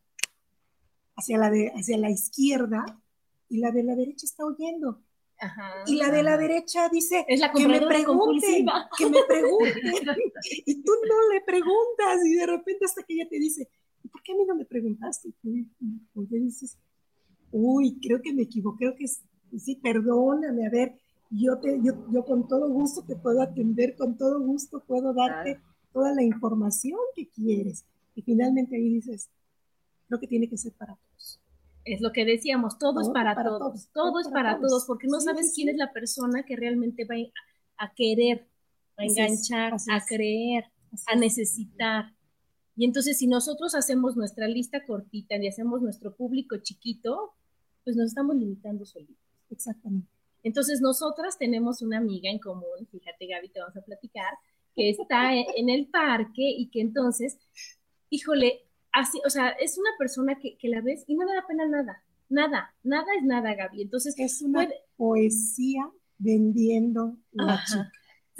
hacia, 1.15 1.39
la, 1.39 1.51
de, 1.51 1.69
hacia 1.69 1.99
la 1.99 2.11
izquierda 2.11 2.85
y 3.51 3.59
la 3.59 3.71
de 3.71 3.83
la 3.83 3.95
derecha 3.95 4.25
está 4.25 4.47
oyendo. 4.47 5.03
y 5.87 5.97
la 5.97 6.11
de 6.11 6.23
la 6.23 6.39
derecha 6.39 6.89
dice 6.89 7.25
es 7.29 7.41
la 7.41 7.53
que 7.53 7.69
me 7.69 7.81
pregunten, 7.81 8.67
que 8.97 9.11
me 9.11 9.23
pregunten. 9.29 9.83
y 10.67 10.83
tú 10.83 10.93
no 11.07 11.35
le 11.35 11.43
preguntas 11.43 12.25
y 12.25 12.35
de 12.37 12.47
repente 12.47 12.87
hasta 12.87 13.03
que 13.03 13.13
ella 13.13 13.29
te 13.29 13.39
dice, 13.39 13.69
¿por 14.11 14.23
qué 14.23 14.33
a 14.33 14.37
mí 14.37 14.45
no 14.47 14.55
me 14.55 14.65
preguntaste? 14.65 15.29
Y 15.29 15.65
tú, 16.15 16.27
dices, 16.31 16.79
uy, 17.51 18.01
creo 18.01 18.23
que 18.23 18.33
me 18.33 18.43
equivoqué, 18.43 18.87
creo 18.87 18.97
que 18.97 19.07
sí, 19.59 19.77
perdóname, 19.83 20.67
a 20.67 20.71
ver, 20.71 20.99
yo, 21.31 21.59
te, 21.59 21.81
yo, 21.83 21.95
yo 22.13 22.25
con 22.25 22.49
todo 22.49 22.69
gusto 22.69 23.03
te 23.07 23.17
puedo 23.17 23.41
atender, 23.41 23.97
con 23.97 24.19
todo 24.19 24.41
gusto 24.41 24.83
puedo 24.87 25.15
darte 25.15 25.61
toda 25.93 26.13
la 26.15 26.23
información 26.23 26.99
que 27.15 27.29
quieres. 27.29 27.85
Y 28.15 28.23
finalmente 28.23 28.77
ahí 28.77 28.89
dices, 28.89 29.31
lo 30.09 30.19
que 30.19 30.27
tiene 30.27 30.49
que 30.49 30.59
ser 30.59 30.73
para 30.73 30.97
todos. 30.97 31.41
Es 31.85 32.01
lo 32.01 32.13
que 32.13 32.25
decíamos, 32.25 32.79
todo, 32.79 33.01
es 33.01 33.09
para, 33.09 33.35
todos, 33.35 33.89
todo, 33.93 34.21
es 34.21 34.29
para, 34.29 34.61
todos, 34.61 34.85
porque 34.85 35.07
no 35.07 35.21
sabes 35.21 35.53
quién 35.55 35.71
es 35.71 35.77
la 35.77 35.93
persona 35.93 36.43
que 36.43 36.57
realmente 36.57 37.05
va 37.05 37.15
a 37.79 37.95
querer, 37.95 38.47
a 38.99 39.05
enganchar, 39.05 39.75
a 39.75 40.05
creer, 40.05 40.65
a 41.07 41.17
necesitar. 41.17 42.13
Y 42.77 42.85
entonces 42.85 43.19
si 43.19 43.27
nosotros 43.27 43.75
hacemos 43.75 44.17
nuestra 44.17 44.47
lista 44.47 44.85
cortita 44.85 45.37
y 45.37 45.49
hacemos 45.49 45.81
nuestro 45.81 46.15
público 46.15 46.59
chiquito, 46.59 47.33
pues 47.85 47.97
nos 47.97 48.09
estamos 48.09 48.37
limitando 48.37 48.85
solitos. 48.85 49.17
Exactamente. 49.49 50.20
Entonces, 50.43 50.81
nosotras 50.81 51.39
tenemos 51.39 51.83
una 51.83 51.99
amiga 51.99 52.31
en 52.31 52.39
común, 52.39 52.89
fíjate 52.91 53.27
Gaby, 53.27 53.49
te 53.51 53.61
vamos 53.61 53.77
a 53.77 53.83
platicar, 53.83 54.33
que 54.75 54.91
está 54.91 55.35
en 55.35 55.69
el 55.69 55.89
parque 55.89 56.43
y 56.43 56.71
que 56.71 56.81
entonces, 56.81 57.39
híjole, 58.09 58.67
así, 58.93 59.21
o 59.27 59.31
sea, 59.31 59.51
es 59.51 59.79
una 59.79 59.91
persona 59.99 60.39
que, 60.39 60.57
la 60.69 60.81
ves 60.81 61.05
y 61.07 61.15
no 61.15 61.25
le 61.27 61.35
da 61.35 61.47
pena 61.47 61.67
nada, 61.67 62.05
nada, 62.29 62.75
nada 62.83 63.07
es 63.19 63.25
nada, 63.25 63.55
Gaby. 63.55 63.83
Entonces, 63.83 64.15
es 64.19 64.43
una 64.43 64.69
poesía 64.97 65.91
vendiendo 66.19 67.17
la 67.33 67.63
chica. 67.67 67.93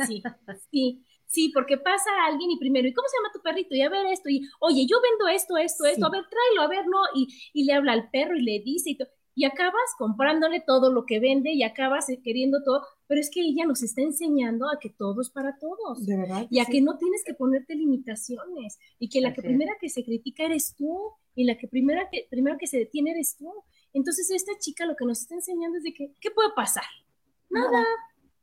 Sí, 0.07 0.23
sí. 0.71 1.05
Sí, 1.27 1.53
porque 1.55 1.79
pasa 1.79 2.11
alguien 2.27 2.51
y 2.51 2.59
primero, 2.59 2.89
¿y 2.89 2.93
cómo 2.93 3.07
se 3.07 3.17
llama 3.17 3.33
tu 3.33 3.41
perrito? 3.41 3.73
Y 3.73 3.83
a 3.83 3.89
ver 3.89 4.05
esto, 4.07 4.29
y 4.29 4.43
oye, 4.59 4.85
yo 4.85 4.97
vendo 5.01 5.29
esto, 5.29 5.57
esto, 5.57 5.85
esto, 5.87 6.07
a 6.07 6.11
ver, 6.11 6.25
tráelo, 6.29 6.63
a 6.63 6.69
ver, 6.69 6.85
no, 6.87 6.99
y, 7.15 7.29
y 7.53 7.67
le 7.67 7.73
habla 7.73 7.93
al 7.93 8.11
perro 8.11 8.37
y 8.37 8.43
le 8.43 8.59
dice 8.65 8.91
y 8.91 8.97
todo 8.97 9.09
y 9.41 9.47
acabas 9.47 9.95
comprándole 9.97 10.61
todo 10.61 10.93
lo 10.93 11.07
que 11.07 11.19
vende 11.19 11.51
y 11.55 11.63
acabas 11.63 12.09
queriendo 12.23 12.63
todo, 12.63 12.83
pero 13.07 13.23
es 13.23 13.31
que 13.31 13.41
ella 13.41 13.65
nos 13.65 13.83
está 13.83 14.03
enseñando 14.03 14.69
a 14.69 14.79
que 14.79 14.91
todo 14.91 15.23
es 15.23 15.31
para 15.31 15.57
todos. 15.57 16.05
De 16.05 16.15
verdad. 16.15 16.47
Y 16.51 16.59
a 16.61 16.67
que 16.67 16.83
no 16.83 16.99
tienes 16.99 17.25
que 17.25 17.33
ponerte 17.33 17.75
limitaciones 17.75 18.79
y 18.99 19.09
que 19.09 19.23
la 19.23 19.33
que 19.33 19.41
primera 19.41 19.73
que 19.81 19.89
se 19.89 20.05
critica 20.05 20.45
eres 20.45 20.75
tú 20.77 21.13
y 21.35 21.45
la 21.45 21.57
que 21.57 21.69
primera 21.69 22.11
que 22.11 22.27
primero 22.29 22.59
que 22.59 22.67
se 22.67 22.77
detiene 22.77 23.13
eres 23.13 23.39
tú. 23.39 23.51
Entonces 23.95 24.31
esta 24.31 24.53
chica 24.59 24.85
lo 24.85 24.95
que 24.95 25.07
nos 25.07 25.23
está 25.23 25.37
enseñando 25.37 25.79
es 25.79 25.85
de 25.85 25.95
que 25.95 26.13
¿qué 26.21 26.31
puede 26.31 26.51
pasar? 26.55 26.85
Nada. 27.49 27.83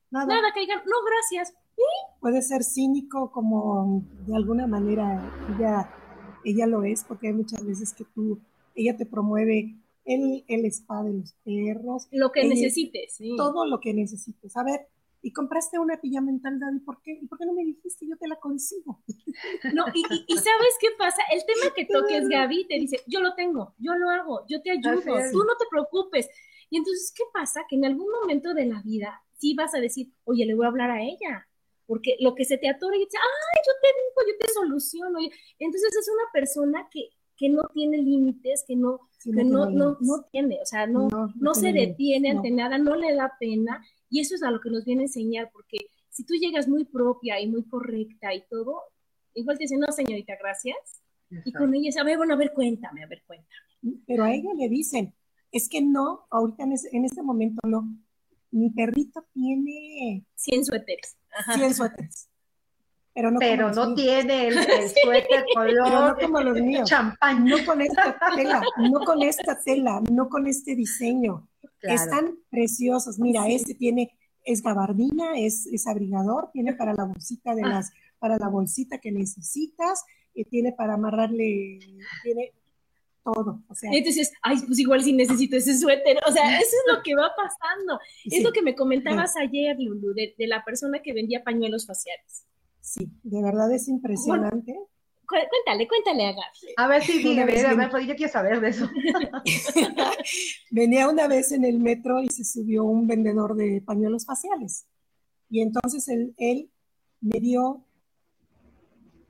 Nada, 0.09 0.25
nada, 0.25 0.51
que 0.51 0.61
digan, 0.61 0.79
no, 0.79 0.95
gracias. 1.05 1.55
Puede 2.19 2.41
ser 2.41 2.63
cínico 2.63 3.31
como 3.31 4.03
de 4.25 4.35
alguna 4.35 4.65
manera 4.65 5.31
ella 5.55 5.93
ella 6.43 6.65
lo 6.65 6.83
es 6.83 7.03
porque 7.03 7.27
hay 7.27 7.33
muchas 7.33 7.63
veces 7.63 7.93
que 7.93 8.03
tú 8.03 8.39
ella 8.73 8.97
te 8.97 9.05
promueve 9.05 9.75
el, 10.07 10.43
el 10.47 10.65
spa 10.65 11.03
de 11.03 11.13
los 11.13 11.33
perros. 11.43 12.07
Lo 12.11 12.31
que 12.31 12.45
necesites, 12.45 13.19
Todo 13.35 13.65
lo 13.65 13.79
que 13.79 13.93
necesites. 13.93 14.55
A 14.57 14.63
ver, 14.63 14.87
y 15.21 15.33
compraste 15.33 15.77
una 15.77 15.99
pijama 15.99 16.31
en 16.31 16.41
tal 16.41 16.59
¿y 16.75 16.79
por 16.79 17.01
qué? 17.01 17.19
¿Y 17.21 17.27
por 17.27 17.37
qué 17.37 17.45
no 17.45 17.53
me 17.53 17.65
dijiste? 17.65 18.07
Yo 18.07 18.17
te 18.17 18.27
la 18.27 18.37
consigo. 18.37 19.01
No, 19.73 19.85
y, 19.93 20.01
y, 20.27 20.35
¿sabes 20.35 20.73
qué 20.79 20.87
pasa? 20.97 21.21
El 21.31 21.41
tema 21.45 21.73
que 21.75 21.85
toques, 21.85 22.27
Gaby, 22.27 22.65
te 22.67 22.79
dice, 22.79 23.01
yo 23.05 23.19
lo 23.19 23.35
tengo, 23.35 23.75
yo 23.77 23.93
lo 23.95 24.09
hago, 24.09 24.45
yo 24.47 24.61
te 24.61 24.71
ayudo, 24.71 25.01
tú 25.31 25.43
no 25.43 25.55
te 25.57 25.65
preocupes. 25.69 26.27
Y 26.69 26.77
entonces, 26.77 27.13
¿qué 27.15 27.23
pasa? 27.33 27.65
Que 27.69 27.75
en 27.75 27.85
algún 27.85 28.09
momento 28.09 28.53
de 28.53 28.65
la 28.65 28.81
vida 28.81 29.21
sí 29.37 29.53
vas 29.53 29.75
a 29.75 29.79
decir, 29.79 30.11
oye, 30.23 30.45
le 30.45 30.55
voy 30.55 30.65
a 30.65 30.69
hablar 30.69 30.89
a 30.89 31.03
ella. 31.03 31.47
Porque 31.85 32.17
lo 32.19 32.35
que 32.35 32.45
se 32.45 32.57
te 32.57 32.67
atora 32.67 32.95
y 32.97 32.99
dice, 32.99 33.17
ay, 33.17 33.61
yo 33.65 33.73
te 33.81 33.87
digo, 33.87 34.31
yo 34.31 34.45
te 34.45 34.53
soluciono. 34.53 35.19
Entonces 35.59 35.95
es 35.95 36.09
una 36.09 36.31
persona 36.33 36.87
que, 36.91 37.09
que 37.37 37.49
no 37.49 37.63
tiene 37.73 37.97
límites, 37.97 38.63
que 38.67 38.75
no, 38.75 38.99
no, 39.25 39.69
no, 39.69 39.97
no, 39.99 40.25
tiene, 40.31 40.59
o 40.61 40.65
sea, 40.65 40.87
no, 40.87 41.07
no, 41.35 41.53
se 41.53 41.71
detiene 41.71 42.31
ante 42.31 42.51
nada, 42.51 42.77
no 42.77 42.95
le 42.95 43.13
da 43.15 43.33
pena, 43.39 43.83
y 44.09 44.21
eso 44.21 44.35
es 44.35 44.43
a 44.43 44.51
lo 44.51 44.59
que 44.59 44.69
nos 44.69 44.85
viene 44.85 45.03
a 45.03 45.05
enseñar, 45.05 45.49
porque 45.51 45.77
si 46.09 46.25
tú 46.25 46.33
llegas 46.33 46.67
muy 46.67 46.85
propia 46.85 47.39
y 47.39 47.47
muy 47.47 47.63
correcta 47.63 48.33
y 48.33 48.43
todo, 48.49 48.81
igual 49.33 49.57
te 49.57 49.65
dicen, 49.65 49.79
no, 49.79 49.91
señorita, 49.91 50.33
gracias, 50.41 51.01
y 51.29 51.51
con 51.51 51.73
ella 51.75 51.87
dice, 51.87 51.99
a 51.99 52.03
ver, 52.03 52.17
bueno, 52.17 52.33
a 52.33 52.37
ver, 52.37 52.53
cuéntame, 52.53 53.03
a 53.03 53.07
ver, 53.07 53.21
cuéntame. 53.27 54.01
Pero 54.07 54.23
a 54.23 54.33
ella 54.33 54.53
le 54.57 54.69
dicen, 54.69 55.13
es 55.51 55.69
que 55.69 55.81
no, 55.81 56.25
ahorita 56.31 56.63
en, 56.63 57.05
este 57.05 57.21
momento 57.21 57.59
no, 57.67 57.95
mi 58.51 58.69
perrito 58.69 59.25
tiene... 59.33 60.25
100 60.35 60.65
suéteres. 60.65 61.17
100 61.53 61.73
suéteres 61.75 62.29
pero 63.39 63.71
no, 63.71 63.93
tiene 63.95 64.47
el, 64.47 64.53
suéter 65.03 65.45
color 65.53 66.17
como 66.21 66.41
los 66.41 66.61
míos. 66.61 66.87
champán. 66.87 67.45
No 67.45 67.57
con 67.65 67.81
esta 67.81 68.17
tela, 68.35 68.61
no 68.77 68.99
con 68.99 69.23
esta 69.23 69.59
tela, 69.59 70.01
no 70.11 70.29
con 70.29 70.47
este 70.47 70.75
diseño. 70.75 71.47
Están 71.81 72.37
preciosos. 72.49 73.17
Mira, 73.19 73.47
este 73.47 73.73
tiene, 73.73 74.11
es 74.43 74.61
gabardina, 74.61 75.37
es, 75.37 75.65
es, 75.67 75.87
abrigador, 75.87 76.49
tiene 76.51 76.73
para 76.73 76.93
la 76.93 77.05
bolsita 77.05 77.55
de 77.55 77.63
ah. 77.63 77.69
las, 77.69 77.91
para 78.19 78.37
la 78.37 78.49
bolsita 78.49 78.99
que 78.99 79.11
necesitas, 79.11 80.03
y 80.33 80.45
tiene 80.45 80.71
para 80.71 80.93
amarrarle, 80.93 81.79
tiene 82.23 82.53
todo. 83.23 83.63
O 83.67 83.75
sea, 83.75 83.89
Entonces, 83.91 84.31
ay, 84.43 84.57
pues 84.65 84.77
igual 84.79 85.03
si 85.03 85.13
necesito 85.13 85.57
ese 85.57 85.75
suéter. 85.77 86.17
O 86.27 86.31
sea, 86.31 86.59
eso 86.59 86.75
es 86.85 86.95
lo 86.95 87.01
que 87.01 87.15
va 87.15 87.31
pasando. 87.35 87.99
Es 88.25 88.43
lo 88.43 88.51
que 88.51 88.61
me 88.61 88.75
comentabas 88.75 89.35
ayer, 89.37 89.75
Lulu, 89.79 90.13
de, 90.13 90.35
de 90.37 90.47
la 90.47 90.63
persona 90.63 91.01
que 91.01 91.13
vendía 91.13 91.43
pañuelos 91.43 91.87
faciales. 91.87 92.46
Sí, 92.87 93.11
de 93.23 93.41
verdad 93.43 93.69
es 93.73 93.89
impresionante. 93.89 94.79
cuéntale, 95.27 95.89
cuéntale 95.89 96.27
a 96.27 96.31
Gaby. 96.31 96.73
A 96.77 96.87
ver 96.87 97.03
si 97.03 97.21
sí, 97.21 97.37
a 97.37 97.45
ver, 97.45 97.65
a 97.65 97.73
ver, 97.75 98.05
yo 98.05 98.15
quiero 98.15 98.31
saber 98.31 98.61
de 98.61 98.69
eso. 98.69 98.89
venía 100.71 101.09
una 101.09 101.27
vez 101.27 101.51
en 101.51 101.65
el 101.65 101.79
metro 101.79 102.23
y 102.23 102.29
se 102.29 102.45
subió 102.45 102.85
un 102.85 103.05
vendedor 103.05 103.55
de 103.55 103.81
pañuelos 103.81 104.25
faciales. 104.25 104.87
Y 105.49 105.59
entonces 105.59 106.07
él, 106.07 106.33
él 106.37 106.71
me 107.19 107.41
dio 107.41 107.85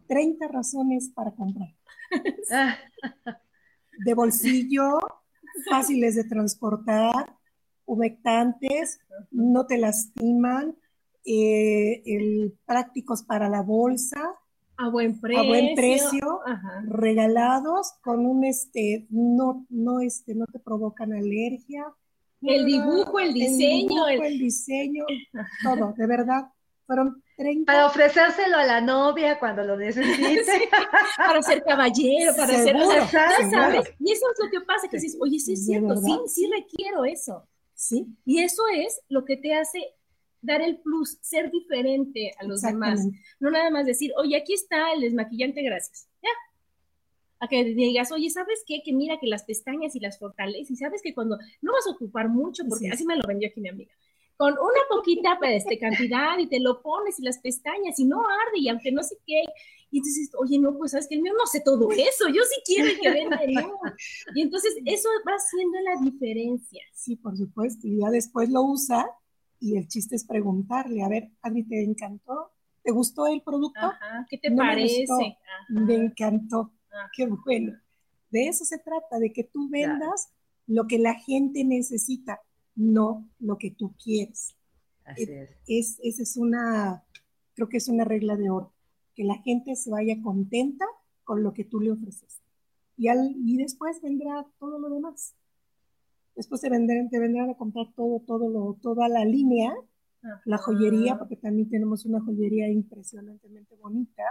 30 0.07 0.49
razones 0.49 1.09
para 1.09 1.31
comprar. 1.31 1.73
de 4.05 4.13
bolsillo, 4.13 4.99
fáciles 5.67 6.13
de 6.13 6.25
transportar, 6.25 7.35
humectantes, 7.87 8.99
no 9.31 9.65
te 9.65 9.79
lastiman, 9.79 10.77
eh, 11.25 12.01
el, 12.05 12.57
prácticos 12.65 13.23
para 13.23 13.49
la 13.49 13.61
bolsa. 13.61 14.35
A 14.77 14.89
buen 14.89 15.19
precio. 15.19 15.41
A 15.41 15.47
buen 15.47 15.75
precio, 15.75 16.39
regalados 16.87 17.93
con 18.01 18.25
un, 18.25 18.43
este, 18.43 19.07
no, 19.09 19.65
no, 19.69 20.01
este, 20.01 20.35
no 20.35 20.45
te 20.45 20.59
provocan 20.59 21.13
alergia. 21.13 21.85
El 22.41 22.65
dibujo, 22.65 23.19
el 23.19 23.33
diseño. 23.33 24.07
El, 24.07 24.37
diseño, 24.37 25.03
todo, 25.63 25.93
de 25.97 26.07
verdad. 26.07 26.51
Fueron 26.85 27.21
30. 27.35 27.71
Para 27.71 27.87
ofrecérselo 27.87 28.57
a 28.57 28.65
la 28.65 28.81
novia 28.81 29.39
cuando 29.39 29.63
lo 29.63 29.75
necesite. 29.75 30.69
para 31.17 31.41
ser 31.41 31.63
caballero, 31.63 32.33
para 32.35 32.53
ser, 32.53 32.77
sabes. 33.51 33.93
Y 33.99 34.11
eso 34.11 34.25
es 34.31 34.45
lo 34.45 34.49
que 34.51 34.65
pasa, 34.65 34.87
que 34.87 34.97
dices, 34.97 35.17
oye, 35.19 35.39
sí 35.39 35.53
es 35.53 35.65
cierto, 35.65 35.97
sí, 35.97 36.17
sí 36.27 36.49
requiero 36.49 37.03
eso. 37.03 37.47
Sí. 37.73 38.07
Y 38.25 38.39
eso 38.39 38.63
es 38.73 39.01
lo 39.09 39.25
que 39.25 39.37
te 39.37 39.53
hace 39.53 39.79
dar 40.41 40.61
el 40.61 40.77
plus, 40.79 41.17
ser 41.21 41.51
diferente 41.51 42.31
a 42.39 42.45
los 42.45 42.61
demás. 42.61 43.05
No 43.39 43.49
nada 43.49 43.69
más 43.69 43.85
decir, 43.85 44.11
oye, 44.17 44.37
aquí 44.37 44.53
está 44.53 44.93
el 44.93 45.01
desmaquillante, 45.01 45.61
gracias. 45.61 46.07
Ya. 46.21 46.29
A 47.39 47.47
que 47.47 47.63
digas, 47.63 48.11
oye, 48.11 48.29
¿sabes 48.29 48.63
qué? 48.65 48.81
Que 48.83 48.93
mira 48.93 49.19
que 49.19 49.27
las 49.27 49.43
pestañas 49.43 49.95
y 49.95 49.99
las 49.99 50.17
fortaleces, 50.17 50.71
y 50.71 50.75
sabes 50.75 51.01
que 51.01 51.13
cuando 51.13 51.37
no 51.61 51.71
vas 51.71 51.85
a 51.87 51.91
ocupar 51.91 52.29
mucho, 52.29 52.63
porque 52.67 52.89
así 52.89 53.05
me 53.05 53.15
lo 53.15 53.27
vendió 53.27 53.47
aquí 53.47 53.61
mi 53.61 53.69
amiga, 53.69 53.93
con 54.37 54.53
una 54.53 54.81
poquita 54.89 55.35
pues, 55.39 55.63
este, 55.63 55.77
cantidad 55.77 56.37
y 56.37 56.47
te 56.47 56.59
lo 56.59 56.81
pones 56.81 57.19
y 57.19 57.23
las 57.23 57.39
pestañas 57.39 57.99
y 57.99 58.05
no 58.05 58.21
arde 58.21 58.59
y 58.59 58.69
aunque 58.69 58.91
no 58.91 59.03
sé 59.03 59.17
qué. 59.25 59.43
Y 59.89 59.97
entonces, 59.97 60.31
oye, 60.37 60.59
no, 60.59 60.77
pues 60.77 60.91
sabes 60.91 61.07
que 61.07 61.15
el 61.15 61.21
mío 61.21 61.33
no 61.37 61.45
sé 61.47 61.61
todo 61.61 61.89
eso, 61.91 62.27
yo 62.27 62.41
sí 62.43 62.61
quiero 62.65 62.89
que 63.01 63.09
venda 63.09 63.39
Y 64.35 64.41
entonces 64.41 64.75
eso 64.85 65.09
va 65.27 65.33
haciendo 65.33 65.79
la 65.81 66.01
diferencia. 66.01 66.83
Sí, 66.93 67.15
por 67.15 67.37
supuesto, 67.37 67.87
y 67.87 67.99
ya 67.99 68.09
después 68.09 68.49
lo 68.49 68.63
usa 68.63 69.07
y 69.59 69.77
el 69.77 69.87
chiste 69.87 70.15
es 70.15 70.25
preguntarle, 70.25 71.03
a 71.03 71.09
ver, 71.09 71.31
Adri, 71.41 71.63
¿te 71.63 71.83
encantó? 71.83 72.51
¿Te 72.83 72.91
gustó 72.91 73.27
el 73.27 73.41
producto? 73.41 73.91
¿Qué 74.29 74.37
te 74.37 74.51
parece? 74.51 75.05
Me, 75.69 75.95
encantó. 75.95 76.71
Qué 77.15 77.27
bueno. 77.27 77.73
De 78.29 78.47
eso 78.47 78.65
se 78.65 78.77
trata, 78.77 79.19
de 79.19 79.33
que 79.33 79.43
tú 79.43 79.69
vendas 79.69 80.29
lo 80.67 80.85
que 80.87 80.99
la 80.99 81.15
gente 81.15 81.63
necesita, 81.63 82.39
no 82.75 83.29
lo 83.39 83.57
que 83.57 83.71
tú 83.71 83.95
quieres. 84.01 84.55
Así 85.05 85.23
es. 85.23 85.49
es. 85.67 85.99
Esa 86.03 86.23
es 86.23 86.37
una, 86.37 87.03
creo 87.53 87.69
que 87.69 87.77
es 87.77 87.87
una 87.87 88.03
regla 88.03 88.35
de 88.35 88.49
oro, 88.49 88.73
que 89.15 89.23
la 89.23 89.37
gente 89.39 89.75
se 89.75 89.89
vaya 89.89 90.21
contenta 90.21 90.85
con 91.23 91.43
lo 91.43 91.53
que 91.53 91.63
tú 91.63 91.79
le 91.79 91.91
ofreces. 91.91 92.41
Y, 92.97 93.07
al, 93.07 93.35
y 93.35 93.57
después 93.57 94.01
vendrá 94.01 94.45
todo 94.59 94.79
lo 94.79 94.89
demás. 94.89 95.35
Después 96.37 96.61
te 96.61 96.69
vendrán, 96.69 97.09
te 97.09 97.19
vendrán 97.19 97.49
a 97.49 97.55
comprar 97.55 97.87
todo, 97.95 98.19
todo 98.19 98.47
lo, 98.47 98.77
toda 98.79 99.09
la 99.09 99.25
línea, 99.25 99.73
la 100.45 100.59
joyería, 100.59 101.17
porque 101.17 101.35
también 101.35 101.67
tenemos 101.67 102.05
una 102.05 102.21
joyería 102.21 102.69
impresionantemente 102.69 103.75
bonita, 103.75 104.23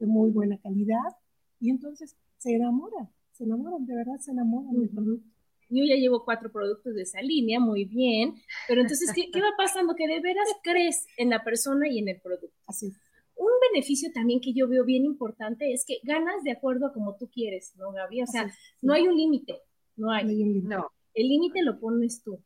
de 0.00 0.06
muy 0.06 0.30
buena 0.30 0.58
calidad, 0.58 1.16
y 1.60 1.70
entonces 1.70 2.16
se 2.38 2.52
enamoran, 2.52 3.08
se 3.30 3.44
enamoran, 3.44 3.86
de 3.86 3.94
verdad 3.94 4.18
se 4.18 4.32
enamoran 4.32 4.76
del 4.76 4.88
producto. 4.88 5.30
Yo 5.68 5.84
ya 5.84 5.94
llevo 5.94 6.24
cuatro 6.24 6.50
productos 6.50 6.94
de 6.94 7.02
esa 7.02 7.20
línea, 7.22 7.60
muy 7.60 7.84
bien, 7.84 8.34
pero 8.66 8.80
entonces, 8.80 9.12
¿qué, 9.14 9.30
¿qué, 9.30 9.40
va 9.40 9.50
pasando? 9.56 9.94
Que 9.94 10.08
de 10.08 10.20
veras 10.20 10.48
crees 10.64 11.06
en 11.16 11.30
la 11.30 11.44
persona 11.44 11.88
y 11.88 12.00
en 12.00 12.08
el 12.08 12.20
producto. 12.20 12.56
Así. 12.66 12.92
Un 13.36 13.52
beneficio 13.72 14.10
también 14.12 14.40
que 14.40 14.52
yo 14.52 14.66
veo 14.66 14.84
bien 14.84 15.04
importante 15.04 15.72
es 15.72 15.84
que 15.86 15.98
ganas 16.02 16.42
de 16.42 16.50
acuerdo 16.50 16.86
a 16.86 16.92
como 16.92 17.16
tú 17.16 17.28
quieres, 17.30 17.72
¿no, 17.76 17.92
Gaby? 17.92 18.22
O 18.22 18.26
sea, 18.26 18.50
no 18.82 18.94
hay 18.94 19.06
un 19.06 19.16
límite, 19.16 19.60
no 19.96 20.10
hay. 20.10 20.24
No. 20.24 20.90
El 21.16 21.28
límite 21.28 21.62
lo 21.62 21.80
pones 21.80 22.22
tú. 22.22 22.38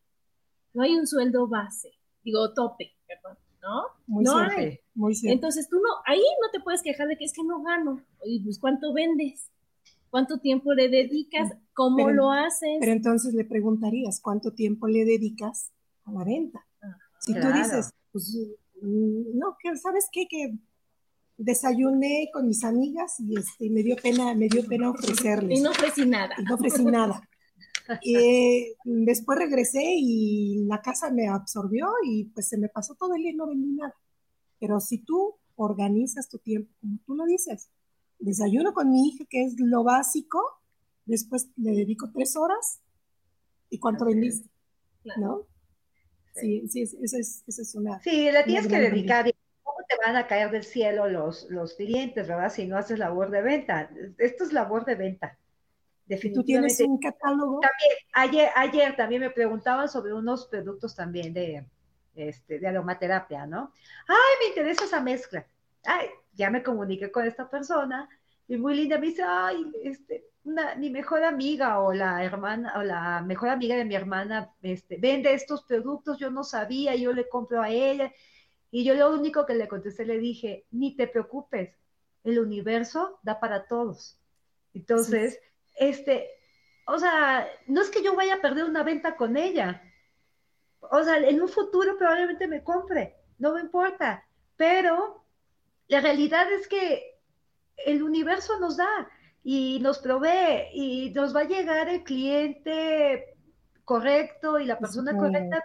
No 0.72 0.82
hay 0.84 0.94
un 0.94 1.06
sueldo 1.06 1.48
base, 1.48 1.90
digo 2.22 2.54
tope, 2.54 2.92
perdón, 3.06 3.36
¿no? 3.60 3.82
Muy 4.06 4.24
no 4.24 4.38
hay. 4.38 4.78
Muy 4.94 5.14
Entonces 5.24 5.68
tú 5.68 5.76
no, 5.76 5.88
ahí 6.06 6.22
no 6.40 6.50
te 6.52 6.60
puedes 6.60 6.80
quejar 6.80 7.08
de 7.08 7.18
que 7.18 7.24
es 7.24 7.32
que 7.32 7.42
no 7.42 7.62
gano. 7.62 8.00
Y 8.24 8.42
pues 8.44 8.58
cuánto 8.58 8.94
vendes. 8.94 9.50
¿Cuánto 10.08 10.38
tiempo 10.38 10.72
le 10.72 10.88
dedicas? 10.88 11.52
¿Cómo 11.72 12.10
lo 12.10 12.32
haces? 12.32 12.78
Pero 12.80 12.92
entonces 12.92 13.34
le 13.34 13.44
preguntarías, 13.44 14.20
¿cuánto 14.20 14.52
tiempo 14.52 14.88
le 14.88 15.04
dedicas 15.04 15.72
a 16.04 16.12
la 16.12 16.24
venta? 16.24 16.64
si 17.20 17.34
tú 17.34 17.52
dices, 17.52 17.90
pues, 18.12 18.34
no, 18.82 19.56
que 19.62 19.76
sabes 19.76 20.08
qué, 20.10 20.26
que 20.26 20.54
desayuné 21.36 22.30
con 22.32 22.46
mis 22.46 22.64
amigas 22.64 23.20
y 23.20 23.38
este, 23.38 23.70
me 23.70 23.82
dio 23.82 23.96
pena, 23.96 24.34
me 24.34 24.48
dio 24.48 24.66
pena 24.66 24.90
ofrecerles. 24.90 25.58
Y 25.58 25.62
no 25.62 25.70
ofrecí 25.70 26.06
nada. 26.06 26.34
Y 26.38 26.42
no 26.44 26.54
ofrecí 26.54 26.84
nada. 26.84 27.28
Eh, 28.04 28.74
después 28.84 29.38
regresé 29.38 29.82
y 29.84 30.64
la 30.66 30.80
casa 30.80 31.10
me 31.10 31.28
absorbió 31.28 31.88
y 32.04 32.24
pues 32.26 32.48
se 32.48 32.58
me 32.58 32.68
pasó 32.68 32.94
todo 32.94 33.14
el 33.14 33.22
día 33.22 33.32
y 33.32 33.36
no 33.36 33.48
vendí 33.48 33.72
nada. 33.72 33.94
Pero 34.58 34.80
si 34.80 34.98
tú 34.98 35.36
organizas 35.56 36.28
tu 36.28 36.38
tiempo, 36.38 36.72
como 36.80 36.98
tú 37.06 37.14
lo 37.14 37.24
dices, 37.26 37.70
desayuno 38.18 38.72
con 38.72 38.90
mi 38.90 39.08
hija, 39.08 39.24
que 39.28 39.44
es 39.44 39.58
lo 39.58 39.82
básico, 39.82 40.40
después 41.04 41.48
le 41.56 41.72
dedico 41.72 42.10
tres 42.12 42.36
horas 42.36 42.80
y 43.68 43.78
cuánto 43.78 44.04
vendiste, 44.04 44.48
¿no? 45.18 45.46
Sí, 46.34 46.68
sí, 46.68 46.82
esa 46.82 47.18
es, 47.18 47.42
es 47.46 47.74
una... 47.74 48.00
Sí, 48.00 48.30
la 48.30 48.44
tienes 48.44 48.68
que 48.68 48.78
dedicar. 48.78 49.30
¿Cómo 49.62 49.78
te 49.88 49.96
van 50.04 50.16
a 50.16 50.26
caer 50.26 50.50
del 50.50 50.64
cielo 50.64 51.08
los, 51.08 51.46
los 51.50 51.74
clientes, 51.74 52.28
verdad? 52.28 52.52
Si 52.52 52.66
no 52.66 52.76
haces 52.76 52.98
labor 52.98 53.30
de 53.30 53.42
venta. 53.42 53.90
Esto 54.18 54.44
es 54.44 54.52
labor 54.52 54.84
de 54.84 54.94
venta. 54.94 55.38
Definitivamente. 56.10 56.42
¿Tú 56.42 56.76
tienes 56.76 56.80
un 56.80 56.98
catálogo? 56.98 57.60
También, 57.60 57.92
ayer, 58.14 58.50
ayer 58.56 58.96
también 58.96 59.20
me 59.20 59.30
preguntaban 59.30 59.88
sobre 59.88 60.12
unos 60.12 60.46
productos 60.48 60.96
también 60.96 61.32
de, 61.32 61.64
este, 62.16 62.58
de 62.58 62.66
aromaterapia, 62.66 63.46
¿no? 63.46 63.72
Ay, 64.08 64.16
me 64.40 64.48
interesa 64.48 64.86
esa 64.86 65.00
mezcla. 65.00 65.46
Ay, 65.84 66.08
ya 66.34 66.50
me 66.50 66.64
comuniqué 66.64 67.12
con 67.12 67.24
esta 67.24 67.48
persona 67.48 68.08
y 68.48 68.56
muy 68.56 68.74
linda 68.74 68.98
me 68.98 69.06
dice, 69.06 69.22
ay, 69.24 69.72
este, 69.84 70.24
una, 70.42 70.74
mi 70.74 70.90
mejor 70.90 71.22
amiga 71.22 71.78
o 71.78 71.92
la 71.92 72.24
hermana 72.24 72.72
o 72.76 72.82
la 72.82 73.22
mejor 73.22 73.50
amiga 73.50 73.76
de 73.76 73.84
mi 73.84 73.94
hermana 73.94 74.52
este, 74.62 74.96
vende 74.96 75.32
estos 75.32 75.62
productos, 75.62 76.18
yo 76.18 76.32
no 76.32 76.42
sabía, 76.42 76.96
yo 76.96 77.12
le 77.12 77.28
compro 77.28 77.62
a 77.62 77.70
ella. 77.70 78.12
Y 78.72 78.82
yo 78.82 78.94
lo 78.94 79.14
único 79.14 79.46
que 79.46 79.54
le 79.54 79.68
contesté, 79.68 80.04
le 80.04 80.18
dije, 80.18 80.64
ni 80.72 80.96
te 80.96 81.06
preocupes, 81.06 81.70
el 82.24 82.40
universo 82.40 83.20
da 83.22 83.38
para 83.38 83.68
todos. 83.68 84.18
Entonces, 84.74 85.38
este, 85.80 86.28
o 86.86 86.98
sea, 86.98 87.48
no 87.66 87.80
es 87.80 87.88
que 87.90 88.02
yo 88.02 88.14
vaya 88.14 88.34
a 88.34 88.40
perder 88.40 88.64
una 88.64 88.82
venta 88.82 89.16
con 89.16 89.36
ella. 89.36 89.82
O 90.80 91.02
sea, 91.02 91.16
en 91.16 91.40
un 91.40 91.48
futuro 91.48 91.96
probablemente 91.96 92.46
me 92.46 92.62
compre, 92.62 93.16
no 93.38 93.54
me 93.54 93.60
importa. 93.60 94.24
Pero 94.56 95.24
la 95.88 96.00
realidad 96.00 96.52
es 96.52 96.68
que 96.68 97.18
el 97.78 98.02
universo 98.02 98.60
nos 98.60 98.76
da 98.76 99.08
y 99.42 99.78
nos 99.80 100.00
provee 100.00 100.68
y 100.74 101.10
nos 101.14 101.34
va 101.34 101.40
a 101.40 101.48
llegar 101.48 101.88
el 101.88 102.04
cliente 102.04 103.34
correcto 103.84 104.60
y 104.60 104.66
la 104.66 104.78
persona 104.78 105.16
correcta. 105.16 105.62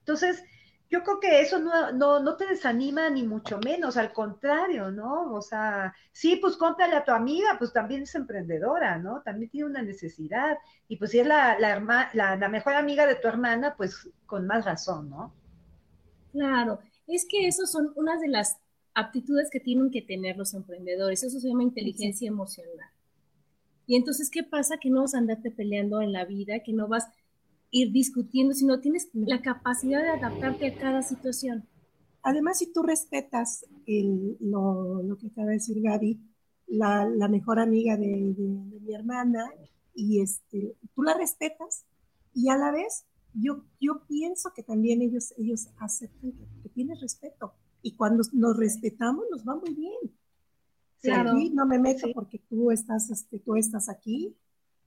Entonces, 0.00 0.42
yo 0.88 1.02
creo 1.02 1.18
que 1.20 1.40
eso 1.40 1.58
no, 1.58 1.92
no, 1.92 2.20
no, 2.20 2.36
te 2.36 2.46
desanima 2.46 3.10
ni 3.10 3.24
mucho 3.24 3.58
menos, 3.58 3.96
al 3.96 4.12
contrario, 4.12 4.90
¿no? 4.90 5.32
O 5.32 5.42
sea, 5.42 5.94
sí, 6.12 6.36
pues 6.36 6.56
cómprale 6.56 6.94
a 6.96 7.04
tu 7.04 7.10
amiga, 7.12 7.56
pues 7.58 7.72
también 7.72 8.02
es 8.02 8.14
emprendedora, 8.14 8.98
¿no? 8.98 9.22
También 9.22 9.50
tiene 9.50 9.66
una 9.66 9.82
necesidad. 9.82 10.58
Y 10.88 10.96
pues 10.96 11.10
si 11.10 11.18
es 11.18 11.26
la, 11.26 11.58
la, 11.58 11.80
la, 12.12 12.36
la 12.36 12.48
mejor 12.48 12.74
amiga 12.74 13.06
de 13.06 13.16
tu 13.16 13.26
hermana, 13.26 13.74
pues 13.76 14.08
con 14.26 14.46
más 14.46 14.64
razón, 14.64 15.10
¿no? 15.10 15.34
Claro, 16.32 16.78
es 17.08 17.26
que 17.28 17.48
eso 17.48 17.66
son 17.66 17.92
unas 17.96 18.20
de 18.20 18.28
las 18.28 18.58
aptitudes 18.94 19.50
que 19.50 19.60
tienen 19.60 19.90
que 19.90 20.02
tener 20.02 20.36
los 20.36 20.54
emprendedores, 20.54 21.22
eso 21.22 21.40
se 21.40 21.48
llama 21.48 21.62
inteligencia 21.64 22.28
emocional. 22.28 22.90
Y 23.86 23.96
entonces, 23.96 24.30
¿qué 24.30 24.42
pasa? 24.42 24.78
Que 24.78 24.90
no 24.90 25.02
vas 25.02 25.14
a 25.14 25.18
andarte 25.18 25.50
peleando 25.50 26.00
en 26.00 26.12
la 26.12 26.24
vida, 26.24 26.60
que 26.60 26.72
no 26.72 26.88
vas 26.88 27.08
ir 27.76 27.92
discutiendo, 27.92 28.54
sino 28.54 28.80
tienes 28.80 29.10
la 29.12 29.42
capacidad 29.42 30.02
de 30.02 30.08
adaptarte 30.08 30.66
a 30.68 30.78
cada 30.78 31.02
situación. 31.02 31.68
Además, 32.22 32.58
si 32.58 32.72
tú 32.72 32.82
respetas 32.82 33.66
lo, 34.40 35.16
que 35.20 35.26
acaba 35.26 35.48
de 35.48 35.54
decir 35.54 35.82
Gaby, 35.82 36.18
la, 36.68 37.28
mejor 37.28 37.60
amiga 37.60 37.96
de, 37.96 38.34
mi 38.80 38.94
hermana, 38.94 39.50
y 39.94 40.20
este, 40.20 40.74
tú 40.94 41.02
la 41.02 41.14
respetas, 41.14 41.84
y 42.34 42.48
a 42.48 42.56
la 42.56 42.72
vez 42.72 43.04
yo, 43.34 43.64
yo 43.78 44.06
pienso 44.08 44.52
que 44.54 44.62
también 44.62 45.02
ellos, 45.02 45.34
ellos 45.36 45.68
aceptan 45.78 46.32
que, 46.62 46.68
tienes 46.70 47.00
respeto. 47.00 47.52
Y 47.82 47.94
cuando 47.94 48.24
nos 48.32 48.56
respetamos, 48.56 49.24
nos 49.30 49.46
va 49.46 49.54
muy 49.54 49.74
bien. 49.74 50.16
Claro. 51.02 51.34
no 51.52 51.66
me 51.66 51.78
meto 51.78 52.08
porque 52.14 52.38
tú 52.48 52.70
estás, 52.70 53.10
este, 53.10 53.38
tú 53.38 53.54
estás 53.54 53.88
aquí 53.88 54.34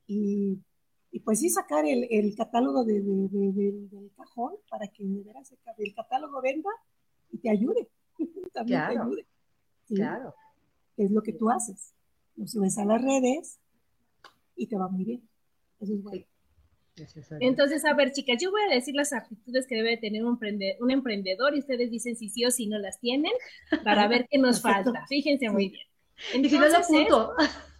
y 0.08 0.60
y 1.12 1.20
pues 1.22 1.39
sí 1.39 1.49
sacar 1.49 1.86
el, 1.86 2.07
el 2.10 2.36
catálogo 2.36 2.84
de, 2.84 3.01
del 3.01 4.12
cajón 4.16 4.53
para 4.70 4.88
que 4.88 5.03
de 5.03 5.24
veras 5.24 5.51
el 5.78 5.95
catálogo 5.95 6.41
venda 6.41 6.70
y 7.32 7.39
te 7.39 7.49
ayude. 7.49 7.89
También 8.53 8.82
te 8.88 8.99
ayude. 8.99 9.26
Claro. 9.88 10.36
Es 10.97 11.12
lo 11.12 11.22
que 11.22 11.34
tú 11.34 11.49
haces. 11.49 11.93
Lo 12.36 12.47
subes 12.47 12.78
a 12.78 12.86
las 12.86 13.01
redes 13.01 13.60
y 14.55 14.68
te 14.68 14.78
va 14.78 14.88
muy 14.88 15.03
bien. 15.03 15.30
Eso 15.80 15.93
es 15.93 16.03
bueno. 16.03 16.26
Entonces, 17.39 17.86
a 17.86 17.93
ver, 17.93 18.12
chicas, 18.12 18.41
yo 18.41 18.51
voy 18.51 18.62
a 18.70 18.76
decir 18.76 18.93
las 18.93 19.14
actitudes 19.14 19.66
que 19.68 19.76
debe 19.76 19.95
tener 19.97 20.26
un, 20.26 20.38
un 20.80 20.91
emprendedor 20.91 21.55
y 21.55 21.60
ustedes 21.60 21.89
dicen 21.89 22.18
si 22.18 22.30
sí 22.30 22.45
o 22.45 22.51
si 22.51 22.68
no 22.68 22.78
las 22.78 22.99
tienen 22.99 23.32
para 23.86 24.07
ver 24.07 24.28
qué 24.30 24.38
nos 24.38 24.62
falta. 24.62 25.05
Fíjense 25.07 25.49
muy 25.49 25.70
bien. 25.70 25.88
y 26.43 26.49
si 26.49 26.57
no 26.57 26.68
lo 26.68 26.78
apunto. 26.78 27.34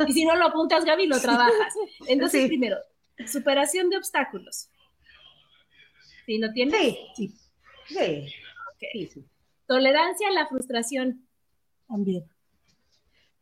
y 0.08 0.14
si 0.14 0.26
no 0.26 0.36
lo 0.38 0.46
apuntas, 0.46 0.86
Gaby, 0.86 1.08
lo 1.08 1.20
trabajas. 1.20 1.74
Entonces, 2.08 2.48
primero, 2.48 2.78
Superación 3.28 3.90
de 3.90 3.98
obstáculos. 3.98 4.70
¿Sí 6.26 6.38
lo 6.38 6.52
tienes? 6.52 6.96
Sí. 7.16 7.34
Sí. 7.88 9.26
Tolerancia 9.66 10.28
a 10.30 10.32
la 10.32 10.48
frustración. 10.48 11.28
También. 11.88 12.24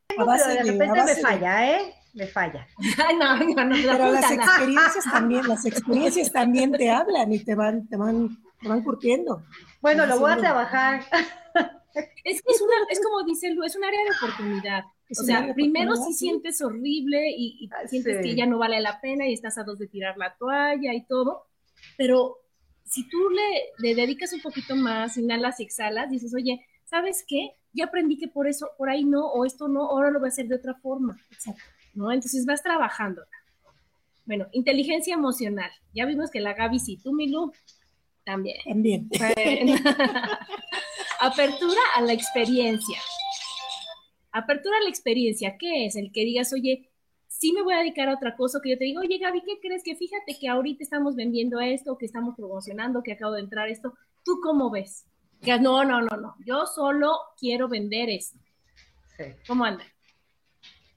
pero 0.07 0.25
de 0.25 0.63
repente 0.63 1.03
me 1.03 1.15
falla, 1.15 1.77
¿eh? 1.77 1.93
Me 2.13 2.27
falla. 2.27 2.67
no, 3.19 3.37
no, 3.37 3.65
no. 3.65 3.75
Pero 3.75 4.11
las 4.11 4.31
experiencias 4.31 5.05
también, 5.11 5.47
las 5.47 5.65
experiencias 5.65 6.31
también 6.31 6.71
te 6.71 6.89
hablan 6.89 7.31
y 7.31 7.39
te 7.39 7.55
van, 7.55 7.87
te 7.87 7.97
van, 7.97 8.41
te 8.61 8.67
van 8.67 8.83
curtiendo. 8.83 9.43
Bueno, 9.81 10.05
lo 10.05 10.19
voy 10.19 10.31
a 10.31 10.37
trabajar. 10.37 11.03
Es 12.23 12.41
que 12.41 12.51
es 12.53 12.61
una, 12.61 12.73
es 12.89 12.99
como 13.01 13.23
dice 13.23 13.49
Lu, 13.51 13.63
es 13.63 13.75
un 13.75 13.83
área 13.83 13.99
de 14.03 14.11
oportunidad. 14.17 14.83
O 15.09 15.23
sea, 15.23 15.53
primero 15.53 15.95
si 15.95 16.13
sientes 16.13 16.61
horrible 16.61 17.29
y, 17.29 17.69
ah, 17.71 17.87
sientes 17.87 18.21
que 18.21 18.35
ya 18.35 18.45
no 18.45 18.57
vale 18.57 18.81
la 18.81 18.99
pena 18.99 19.27
y 19.27 19.33
estás 19.33 19.57
a 19.57 19.63
dos 19.63 19.79
de 19.79 19.87
tirar 19.87 20.17
la 20.17 20.35
toalla 20.35 20.93
y 20.93 21.05
todo, 21.05 21.47
pero 21.97 22.37
si 22.83 23.07
tú 23.07 23.17
le, 23.79 23.95
dedicas 23.95 24.33
un 24.33 24.41
poquito 24.41 24.75
más, 24.75 25.17
inhalas 25.17 25.59
y 25.59 25.63
exhalas, 25.63 26.09
dices, 26.09 26.33
oye, 26.33 26.65
¿sabes 26.85 27.23
qué? 27.27 27.51
Ya 27.73 27.85
aprendí 27.85 28.17
que 28.17 28.27
por 28.27 28.47
eso, 28.47 28.69
por 28.77 28.89
ahí 28.89 29.03
no, 29.03 29.27
o 29.27 29.45
esto 29.45 29.67
no, 29.67 29.89
ahora 29.89 30.11
lo 30.11 30.19
voy 30.19 30.27
a 30.27 30.29
hacer 30.29 30.47
de 30.47 30.55
otra 30.55 30.75
forma. 30.75 31.17
¿No? 31.93 32.11
Entonces 32.11 32.45
vas 32.45 32.61
trabajando. 32.61 33.23
Bueno, 34.25 34.47
inteligencia 34.51 35.13
emocional. 35.13 35.71
Ya 35.93 36.05
vimos 36.05 36.29
que 36.29 36.39
la 36.39 36.53
Gaby 36.53 36.79
sí, 36.79 36.97
tú, 36.97 37.13
Milu, 37.13 37.51
también. 38.23 38.57
También. 38.65 39.09
Apertura 41.19 41.81
a 41.95 42.01
la 42.01 42.13
experiencia. 42.13 42.99
Apertura 44.37 44.77
a 44.77 44.83
la 44.83 44.89
experiencia, 44.89 45.57
¿qué 45.57 45.85
es? 45.85 45.95
El 45.95 46.11
que 46.11 46.25
digas, 46.25 46.53
oye, 46.53 46.89
sí 47.27 47.53
me 47.53 47.61
voy 47.61 47.73
a 47.73 47.79
dedicar 47.79 48.09
a 48.09 48.15
otra 48.15 48.35
cosa, 48.35 48.59
que 48.61 48.71
yo 48.71 48.77
te 48.77 48.85
digo, 48.85 49.01
oye 49.01 49.17
Gaby, 49.17 49.41
¿qué 49.41 49.59
crees? 49.61 49.83
Que 49.83 49.95
fíjate 49.95 50.37
que 50.39 50.47
ahorita 50.47 50.83
estamos 50.83 51.15
vendiendo 51.15 51.59
esto, 51.59 51.97
que 51.97 52.05
estamos 52.05 52.35
promocionando, 52.35 53.03
que 53.03 53.13
acabo 53.13 53.33
de 53.33 53.41
entrar 53.41 53.69
esto. 53.69 53.93
¿Tú 54.23 54.39
cómo 54.41 54.69
ves? 54.69 55.05
Que 55.41 55.59
no, 55.59 55.83
no, 55.83 56.01
no, 56.01 56.17
no. 56.17 56.35
Yo 56.45 56.65
solo 56.65 57.17
quiero 57.39 57.67
vender 57.67 58.09
esto. 58.09 58.39
Sí. 59.15 59.25
¿Cómo 59.47 59.65
anda? 59.65 59.83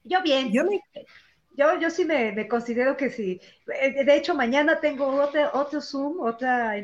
Yo 0.05 0.23
bien. 0.23 0.51
Yo 0.51 0.65
Yo, 1.57 1.79
yo 1.79 1.91
sí 1.91 2.05
me, 2.05 2.49
considero 2.49 2.97
que 2.97 3.11
sí. 3.11 3.41
Eh, 3.81 4.05
de 4.05 4.17
hecho, 4.17 4.35
mañana 4.35 4.81
tengo 4.81 5.07
otro, 5.07 5.51
otro 5.53 5.81
Zoom, 5.81 6.21
otra 6.21 6.75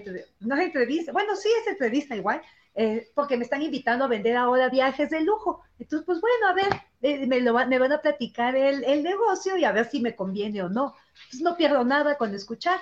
no 0.40 0.54
es 0.56 0.66
entrevista, 0.66 1.12
bueno, 1.12 1.34
sí 1.34 1.48
es 1.62 1.68
entrevista 1.68 2.14
igual, 2.14 2.42
eh, 2.78 3.10
porque 3.14 3.38
me 3.38 3.44
están 3.44 3.62
invitando 3.62 4.04
a 4.04 4.08
vender 4.08 4.36
ahora 4.36 4.68
viajes 4.68 5.08
de 5.08 5.22
lujo. 5.22 5.62
Entonces, 5.78 6.04
pues 6.04 6.20
bueno, 6.20 6.48
a 6.48 6.52
ver, 6.52 6.82
eh, 7.00 7.26
me, 7.26 7.40
lo 7.40 7.54
me 7.54 7.78
van 7.78 7.92
a 7.92 8.02
platicar 8.02 8.54
el, 8.54 8.84
el, 8.84 9.02
negocio 9.02 9.56
y 9.56 9.64
a 9.64 9.72
ver 9.72 9.86
si 9.86 10.00
me 10.00 10.14
conviene 10.14 10.62
o 10.62 10.68
no. 10.68 10.94
Pues 11.30 11.40
no 11.40 11.56
pierdo 11.56 11.84
nada 11.84 12.18
con 12.18 12.34
escuchar. 12.34 12.78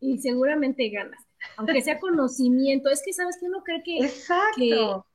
Y 0.00 0.18
seguramente 0.18 0.90
ganas, 0.90 1.24
aunque 1.56 1.80
sea 1.80 1.98
conocimiento. 2.00 2.90
es 2.90 3.02
que, 3.02 3.14
¿sabes 3.14 3.38
que 3.40 3.46
Uno 3.46 3.62
cree 3.64 3.82
que, 3.82 4.04
Exacto. 4.04 5.06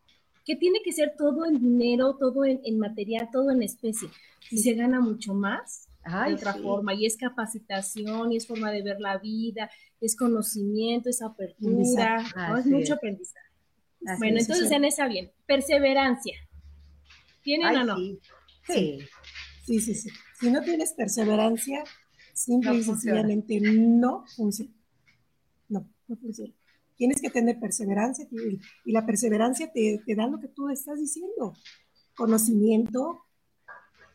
que, 0.43 0.55
tiene 0.55 0.81
que 0.83 0.91
ser 0.91 1.13
todo 1.15 1.45
en 1.45 1.59
dinero, 1.61 2.17
todo 2.19 2.43
en, 2.43 2.59
en 2.63 2.79
material, 2.79 3.29
todo 3.31 3.51
en 3.51 3.61
especie. 3.61 4.09
Y 4.49 4.57
se 4.57 4.73
gana 4.73 4.99
mucho 4.99 5.35
más 5.35 5.90
de 6.03 6.33
otra 6.33 6.53
forma, 6.55 6.93
y 6.93 7.05
es 7.05 7.17
capacitación, 7.17 8.31
y 8.31 8.37
es 8.37 8.47
forma 8.47 8.71
de 8.71 8.81
ver 8.81 8.99
la 8.99 9.17
vida, 9.19 9.69
es 9.99 10.15
conocimiento, 10.15 11.09
es 11.09 11.21
apertura, 11.21 12.23
es 12.59 12.65
mucho 12.65 12.95
aprendizaje. 12.95 13.47
bueno, 14.17 14.39
entonces 14.39 14.71
en 14.71 14.85
esa 14.85 15.07
bien, 15.07 15.31
perseverancia. 15.45 16.35
¿Tienen 17.43 17.75
o 17.75 17.83
no? 17.83 17.97
Sí. 17.97 18.19
Sí, 19.65 19.79
sí, 19.79 19.93
sí. 19.93 20.09
Si 20.39 20.49
no 20.49 20.61
tienes 20.61 20.93
perseverancia, 20.93 21.83
simple 22.33 22.75
y 22.75 22.83
sencillamente 22.83 23.59
no 23.61 24.25
funciona. 24.35 24.71
No, 25.69 25.87
no 26.07 26.15
funciona. 26.17 26.53
Tienes 26.95 27.21
que 27.21 27.29
tener 27.29 27.59
perseverancia 27.59 28.27
y 28.85 28.91
la 28.91 29.05
perseverancia 29.05 29.71
te, 29.71 30.01
te 30.05 30.15
da 30.15 30.27
lo 30.27 30.39
que 30.39 30.47
tú 30.47 30.69
estás 30.69 30.99
diciendo. 30.99 31.53
Conocimiento, 32.15 33.23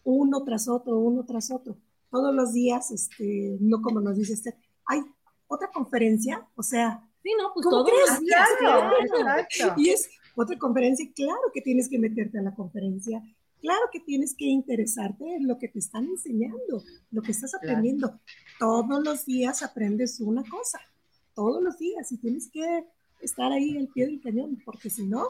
uno 0.07 0.45
tras 0.45 0.69
otro, 0.69 0.99
uno 0.99 1.25
tras 1.25 1.51
otro. 1.51 1.77
Todos 2.11 2.35
los 2.35 2.53
días, 2.53 2.91
este, 2.93 3.59
no 3.61 3.83
como 3.83 4.01
nos 4.01 4.17
dice 4.17 4.35
este, 4.35 4.57
hay 4.87 5.03
otra 5.49 5.69
conferencia, 5.73 6.47
o 6.55 6.63
sea, 6.63 7.05
sí, 7.23 7.33
no, 7.41 7.51
pues 7.53 7.65
todos 7.69 7.91
los 7.91 8.21
días, 8.21 8.49
claro. 8.59 9.75
Y 9.77 9.91
es 9.91 10.09
otra 10.37 10.57
conferencia, 10.59 11.07
claro 11.15 11.51
que 11.53 11.61
tienes 11.61 11.89
que 11.89 11.99
meterte 11.99 12.39
a 12.39 12.43
la 12.43 12.55
conferencia, 12.55 13.21
claro 13.61 13.83
que 13.93 13.99
tienes 14.01 14.35
que 14.37 14.45
interesarte 14.45 15.25
en 15.35 15.49
lo 15.49 15.59
que 15.59 15.69
te 15.69 15.81
están 15.81 16.05
enseñando, 16.05 16.85
lo 17.11 17.23
que 17.23 17.33
estás 17.33 17.55
aprendiendo. 17.55 18.21
Todos 18.61 19.05
los 19.05 19.27
días 19.27 19.63
aprendes 19.65 20.21
una 20.21 20.45
cosa, 20.49 20.79
todos 21.35 21.61
los 21.61 21.79
días, 21.79 22.13
y 22.13 22.19
tienes 22.19 22.49
que 22.49 22.87
estar 23.21 23.51
ahí 23.51 23.77
al 23.77 23.89
pie 23.89 24.07
del 24.07 24.21
cañón, 24.21 24.63
porque 24.65 24.89
si 24.89 25.05
no, 25.05 25.27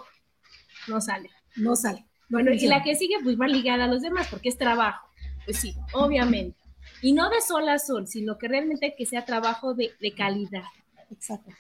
no 0.86 1.00
sale. 1.00 1.30
No 1.56 1.74
sale. 1.74 2.04
Bueno, 2.28 2.52
y 2.52 2.66
la 2.66 2.82
que 2.82 2.94
sigue, 2.94 3.16
pues 3.22 3.38
va 3.40 3.46
ligada 3.46 3.84
a 3.84 3.88
los 3.88 4.02
demás, 4.02 4.28
porque 4.28 4.48
es 4.48 4.58
trabajo. 4.58 5.08
Pues 5.44 5.58
sí, 5.58 5.74
obviamente. 5.92 6.58
Y 7.02 7.12
no 7.12 7.30
de 7.30 7.40
sol 7.40 7.68
a 7.68 7.78
sol, 7.78 8.06
sino 8.06 8.38
que 8.38 8.48
realmente 8.48 8.94
que 8.96 9.06
sea 9.06 9.24
trabajo 9.24 9.74
de, 9.74 9.92
de 10.00 10.12
calidad. 10.12 10.64
Exacto. 11.10 11.50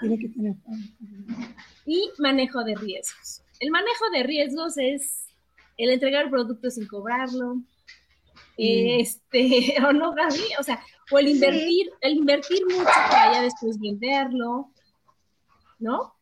Tiene 0.00 0.18
que 0.18 0.28
tener. 0.28 0.54
Y 1.86 2.10
manejo 2.18 2.62
de 2.62 2.74
riesgos. 2.74 3.42
El 3.58 3.70
manejo 3.70 4.10
de 4.12 4.22
riesgos 4.22 4.76
es 4.76 5.26
el 5.76 5.90
entregar 5.90 6.24
el 6.24 6.30
producto 6.30 6.70
sin 6.70 6.86
cobrarlo. 6.86 7.62
Este, 8.56 9.74
o 9.86 9.92
no, 9.92 10.12
Gaby, 10.12 10.42
o 10.58 10.62
sea, 10.62 10.82
o 11.10 11.18
el 11.18 11.28
invertir, 11.28 11.90
el 12.00 12.18
invertir 12.18 12.62
mucho 12.66 12.84
para 12.84 13.32
ya 13.32 13.42
después 13.42 13.78
venderlo, 13.78 14.70
¿no? 15.78 16.14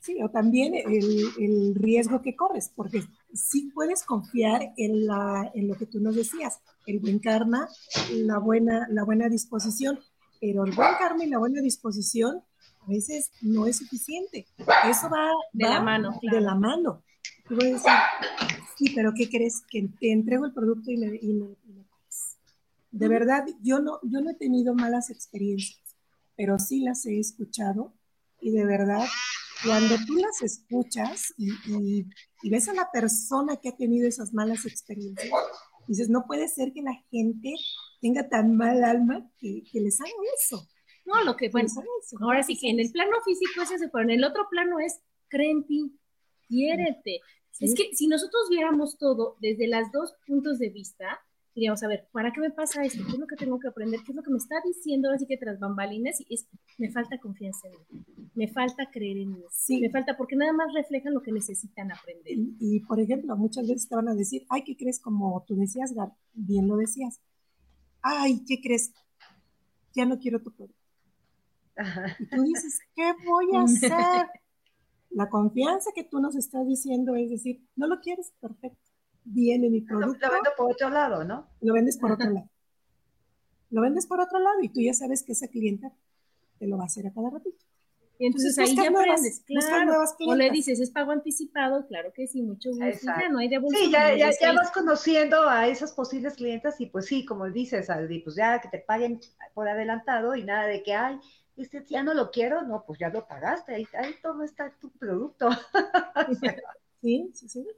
Sí, 0.00 0.22
o 0.22 0.30
también 0.30 0.74
el, 0.74 1.24
el, 1.38 1.74
riesgo 1.74 2.22
que 2.22 2.36
corres, 2.36 2.72
porque 2.74 3.02
sí 3.32 3.70
puedes 3.74 4.02
confiar 4.04 4.72
en, 4.76 5.06
la, 5.06 5.50
en 5.54 5.68
lo 5.68 5.76
que 5.76 5.86
tú 5.86 6.00
nos 6.00 6.14
decías, 6.14 6.60
el 6.86 7.00
buen 7.00 7.18
karma, 7.18 7.68
la 8.12 8.38
buena, 8.38 8.86
la 8.90 9.04
buena 9.04 9.28
disposición, 9.28 9.98
pero 10.40 10.64
el 10.64 10.72
buen 10.72 10.94
karma 10.98 11.24
y 11.24 11.28
la 11.28 11.38
buena 11.38 11.60
disposición 11.60 12.42
a 12.80 12.86
veces 12.88 13.30
no 13.42 13.66
es 13.66 13.76
suficiente. 13.76 14.46
Eso 14.88 15.10
va 15.10 15.30
de 15.52 15.64
la 15.68 15.80
mano. 15.80 16.18
De 16.22 16.40
la 16.40 16.54
mano. 16.54 17.02
Tú 17.48 17.56
voy 17.56 17.68
a 17.68 17.72
decir, 17.72 17.92
sí, 18.76 18.92
pero 18.94 19.12
¿qué 19.14 19.28
crees? 19.28 19.62
Que 19.70 19.88
te 20.00 20.12
entrego 20.12 20.46
el 20.46 20.52
producto 20.52 20.90
y 20.90 20.96
me, 20.96 21.16
y 21.16 21.38
De 22.90 23.08
verdad, 23.08 23.44
yo 23.62 23.80
no, 23.80 23.98
yo 24.02 24.20
no 24.20 24.30
he 24.30 24.34
tenido 24.34 24.74
malas 24.74 25.10
experiencias, 25.10 25.80
pero 26.36 26.58
sí 26.58 26.80
las 26.80 27.04
he 27.06 27.18
escuchado 27.18 27.92
y 28.40 28.52
de 28.52 28.64
verdad, 28.64 29.04
cuando 29.64 29.96
tú 30.06 30.16
las 30.16 30.42
escuchas 30.42 31.34
y, 31.36 32.06
y 32.42 32.50
ves 32.50 32.68
a 32.68 32.74
la 32.74 32.90
persona 32.92 33.56
que 33.56 33.70
ha 33.70 33.76
tenido 33.76 34.08
esas 34.08 34.32
malas 34.32 34.64
experiencias, 34.66 35.32
dices, 35.88 36.08
no 36.08 36.24
puede 36.26 36.46
ser 36.48 36.72
que 36.72 36.82
la 36.82 36.94
gente 37.10 37.54
tenga 38.00 38.28
tan 38.28 38.56
mal 38.56 38.84
alma 38.84 39.28
que, 39.38 39.64
les 39.72 40.00
haga 40.00 40.10
eso. 40.38 40.68
No, 41.04 41.24
lo 41.24 41.36
que, 41.36 41.48
bueno, 41.48 41.68
ahora 42.20 42.42
sí 42.42 42.56
que 42.58 42.68
en 42.68 42.78
el 42.78 42.92
plano 42.92 43.16
físico 43.24 43.62
es 43.62 43.70
ese, 43.70 43.88
pero 43.88 44.04
en 44.04 44.10
el 44.10 44.24
otro 44.24 44.46
plano 44.50 44.78
es, 44.78 45.00
cree 45.28 45.50
en 45.50 45.66
ti, 45.66 45.98
quiérete. 46.46 47.20
Es 47.60 47.74
que 47.74 47.94
si 47.94 48.06
nosotros 48.06 48.48
viéramos 48.50 48.98
todo 48.98 49.36
desde 49.40 49.66
los 49.66 49.90
dos 49.90 50.14
puntos 50.26 50.58
de 50.58 50.68
vista, 50.68 51.18
diríamos, 51.58 51.82
a 51.82 51.88
ver, 51.88 52.08
¿para 52.12 52.32
qué 52.32 52.40
me 52.40 52.50
pasa 52.50 52.84
esto? 52.84 53.04
¿Qué 53.04 53.12
es 53.12 53.18
lo 53.18 53.26
que 53.26 53.34
tengo 53.34 53.58
que 53.58 53.66
aprender? 53.66 54.00
¿Qué 54.04 54.12
es 54.12 54.16
lo 54.16 54.22
que 54.22 54.30
me 54.30 54.38
está 54.38 54.56
diciendo 54.64 55.10
así 55.10 55.26
que 55.26 55.36
tras 55.36 55.58
bambalinas? 55.58 56.20
Y 56.20 56.34
es, 56.34 56.46
me 56.78 56.90
falta 56.90 57.18
confianza 57.18 57.66
en 57.66 57.74
mí, 57.74 58.04
me 58.34 58.46
falta 58.46 58.88
creer 58.90 59.18
en 59.18 59.32
mí, 59.32 59.42
sí. 59.50 59.80
me 59.80 59.90
falta, 59.90 60.16
porque 60.16 60.36
nada 60.36 60.52
más 60.52 60.72
reflejan 60.72 61.14
lo 61.14 61.22
que 61.22 61.32
necesitan 61.32 61.90
aprender. 61.90 62.32
Y, 62.60 62.80
por 62.80 63.00
ejemplo, 63.00 63.36
muchas 63.36 63.66
veces 63.66 63.88
te 63.88 63.96
van 63.96 64.08
a 64.08 64.14
decir, 64.14 64.46
ay, 64.48 64.62
¿qué 64.62 64.76
crees? 64.76 65.00
Como 65.00 65.44
tú 65.46 65.56
decías, 65.56 65.92
bien 66.32 66.68
lo 66.68 66.76
decías, 66.76 67.20
ay, 68.02 68.44
¿qué 68.46 68.60
crees? 68.60 68.92
Ya 69.94 70.06
no 70.06 70.18
quiero 70.18 70.40
tu 70.40 70.52
producto. 70.52 70.78
Y 72.20 72.26
tú 72.26 72.42
dices, 72.42 72.78
¿qué 72.94 73.12
voy 73.26 73.56
a 73.56 73.62
hacer? 73.64 74.26
La 75.10 75.28
confianza 75.28 75.90
que 75.94 76.04
tú 76.04 76.20
nos 76.20 76.36
estás 76.36 76.66
diciendo 76.68 77.16
es 77.16 77.30
decir, 77.30 77.66
no 77.74 77.86
lo 77.88 77.98
quieres, 78.00 78.32
perfecto. 78.40 78.87
Viene 79.30 79.68
mi 79.68 79.82
producto. 79.82 80.26
Lo, 80.26 80.32
vendo 80.32 80.50
por 80.56 80.72
otro 80.72 80.90
lado, 80.90 81.24
¿no? 81.24 81.48
Lo 81.60 81.74
vendes 81.74 81.98
por 81.98 82.12
otro 82.12 82.30
lado. 82.30 82.48
Lo 83.70 83.82
vendes 83.82 84.06
por 84.06 84.20
otro 84.20 84.38
lado 84.38 84.62
y 84.62 84.70
tú 84.70 84.80
ya 84.80 84.94
sabes 84.94 85.22
que 85.22 85.32
esa 85.32 85.48
clienta 85.48 85.92
te 86.58 86.66
lo 86.66 86.78
va 86.78 86.84
a 86.84 86.86
hacer 86.86 87.06
a 87.06 87.12
cada 87.12 87.30
ratito. 87.30 87.58
Y 88.18 88.26
entonces, 88.26 88.58
ahí 88.58 88.74
ya 88.74 88.88
aprendes, 88.88 89.44
claro. 89.46 90.02
O 90.26 90.34
le 90.34 90.50
dices, 90.50 90.80
es 90.80 90.90
pago 90.90 91.12
anticipado, 91.12 91.86
claro 91.86 92.12
que 92.12 92.26
sí, 92.26 92.42
mucho 92.42 92.70
gusto. 92.70 93.06
Ya 93.06 93.28
no 93.28 93.38
hay 93.38 93.48
devolución. 93.48 93.84
Sí, 93.84 93.92
ya, 93.92 94.16
ya, 94.16 94.30
ya, 94.40 94.52
vas 94.52 94.72
conociendo 94.72 95.48
a 95.48 95.68
esas 95.68 95.92
posibles 95.92 96.34
clientes 96.34 96.80
y 96.80 96.86
pues 96.86 97.06
sí, 97.06 97.24
como 97.24 97.48
dices, 97.48 97.88
Aldi, 97.90 98.18
pues 98.20 98.34
ya 98.34 98.60
que 98.60 98.68
te 98.68 98.80
paguen 98.80 99.20
por 99.54 99.68
adelantado 99.68 100.34
y 100.34 100.42
nada 100.42 100.66
de 100.66 100.82
que, 100.82 100.94
ay, 100.94 101.20
este 101.56 101.84
ya 101.86 102.02
no 102.02 102.12
lo 102.12 102.32
quiero, 102.32 102.62
no, 102.62 102.82
pues 102.84 102.98
ya 102.98 103.08
lo 103.08 103.26
pagaste, 103.28 103.74
ahí, 103.74 103.86
ahí 103.96 104.14
todo 104.20 104.42
está 104.42 104.72
tu 104.80 104.90
producto. 104.90 105.50
sí, 107.00 107.30
sí, 107.34 107.48
sí. 107.48 107.68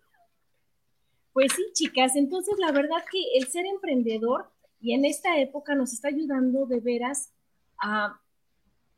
Pues 1.33 1.53
sí, 1.55 1.63
chicas, 1.73 2.17
entonces 2.17 2.59
la 2.59 2.73
verdad 2.73 2.99
que 3.11 3.39
el 3.39 3.47
ser 3.47 3.65
emprendedor 3.67 4.51
y 4.81 4.95
en 4.95 5.05
esta 5.05 5.39
época 5.39 5.75
nos 5.75 5.93
está 5.93 6.09
ayudando 6.09 6.67
de 6.67 6.81
veras 6.81 7.33
a 7.79 8.21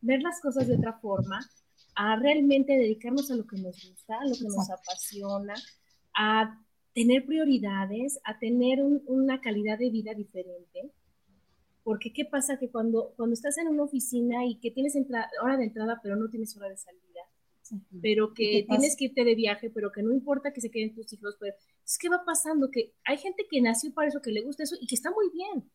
ver 0.01 0.23
las 0.23 0.41
cosas 0.41 0.67
de 0.67 0.77
otra 0.77 0.95
forma, 0.95 1.41
a 1.95 2.17
realmente 2.17 2.73
dedicarnos 2.73 3.31
a 3.31 3.37
lo 3.37 3.47
que 3.47 3.59
nos 3.59 3.89
gusta, 3.89 4.19
a 4.19 4.25
lo 4.25 4.35
que 4.35 4.45
nos 4.45 4.71
apasiona, 4.71 5.55
a 6.15 6.59
tener 6.95 7.27
prioridades, 7.27 8.21
a 8.25 8.39
tener 8.39 8.83
una 8.83 9.41
calidad 9.41 9.79
de 9.79 9.91
vida 9.91 10.15
diferente. 10.15 10.91
Porque 11.85 12.13
qué 12.13 12.25
pasa 12.25 12.59
que 12.59 12.71
cuando, 12.71 13.13
cuando 13.17 13.35
estás 13.35 13.59
en 13.59 13.69
una 13.69 13.83
oficina 13.83 14.47
y 14.47 14.57
que 14.57 14.71
tienes 14.71 14.97
hora 15.43 15.57
de 15.57 15.65
entrada 15.65 16.01
pero 16.03 16.17
no 16.17 16.29
tienes 16.29 16.57
hora 16.57 16.69
de 16.69 16.77
salida, 16.77 17.12
pero 18.01 18.35
que 18.35 18.67
tienes 18.69 18.97
que 18.97 19.07
irte 19.07 19.25
de 19.25 19.35
viaje, 19.35 19.71
pero 19.71 19.91
que 19.91 20.03
no 20.03 20.13
importa 20.13 20.53
que 20.53 20.61
se 20.61 20.71
queden 20.71 20.95
tus 20.95 21.13
hijos, 21.13 21.37
pues 21.39 21.55
es 21.85 21.99
que 21.99 22.09
va 22.09 22.25
pasando 22.25 22.71
que 22.71 22.93
hay 23.05 23.19
gente 23.19 23.47
que 23.51 23.61
nació 23.61 23.93
para 23.93 24.09
eso, 24.09 24.21
que 24.21 24.31
le 24.31 24.43
gusta 24.43 24.65
eso 24.65 24.77
y 24.81 24.87
que 24.87 24.95
está 24.95 25.11
muy 25.11 25.31
bien. 25.31 25.71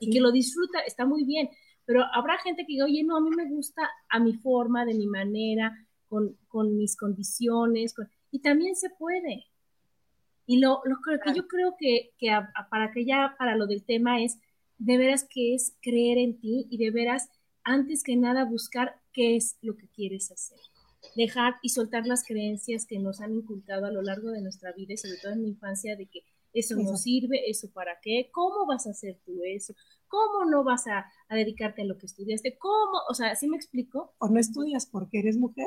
Y 0.00 0.10
que 0.10 0.20
lo 0.20 0.32
disfruta, 0.32 0.80
está 0.80 1.06
muy 1.06 1.24
bien, 1.24 1.48
pero 1.86 2.02
habrá 2.12 2.38
gente 2.38 2.62
que 2.62 2.72
diga, 2.72 2.84
oye, 2.84 3.04
no, 3.04 3.16
a 3.16 3.20
mí 3.20 3.30
me 3.30 3.48
gusta 3.48 3.88
a 4.08 4.18
mi 4.18 4.34
forma, 4.34 4.84
de 4.84 4.94
mi 4.94 5.06
manera, 5.06 5.86
con, 6.08 6.36
con 6.48 6.76
mis 6.76 6.96
condiciones, 6.96 7.94
y 8.30 8.40
también 8.40 8.74
se 8.74 8.90
puede. 8.90 9.46
Y 10.46 10.58
lo, 10.58 10.82
lo 10.84 10.96
que 11.00 11.32
yo 11.34 11.46
creo 11.46 11.76
que, 11.78 12.10
que 12.18 12.28
para 12.70 12.90
que 12.92 13.04
ya, 13.04 13.34
para 13.38 13.56
lo 13.56 13.66
del 13.66 13.84
tema 13.84 14.22
es, 14.22 14.38
de 14.78 14.98
veras 14.98 15.24
que 15.24 15.54
es 15.54 15.76
creer 15.80 16.18
en 16.18 16.38
ti 16.38 16.66
y 16.68 16.78
de 16.78 16.90
veras, 16.90 17.30
antes 17.62 18.02
que 18.02 18.16
nada, 18.16 18.44
buscar 18.44 19.00
qué 19.12 19.36
es 19.36 19.56
lo 19.62 19.76
que 19.76 19.88
quieres 19.88 20.30
hacer. 20.30 20.58
Dejar 21.16 21.54
y 21.62 21.70
soltar 21.70 22.06
las 22.06 22.24
creencias 22.24 22.86
que 22.86 22.98
nos 22.98 23.20
han 23.20 23.34
inculcado 23.34 23.86
a 23.86 23.90
lo 23.90 24.02
largo 24.02 24.30
de 24.30 24.40
nuestra 24.40 24.72
vida 24.72 24.94
y 24.94 24.96
sobre 24.96 25.18
todo 25.18 25.32
en 25.32 25.42
mi 25.42 25.48
infancia 25.48 25.96
de 25.96 26.06
que 26.06 26.20
eso 26.52 26.76
no 26.76 26.96
sirve, 26.96 27.50
eso 27.50 27.68
para 27.72 27.98
qué, 28.00 28.30
cómo 28.30 28.64
vas 28.66 28.86
a 28.86 28.90
hacer 28.90 29.18
tú 29.24 29.40
eso, 29.44 29.74
¿Cómo 30.14 30.48
no 30.48 30.62
vas 30.62 30.86
a, 30.86 31.10
dedicarte 31.28 31.82
a 31.82 31.84
lo 31.84 31.98
que 31.98 32.06
estudiaste? 32.06 32.56
¿Cómo? 32.56 32.98
O 33.08 33.14
sea, 33.14 33.34
¿sí 33.34 33.48
me 33.48 33.56
explico? 33.56 34.14
O 34.18 34.28
no 34.28 34.38
estudias 34.38 34.86
porque 34.86 35.18
eres 35.18 35.36
mujer. 35.36 35.66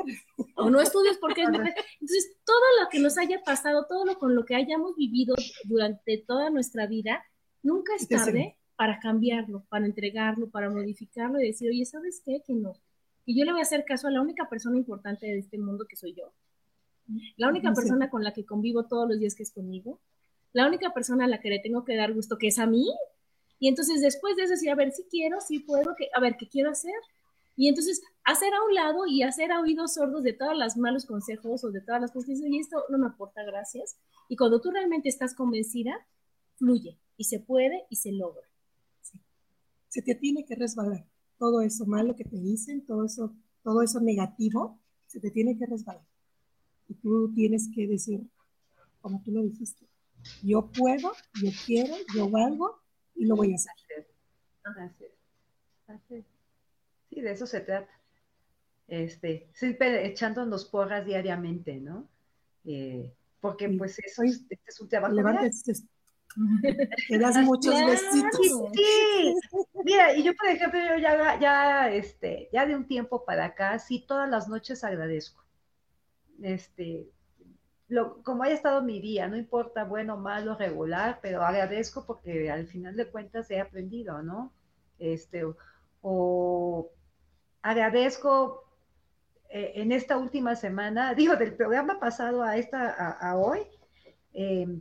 O 0.54 0.70
no 0.70 0.80
estudias 0.80 1.18
porque 1.18 1.42
eres 1.42 1.52
mujer. 1.58 1.74
Entonces, 2.00 2.34
todo 2.46 2.64
lo 2.80 2.88
que 2.88 2.98
nos 2.98 3.18
haya 3.18 3.42
pasado, 3.42 3.84
todo 3.86 4.06
lo 4.06 4.18
con 4.18 4.34
lo 4.34 4.46
que 4.46 4.54
hayamos 4.54 4.96
vivido 4.96 5.34
durante 5.64 6.16
toda 6.26 6.48
nuestra 6.48 6.86
vida, 6.86 7.22
nunca 7.62 7.94
es 7.94 8.08
tarde 8.08 8.56
para 8.74 8.98
cambiarlo, 9.00 9.66
para 9.68 9.84
entregarlo, 9.84 10.48
para 10.48 10.70
modificarlo 10.70 11.40
y 11.40 11.48
decir, 11.48 11.68
oye, 11.68 11.84
¿sabes 11.84 12.22
qué? 12.24 12.42
Que 12.46 12.54
no. 12.54 12.72
Y 13.28 13.38
yo 13.38 13.44
le 13.44 13.52
voy 13.52 13.60
a 13.60 13.64
hacer 13.64 13.84
caso 13.84 14.08
a 14.08 14.10
la 14.10 14.22
única 14.22 14.48
persona 14.48 14.78
importante 14.78 15.26
de 15.26 15.38
este 15.38 15.58
mundo 15.58 15.84
que 15.86 15.96
soy 15.96 16.14
yo. 16.14 16.32
La 17.36 17.50
única 17.50 17.74
persona 17.74 18.08
con 18.08 18.24
la 18.24 18.32
que 18.32 18.46
convivo 18.46 18.86
todos 18.86 19.06
los 19.06 19.18
días 19.18 19.34
que 19.34 19.42
es 19.42 19.52
conmigo. 19.52 20.00
La 20.54 20.66
única 20.66 20.94
persona 20.94 21.26
a 21.26 21.28
la 21.28 21.38
que 21.38 21.50
le 21.50 21.58
tengo 21.58 21.84
que 21.84 21.94
dar 21.94 22.14
gusto 22.14 22.38
que 22.38 22.46
es 22.46 22.58
a 22.58 22.64
mí, 22.64 22.88
y 23.58 23.68
entonces 23.68 24.00
después 24.00 24.34
de 24.34 24.44
eso 24.44 24.52
decir, 24.52 24.70
a 24.70 24.74
ver, 24.74 24.92
si 24.92 25.02
quiero, 25.10 25.42
si 25.42 25.58
puedo, 25.58 25.94
que, 25.94 26.08
a 26.14 26.20
ver, 26.20 26.38
¿qué 26.38 26.48
quiero 26.48 26.70
hacer? 26.70 26.94
Y 27.54 27.68
entonces 27.68 28.00
hacer 28.24 28.54
a 28.54 28.64
un 28.64 28.74
lado 28.74 29.06
y 29.06 29.22
hacer 29.22 29.52
a 29.52 29.60
oídos 29.60 29.92
sordos 29.92 30.22
de 30.22 30.32
todos 30.32 30.56
los 30.56 30.78
malos 30.78 31.04
consejos 31.04 31.64
o 31.64 31.70
de 31.70 31.82
todas 31.82 32.00
las 32.00 32.12
cosas 32.12 32.40
y 32.40 32.58
esto 32.58 32.82
no 32.88 32.96
me 32.96 33.08
aporta 33.08 33.42
gracias. 33.42 33.98
Y 34.30 34.36
cuando 34.36 34.62
tú 34.62 34.70
realmente 34.70 35.10
estás 35.10 35.34
convencida, 35.34 36.06
fluye 36.56 36.98
y 37.18 37.24
se 37.24 37.40
puede 37.40 37.84
y 37.90 37.96
se 37.96 38.10
logra. 38.10 38.48
Se 39.88 40.00
te 40.00 40.14
tiene 40.14 40.46
que 40.46 40.54
resbalar. 40.54 41.04
Todo 41.38 41.60
eso 41.60 41.86
malo 41.86 42.16
que 42.16 42.24
te 42.24 42.36
dicen, 42.36 42.84
todo 42.84 43.06
eso, 43.06 43.32
todo 43.62 43.82
eso 43.82 44.00
negativo, 44.00 44.78
se 45.06 45.20
te 45.20 45.30
tiene 45.30 45.56
que 45.56 45.66
resbalar. 45.66 46.04
Y 46.88 46.94
tú 46.94 47.32
tienes 47.34 47.68
que 47.74 47.86
decir, 47.86 48.26
como 49.00 49.22
tú 49.22 49.30
lo 49.32 49.42
dijiste, 49.42 49.86
Yo 50.42 50.70
puedo, 50.70 51.12
yo 51.42 51.50
quiero, 51.64 51.94
yo 52.14 52.28
valgo 52.28 52.80
y 53.14 53.24
lo 53.26 53.36
voy 53.36 53.52
a 53.52 53.56
hacer. 53.56 53.72
Así 55.86 56.14
es. 56.14 56.24
Sí, 57.08 57.20
de 57.20 57.30
eso 57.30 57.46
se 57.46 57.60
trata. 57.60 57.92
Este, 58.88 59.48
siempre 59.52 60.06
echándonos 60.06 60.64
porras 60.64 61.04
diariamente, 61.06 61.76
¿no? 61.78 62.08
Eh, 62.64 63.12
porque 63.40 63.68
pues 63.68 63.98
eso, 63.98 64.22
este 64.22 64.58
es 64.66 64.80
un 64.80 64.88
trabajo. 64.88 65.14
Te 67.08 67.18
das 67.18 67.36
muchos 67.38 67.74
besitos. 67.84 68.70
Sí, 68.74 69.34
mira, 69.84 70.14
y 70.14 70.22
yo 70.22 70.34
por 70.34 70.48
ejemplo, 70.48 70.80
yo 70.80 70.98
ya, 70.98 71.38
ya, 71.40 71.90
este, 71.90 72.48
ya 72.52 72.66
de 72.66 72.76
un 72.76 72.86
tiempo 72.86 73.24
para 73.24 73.46
acá, 73.46 73.78
sí, 73.78 74.04
todas 74.06 74.28
las 74.28 74.48
noches 74.48 74.84
agradezco. 74.84 75.44
Este, 76.42 77.08
lo, 77.88 78.22
como 78.22 78.42
haya 78.42 78.54
estado 78.54 78.82
mi 78.82 79.00
día, 79.00 79.28
no 79.28 79.36
importa 79.36 79.84
bueno, 79.84 80.16
malo, 80.16 80.56
regular, 80.56 81.18
pero 81.22 81.42
agradezco 81.42 82.06
porque 82.06 82.50
al 82.50 82.66
final 82.66 82.96
de 82.96 83.08
cuentas 83.08 83.50
he 83.50 83.60
aprendido, 83.60 84.22
¿no? 84.22 84.52
Este, 84.98 85.44
o, 86.02 86.90
agradezco 87.62 88.64
eh, 89.48 89.72
en 89.76 89.92
esta 89.92 90.18
última 90.18 90.54
semana, 90.54 91.14
digo, 91.16 91.36
del 91.36 91.54
programa 91.54 91.98
pasado 91.98 92.42
a 92.42 92.56
esta, 92.56 92.90
a, 92.90 93.36
hoy, 93.36 93.60
eh, 94.34 94.80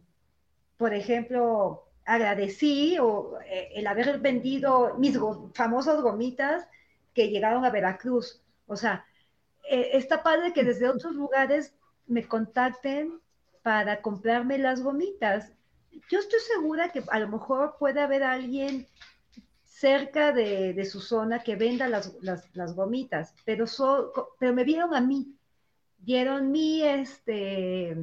por 0.77 0.93
ejemplo, 0.93 1.87
agradecí 2.05 2.97
o, 2.99 3.39
eh, 3.45 3.69
el 3.75 3.87
haber 3.87 4.19
vendido 4.19 4.95
mis 4.97 5.19
famosas 5.53 6.01
gomitas 6.01 6.67
que 7.13 7.29
llegaron 7.29 7.65
a 7.65 7.71
Veracruz. 7.71 8.41
O 8.67 8.75
sea, 8.75 9.05
eh, 9.69 9.89
está 9.93 10.23
padre 10.23 10.53
que 10.53 10.63
desde 10.63 10.87
otros 10.87 11.13
lugares 11.15 11.73
me 12.05 12.25
contacten 12.25 13.19
para 13.63 14.01
comprarme 14.01 14.57
las 14.57 14.81
gomitas. 14.81 15.51
Yo 16.09 16.19
estoy 16.19 16.39
segura 16.39 16.89
que 16.89 17.03
a 17.09 17.19
lo 17.19 17.27
mejor 17.27 17.75
puede 17.77 17.99
haber 17.99 18.23
alguien 18.23 18.87
cerca 19.65 20.31
de, 20.31 20.85
su 20.85 21.01
zona 21.01 21.43
que 21.43 21.55
venda 21.55 21.87
las, 21.87 22.15
las, 22.21 22.75
gomitas, 22.75 23.35
pero, 23.45 23.65
pero 24.39 24.53
me 24.53 24.63
vieron 24.63 24.95
a 24.95 25.01
mí, 25.01 25.35
vieron 25.99 26.51
mi, 26.51 26.81
este, 26.81 27.95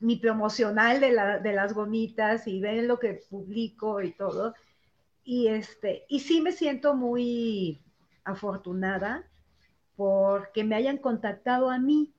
mi 0.00 0.16
promocional 0.16 1.00
de, 1.00 1.12
la, 1.12 1.38
de, 1.38 1.52
las 1.52 1.72
gomitas 1.72 2.46
y 2.46 2.60
ven 2.60 2.88
lo 2.88 2.98
que 2.98 3.20
publico 3.28 4.00
y 4.02 4.12
todo. 4.12 4.54
Y, 5.24 5.48
este, 5.48 6.04
y 6.08 6.20
sí 6.20 6.40
me 6.40 6.52
siento 6.52 6.94
muy 6.94 7.82
afortunada 8.24 9.28
porque 9.96 10.64
me 10.64 10.76
hayan 10.76 10.98
contactado 10.98 11.70
a 11.70 11.78
mí. 11.78 12.12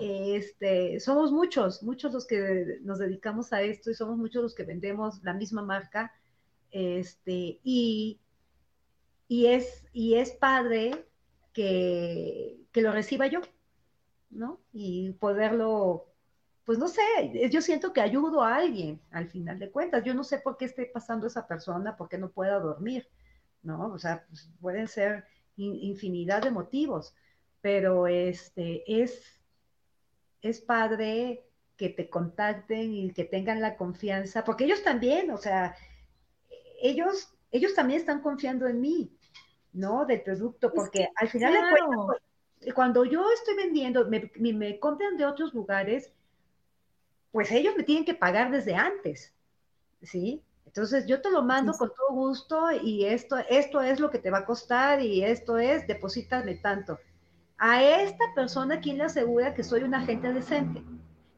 Este, 0.00 0.98
somos 1.00 1.32
muchos, 1.32 1.82
muchos 1.82 2.12
los 2.12 2.26
que 2.26 2.78
nos 2.82 2.98
dedicamos 2.98 3.52
a 3.52 3.62
esto 3.62 3.90
y 3.90 3.94
somos 3.94 4.16
muchos 4.16 4.42
los 4.42 4.54
que 4.54 4.64
vendemos 4.64 5.22
la 5.22 5.34
misma 5.34 5.62
marca. 5.62 6.12
Este, 6.70 7.60
y, 7.62 8.18
y, 9.28 9.46
es, 9.46 9.84
y 9.92 10.14
es 10.14 10.32
padre 10.32 11.06
que, 11.52 12.58
que 12.72 12.80
lo 12.80 12.92
reciba 12.92 13.26
yo, 13.26 13.40
¿no? 14.30 14.60
Y 14.72 15.12
poderlo 15.12 16.11
pues 16.64 16.78
no 16.78 16.88
sé, 16.88 17.02
yo 17.50 17.60
siento 17.60 17.92
que 17.92 18.00
ayudo 18.00 18.42
a 18.42 18.56
alguien 18.56 19.00
al 19.10 19.28
final 19.28 19.58
de 19.58 19.70
cuentas. 19.70 20.04
Yo 20.04 20.14
no 20.14 20.22
sé 20.22 20.38
por 20.38 20.56
qué 20.56 20.66
esté 20.66 20.86
pasando 20.86 21.26
esa 21.26 21.46
persona, 21.46 21.96
por 21.96 22.08
qué 22.08 22.18
no 22.18 22.30
pueda 22.30 22.58
dormir, 22.60 23.08
¿no? 23.62 23.92
O 23.92 23.98
sea, 23.98 24.24
pues, 24.28 24.48
pueden 24.60 24.86
ser 24.86 25.24
infinidad 25.56 26.42
de 26.42 26.50
motivos, 26.50 27.14
pero 27.60 28.06
este 28.06 28.82
es, 28.86 29.40
es 30.40 30.60
padre 30.60 31.44
que 31.76 31.88
te 31.88 32.08
contacten 32.08 32.94
y 32.94 33.12
que 33.12 33.24
tengan 33.24 33.60
la 33.60 33.76
confianza, 33.76 34.44
porque 34.44 34.64
ellos 34.64 34.82
también, 34.82 35.30
o 35.30 35.38
sea, 35.38 35.74
ellos, 36.80 37.34
ellos 37.50 37.74
también 37.74 38.00
están 38.00 38.20
confiando 38.22 38.68
en 38.68 38.80
mí, 38.80 39.16
¿no? 39.72 40.06
Del 40.06 40.22
producto, 40.22 40.72
porque 40.72 41.08
al 41.16 41.28
final 41.28 41.52
de 41.52 41.58
cuentas, 41.58 42.22
cuando 42.74 43.04
yo 43.04 43.24
estoy 43.32 43.56
vendiendo, 43.56 44.08
me, 44.08 44.30
me 44.36 44.78
compran 44.78 45.16
de 45.16 45.26
otros 45.26 45.52
lugares, 45.54 46.12
pues 47.32 47.50
ellos 47.50 47.74
me 47.76 47.82
tienen 47.82 48.04
que 48.04 48.14
pagar 48.14 48.50
desde 48.50 48.74
antes, 48.74 49.32
¿sí? 50.02 50.42
Entonces 50.66 51.06
yo 51.06 51.20
te 51.20 51.30
lo 51.30 51.42
mando 51.42 51.72
con 51.72 51.90
todo 51.94 52.16
gusto 52.16 52.70
y 52.70 53.04
esto, 53.04 53.36
esto 53.50 53.82
es 53.82 54.00
lo 54.00 54.10
que 54.10 54.18
te 54.18 54.30
va 54.30 54.38
a 54.38 54.44
costar 54.46 55.02
y 55.02 55.24
esto 55.24 55.58
es, 55.58 55.86
deposítame 55.86 56.54
tanto. 56.56 56.98
A 57.58 57.82
esta 57.82 58.24
persona, 58.34 58.80
¿quién 58.80 58.98
le 58.98 59.04
asegura 59.04 59.54
que 59.54 59.64
soy 59.64 59.82
un 59.82 59.94
agente 59.94 60.32
decente? 60.32 60.82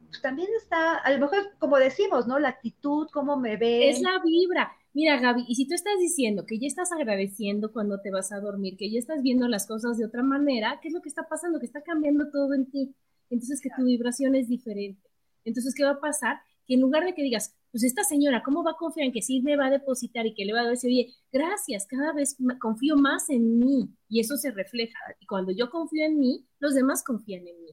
Pues 0.08 0.22
también 0.22 0.48
está, 0.56 0.98
a 0.98 1.10
lo 1.10 1.18
mejor, 1.18 1.52
como 1.58 1.78
decimos, 1.78 2.26
¿no? 2.26 2.38
La 2.38 2.50
actitud, 2.50 3.08
cómo 3.12 3.36
me 3.36 3.56
ve. 3.56 3.90
Es 3.90 4.00
la 4.00 4.20
vibra. 4.24 4.72
Mira, 4.92 5.18
Gaby, 5.18 5.44
y 5.48 5.56
si 5.56 5.66
tú 5.66 5.74
estás 5.74 5.98
diciendo 5.98 6.46
que 6.46 6.58
ya 6.60 6.68
estás 6.68 6.92
agradeciendo 6.92 7.72
cuando 7.72 8.00
te 8.00 8.12
vas 8.12 8.30
a 8.30 8.38
dormir, 8.38 8.76
que 8.76 8.90
ya 8.90 9.00
estás 9.00 9.22
viendo 9.22 9.48
las 9.48 9.66
cosas 9.66 9.98
de 9.98 10.04
otra 10.04 10.22
manera, 10.22 10.78
¿qué 10.80 10.88
es 10.88 10.94
lo 10.94 11.02
que 11.02 11.08
está 11.08 11.26
pasando? 11.28 11.58
Que 11.58 11.66
está 11.66 11.82
cambiando 11.82 12.30
todo 12.30 12.54
en 12.54 12.70
ti. 12.70 12.94
Entonces, 13.28 13.60
que 13.60 13.70
tu 13.76 13.84
vibración 13.84 14.36
es 14.36 14.48
diferente. 14.48 15.02
Entonces, 15.44 15.74
¿qué 15.74 15.84
va 15.84 15.90
a 15.90 16.00
pasar? 16.00 16.40
Que 16.66 16.74
en 16.74 16.80
lugar 16.80 17.04
de 17.04 17.14
que 17.14 17.22
digas, 17.22 17.54
pues 17.70 17.84
esta 17.84 18.04
señora, 18.04 18.42
¿cómo 18.42 18.62
va 18.62 18.72
a 18.72 18.76
confiar 18.76 19.06
en 19.06 19.12
que 19.12 19.22
sí 19.22 19.40
me 19.42 19.56
va 19.56 19.66
a 19.66 19.70
depositar 19.70 20.26
y 20.26 20.34
que 20.34 20.44
le 20.44 20.52
va 20.52 20.60
a 20.60 20.68
decir, 20.68 20.90
oye, 20.90 21.12
gracias, 21.32 21.86
cada 21.86 22.12
vez 22.12 22.36
confío 22.60 22.96
más 22.96 23.28
en 23.30 23.58
mí 23.58 23.90
y 24.08 24.20
eso 24.20 24.36
se 24.36 24.52
refleja. 24.52 24.98
Y 25.20 25.26
cuando 25.26 25.52
yo 25.52 25.70
confío 25.70 26.06
en 26.06 26.18
mí, 26.18 26.46
los 26.60 26.74
demás 26.74 27.02
confían 27.02 27.46
en 27.46 27.62
mí. 27.62 27.70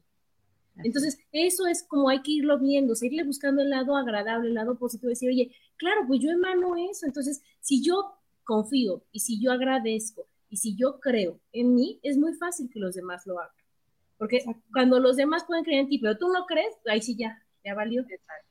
Entonces, 0.84 1.20
eso 1.32 1.68
es 1.68 1.84
como 1.84 2.10
hay 2.10 2.22
que 2.22 2.32
irlo 2.32 2.58
viendo, 2.60 2.96
seguirle 2.96 3.24
buscando 3.24 3.62
el 3.62 3.70
lado 3.70 3.96
agradable, 3.96 4.48
el 4.48 4.56
lado 4.56 4.78
positivo, 4.78 5.10
decir, 5.10 5.30
oye, 5.30 5.52
claro, 5.78 6.02
pues 6.08 6.20
yo 6.20 6.32
emano 6.32 6.76
eso. 6.78 7.06
Entonces, 7.06 7.42
si 7.60 7.84
yo 7.84 8.16
confío 8.44 9.04
y 9.12 9.20
si 9.20 9.40
yo 9.40 9.52
agradezco 9.52 10.28
y 10.50 10.58
si 10.58 10.76
yo 10.76 11.00
creo 11.00 11.40
en 11.52 11.76
mí, 11.76 12.00
es 12.04 12.18
muy 12.18 12.34
fácil 12.34 12.70
que 12.70 12.80
los 12.80 12.96
demás 12.96 13.26
lo 13.26 13.40
hagan. 13.40 13.56
Porque 14.18 14.44
cuando 14.72 15.00
los 15.00 15.16
demás 15.16 15.46
pueden 15.46 15.64
creer 15.64 15.82
en 15.82 15.90
ti, 15.90 16.00
pero 16.00 16.18
tú 16.18 16.30
no 16.30 16.46
crees, 16.46 16.76
ahí 16.86 17.02
sí 17.02 17.16
ya, 17.16 17.42
ya 17.64 17.76
valió. 17.76 18.04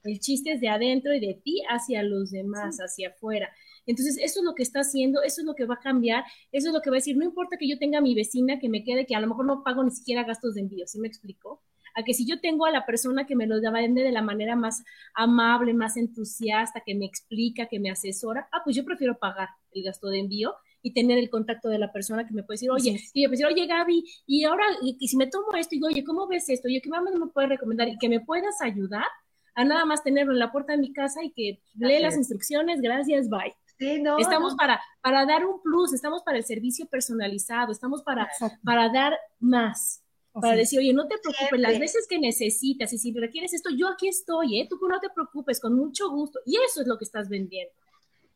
El 0.04 0.20
chiste 0.20 0.52
es 0.52 0.61
de 0.61 0.68
adentro 0.68 1.14
y 1.14 1.20
de 1.20 1.34
ti 1.34 1.62
hacia 1.68 2.02
los 2.02 2.30
demás, 2.30 2.78
hacia 2.78 3.08
afuera. 3.08 3.50
Entonces, 3.86 4.18
eso 4.18 4.40
es 4.40 4.44
lo 4.44 4.54
que 4.54 4.62
está 4.62 4.80
haciendo, 4.80 5.22
eso 5.22 5.40
es 5.40 5.46
lo 5.46 5.54
que 5.54 5.64
va 5.64 5.74
a 5.74 5.80
cambiar, 5.80 6.24
eso 6.52 6.68
es 6.68 6.74
lo 6.74 6.80
que 6.80 6.90
va 6.90 6.96
a 6.96 6.98
decir, 6.98 7.16
no 7.16 7.24
importa 7.24 7.56
que 7.56 7.68
yo 7.68 7.78
tenga 7.78 7.98
a 7.98 8.02
mi 8.02 8.14
vecina 8.14 8.58
que 8.58 8.68
me 8.68 8.84
quede, 8.84 9.06
que 9.06 9.16
a 9.16 9.20
lo 9.20 9.26
mejor 9.26 9.46
no 9.46 9.64
pago 9.64 9.82
ni 9.82 9.90
siquiera 9.90 10.24
gastos 10.24 10.54
de 10.54 10.61
envío, 10.61 10.86
¿sí 10.86 11.00
me 11.00 11.08
explico? 11.08 11.62
A 11.94 12.04
que 12.04 12.14
si 12.14 12.24
yo 12.24 12.40
tengo 12.40 12.66
a 12.66 12.70
la 12.70 12.86
persona 12.86 13.26
que 13.26 13.34
me 13.34 13.46
lo 13.46 13.61
vende 13.72 14.02
de 14.02 14.12
la 14.12 14.22
manera 14.22 14.54
más 14.54 14.84
amable, 15.14 15.74
más 15.74 15.96
entusiasta, 15.96 16.82
que 16.86 16.94
me 16.94 17.04
explica, 17.04 17.66
que 17.66 17.80
me 17.80 17.90
asesora, 17.90 18.48
ah, 18.52 18.61
pues 18.62 18.76
yo 18.76 18.84
prefiero 18.84 19.18
pagar 19.18 19.48
el 19.72 19.82
gasto 19.82 20.08
de 20.08 20.20
envío 20.20 20.54
y 20.82 20.92
tener 20.92 21.18
el 21.18 21.30
contacto 21.30 21.68
de 21.68 21.78
la 21.78 21.92
persona 21.92 22.26
que 22.26 22.34
me 22.34 22.42
puede 22.42 22.56
decir, 22.56 22.70
oye, 22.70 23.00
y 23.12 23.22
yo 23.22 23.30
decir, 23.30 23.46
oye 23.46 23.66
Gaby, 23.66 24.04
y 24.26 24.44
ahora, 24.44 24.64
y, 24.82 25.06
si 25.06 25.16
me 25.16 25.26
tomo 25.26 25.54
esto, 25.56 25.74
y 25.74 25.78
digo, 25.78 25.88
oye, 25.88 26.04
¿cómo 26.04 26.26
ves 26.26 26.48
esto? 26.48 26.68
Yo, 26.68 26.80
¿qué 26.82 26.88
más 26.88 27.02
me 27.02 27.26
puedes 27.26 27.50
recomendar? 27.50 27.88
Y 27.88 27.98
que 27.98 28.08
me 28.08 28.20
puedas 28.20 28.60
ayudar 28.60 29.06
a 29.54 29.64
nada 29.64 29.84
más 29.84 30.02
tenerlo 30.02 30.32
en 30.32 30.38
la 30.38 30.52
puerta 30.52 30.72
de 30.72 30.78
mi 30.78 30.92
casa 30.92 31.22
y 31.22 31.30
que 31.32 31.60
lee 31.74 31.98
las 32.00 32.16
instrucciones, 32.16 32.80
gracias, 32.80 33.28
bye. 33.28 33.54
Sí, 33.78 34.00
no, 34.00 34.18
estamos 34.18 34.54
Para, 34.56 34.78
para 35.00 35.24
dar 35.24 35.46
un 35.46 35.62
plus, 35.62 35.94
estamos 35.94 36.22
para 36.22 36.36
el 36.36 36.44
servicio 36.44 36.86
personalizado, 36.86 37.72
estamos 37.72 38.02
para, 38.02 38.28
para 38.62 38.90
dar 38.90 39.18
más. 39.38 40.02
Para 40.32 40.54
decir, 40.54 40.78
oye, 40.78 40.92
no 40.92 41.08
te 41.08 41.16
preocupes, 41.18 41.58
las 41.58 41.78
veces 41.78 42.06
que 42.08 42.18
necesitas 42.18 42.92
y 42.92 42.98
si 42.98 43.12
requieres 43.12 43.52
esto, 43.52 43.70
yo 43.70 43.88
aquí 43.88 44.06
estoy, 44.06 44.60
¿eh? 44.60 44.68
Tú 44.68 44.78
no 44.86 45.00
te 45.00 45.08
preocupes, 45.10 45.58
con 45.58 45.74
mucho 45.74 46.08
gusto. 46.08 46.38
Y 46.46 46.56
eso 46.56 46.82
es 46.82 46.86
lo 46.86 46.98
que 46.98 47.04
estás 47.04 47.28
vendiendo. 47.28 47.72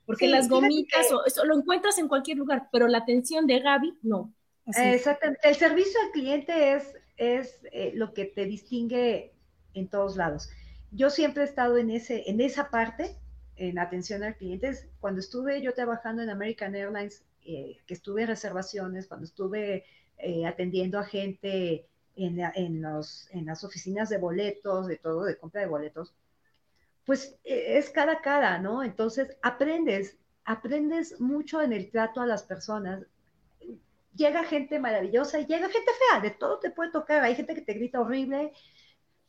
Porque 0.07 0.29
las 0.29 0.49
gomitas, 0.49 1.11
o 1.13 1.25
eso 1.25 1.45
lo 1.45 1.57
encuentras 1.57 1.99
en 1.99 2.09
cualquier 2.09 2.37
lugar, 2.37 2.69
pero 2.71 2.89
la 2.89 2.99
atención 2.99 3.47
de 3.47 3.61
Gaby, 3.61 3.99
no. 4.03 4.33
Exactamente. 4.67 5.47
El 5.47 5.55
servicio 5.55 5.99
al 6.05 6.11
cliente 6.11 6.75
es, 6.75 6.95
es 7.17 7.61
eh, 7.73 7.93
lo 7.95 8.13
que 8.13 8.27
te 8.27 8.45
distingue 8.45 9.33
en 9.75 9.89
todos 9.89 10.17
lados. 10.17 10.51
Yo 10.91 11.11
siempre 11.11 11.43
he 11.43 11.47
estado 11.47 11.77
en, 11.77 11.91
ese, 11.91 12.31
en 12.31 12.41
esa 12.41 12.71
parte, 12.71 13.17
en 13.57 13.79
atención 13.79 14.23
al 14.23 14.37
cliente. 14.37 14.73
Cuando 15.01 15.21
estuve 15.21 15.61
yo 15.61 15.73
trabajando 15.75 16.23
en 16.23 16.31
American 16.31 16.75
Airlines, 16.75 17.25
eh, 17.45 17.79
que 17.87 17.95
estuve 17.95 18.23
en 18.23 18.29
reservaciones, 18.29 19.07
cuando 19.07 19.27
estuve 19.27 19.85
eh, 20.19 20.47
atendiendo 20.47 20.99
a 20.99 21.05
gente 21.05 21.87
en, 22.17 22.41
en, 22.41 22.81
los, 22.81 23.29
en 23.33 23.47
las 23.47 23.65
oficinas 23.65 24.09
de 24.09 24.19
boletos, 24.19 24.87
de 24.87 24.97
todo, 24.97 25.25
de 25.25 25.37
compra 25.37 25.63
de 25.63 25.67
boletos, 25.67 26.15
pues 27.05 27.37
e, 27.45 27.79
es 27.79 27.91
cada 27.91 28.21
cara, 28.21 28.59
¿no? 28.59 28.83
Entonces 28.83 29.37
aprendes, 29.43 30.17
aprendes 30.45 31.21
mucho 31.21 31.63
en 31.63 31.73
el 31.73 31.91
trato 31.91 32.21
a 32.21 32.27
las 32.27 32.43
personas. 32.43 33.07
Llega 34.15 34.45
gente 34.45 34.79
maravillosa 34.79 35.41
y 35.41 35.47
llega 35.47 35.69
gente 35.69 35.91
fea, 36.09 36.21
de 36.21 36.31
todo 36.31 36.61
te 36.61 36.71
puede 36.71 36.93
tocar, 36.93 37.23
hay 37.23 37.35
gente 37.35 37.55
que 37.55 37.63
te 37.63 37.75
grita 37.75 38.01
horrible, 38.01 38.53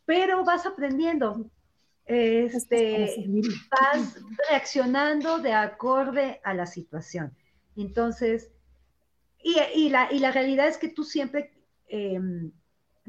pero 0.06 0.44
vas 0.44 0.66
aprendiendo, 0.68 1.50
este, 2.06 3.26
vas 3.72 4.22
reaccionando 4.50 5.40
de 5.40 5.54
acorde 5.54 6.40
a 6.44 6.54
la 6.54 6.68
situación. 6.68 7.36
Entonces, 7.76 8.52
y, 9.42 9.90
la, 9.90 10.12
y 10.12 10.20
la, 10.20 10.32
realidad 10.32 10.68
es 10.68 10.78
que 10.78 10.90
tú 10.90 11.04
siempre 11.04 11.52
em, 11.88 12.52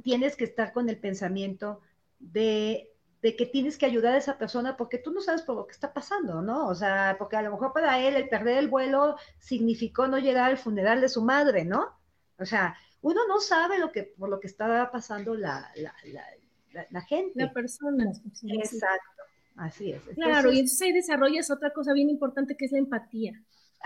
tienes 0.03 0.37
que 0.37 0.45
estar 0.45 0.73
con 0.73 0.89
el 0.89 0.99
pensamiento 0.99 1.81
de 2.19 2.96
de 3.27 3.35
que 3.35 3.45
tienes 3.45 3.77
que 3.77 3.87
ayudar 3.87 4.15
a 4.15 4.19
esa 4.19 4.39
persona 4.39 4.77
porque 4.77 4.99
tú 4.99 5.11
no 5.11 5.21
sabes 5.21 5.43
por 5.43 5.57
lo 5.57 5.67
que 5.67 5.73
está 5.73 5.93
pasando, 5.93 6.43
¿no? 6.43 6.69
O 6.69 6.77
sea, 6.77 7.17
porque 7.19 7.35
a 7.35 7.43
lo 7.43 7.51
mejor 7.51 7.73
para 7.73 7.99
él 7.99 8.15
el 8.15 8.29
perder 8.29 8.59
el 8.59 8.69
vuelo 8.69 9.17
significó 9.41 10.07
no 10.07 10.21
llegar 10.21 10.49
al 10.49 10.59
funeral 10.59 11.01
de 11.01 11.09
su 11.09 11.23
madre, 11.23 11.65
¿no? 11.65 11.89
O 12.39 12.45
sea, 12.45 12.77
uno 13.01 13.27
no 13.27 13.41
sabe 13.41 13.81
lo 13.81 13.91
que, 13.91 14.05
por 14.05 14.29
lo 14.29 14.39
que 14.39 14.47
está 14.47 14.93
pasando 14.93 15.35
la, 15.35 15.69
la, 15.75 15.93
la, 16.89 17.01
gente. 17.01 17.33
La 17.35 17.53
persona. 17.53 18.13
Exacto, 18.45 19.23
así 19.57 19.91
es. 19.91 20.03
claro, 20.15 20.53
y 20.53 20.61
entonces 20.61 20.83
ahí 20.83 20.93
desarrollas 20.93 21.51
otra 21.51 21.73
cosa 21.73 21.93
bien 21.95 22.09
importante 22.09 22.57
que 22.57 22.67
es 22.67 22.71
la 22.71 22.79
empatía, 22.79 23.33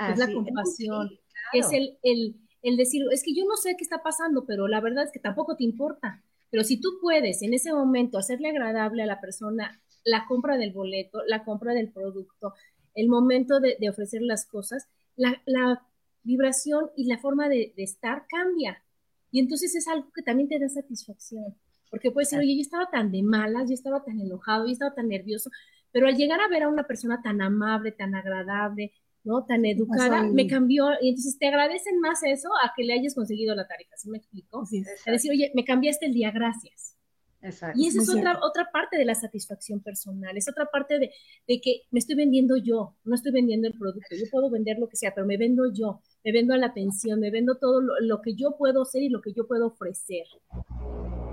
es 0.07 0.19
la 0.19 0.31
compasión, 0.31 1.19
es 1.55 1.73
el, 1.73 1.99
el, 2.03 2.37
el 2.61 2.77
decir, 2.77 3.07
es 3.11 3.23
que 3.25 3.35
yo 3.35 3.47
no 3.47 3.57
sé 3.57 3.75
qué 3.79 3.85
está 3.85 4.03
pasando, 4.03 4.45
pero 4.45 4.69
la 4.69 4.83
verdad 4.83 5.05
es 5.05 5.13
que 5.13 5.19
tampoco 5.19 5.57
te 5.57 5.65
importa. 5.65 6.23
Pero 6.51 6.65
si 6.65 6.81
tú 6.81 6.89
puedes 7.01 7.43
en 7.43 7.55
ese 7.55 7.73
momento 7.73 8.19
hacerle 8.19 8.51
agradable 8.51 9.03
a 9.03 9.07
la 9.07 9.21
persona 9.21 9.81
la 10.05 10.27
compra 10.27 10.57
del 10.57 10.73
boleto, 10.73 11.23
la 11.27 11.45
compra 11.45 11.75
del 11.75 11.91
producto, 11.91 12.55
el 12.95 13.09
momento 13.09 13.61
de, 13.61 13.77
ofrecer 13.89 14.23
las 14.23 14.47
cosas, 14.47 14.89
la, 15.17 15.87
vibración 16.23 16.91
y 16.97 17.07
la 17.07 17.19
forma 17.19 17.49
de, 17.49 17.73
estar 17.77 18.27
cambia. 18.29 18.83
Y 19.31 19.41
entonces 19.41 19.75
es 19.75 19.89
algo 19.89 20.11
que 20.15 20.23
también 20.23 20.49
te 20.49 20.59
da 20.59 20.69
satisfacción. 20.69 21.55
Porque 21.91 22.11
puedes 22.11 22.31
decir, 22.31 22.45
oye, 22.45 22.57
yo 22.57 22.63
estaba 22.63 22.91
tan 22.91 23.11
de 23.11 23.23
malas, 23.23 23.69
yo 23.69 23.75
estaba 23.75 24.05
tan 24.05 24.21
enojado, 24.21 24.67
yo 24.67 24.73
estaba 24.73 24.95
tan 24.95 25.09
nervioso, 25.09 25.51
pero 25.93 26.07
al 26.07 26.17
llegar 26.17 26.41
a 26.41 26.49
ver 26.49 26.65
a 26.65 26.69
una 26.69 26.87
persona 26.87 27.21
tan 27.23 27.41
amable, 27.41 27.93
tan 27.93 28.15
agradable, 28.15 28.93
¿no? 29.25 29.45
Tan 29.45 29.65
educada, 29.65 30.23
me 30.25 30.47
cambió, 30.47 30.89
y 31.01 31.11
entonces 31.11 31.39
te 31.39 31.49
agradecen 31.49 32.01
más 32.01 32.23
eso 32.23 32.49
a 32.63 32.73
que 32.77 32.85
le 32.85 32.95
hayas 32.95 33.15
conseguido 33.15 33.55
la 33.55 33.67
tarifa, 33.67 33.97
¿sí 33.97 34.09
me 34.11 34.19
explico? 34.19 34.65
Sí, 34.67 34.83
a 35.07 35.11
decir, 35.11 35.31
oye, 35.31 35.53
me 35.55 35.65
cambiaste 35.65 36.07
el 36.07 36.15
día, 36.15 36.31
gracias. 36.31 36.97
Exacto. 37.43 37.79
Y 37.81 37.87
esa 37.87 38.03
es 38.03 38.11
otra, 38.11 38.39
otra 38.43 38.69
parte 38.71 38.99
de 38.99 39.05
la 39.07 39.15
satisfacción 39.15 39.81
personal, 39.81 40.37
es 40.37 40.49
otra 40.49 40.67
parte 40.67 40.99
de, 40.99 41.11
de, 41.49 41.61
que 41.61 41.83
me 41.91 41.99
estoy 41.99 42.15
vendiendo 42.15 42.57
yo, 42.57 42.97
no 43.05 43.15
estoy 43.15 43.33
vendiendo 43.33 43.67
el 43.67 43.75
producto, 43.79 44.15
yo 44.15 44.27
puedo 44.31 44.51
vender 44.51 44.79
lo 44.79 44.89
que 44.89 44.97
sea, 44.97 45.15
pero 45.15 45.27
me 45.27 45.39
vendo 45.39 45.73
yo, 45.73 46.03
me 46.23 46.33
vendo 46.33 46.53
a 46.53 46.59
la 46.59 46.75
pensión, 46.75 47.19
me 47.19 47.31
vendo 47.31 47.57
todo 47.57 47.81
lo, 47.81 47.99
lo 48.01 48.21
que 48.21 48.35
yo 48.35 48.57
puedo 48.59 48.83
hacer 48.83 49.03
y 49.03 49.09
lo 49.09 49.23
que 49.23 49.33
yo 49.33 49.47
puedo 49.47 49.69
ofrecer. 49.69 50.27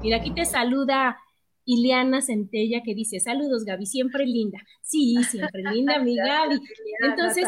Mira, 0.01 0.17
aquí 0.17 0.33
te 0.33 0.45
saluda 0.45 1.17
Ileana 1.67 2.21
Centella 2.21 2.81
que 2.81 2.95
dice, 2.95 3.19
saludos 3.19 3.65
Gaby, 3.65 3.85
siempre 3.85 4.25
linda. 4.25 4.59
Sí, 4.81 5.17
siempre 5.29 5.61
linda, 5.63 5.99
mi 5.99 6.15
Gaby. 6.15 6.59
Entonces, 7.03 7.45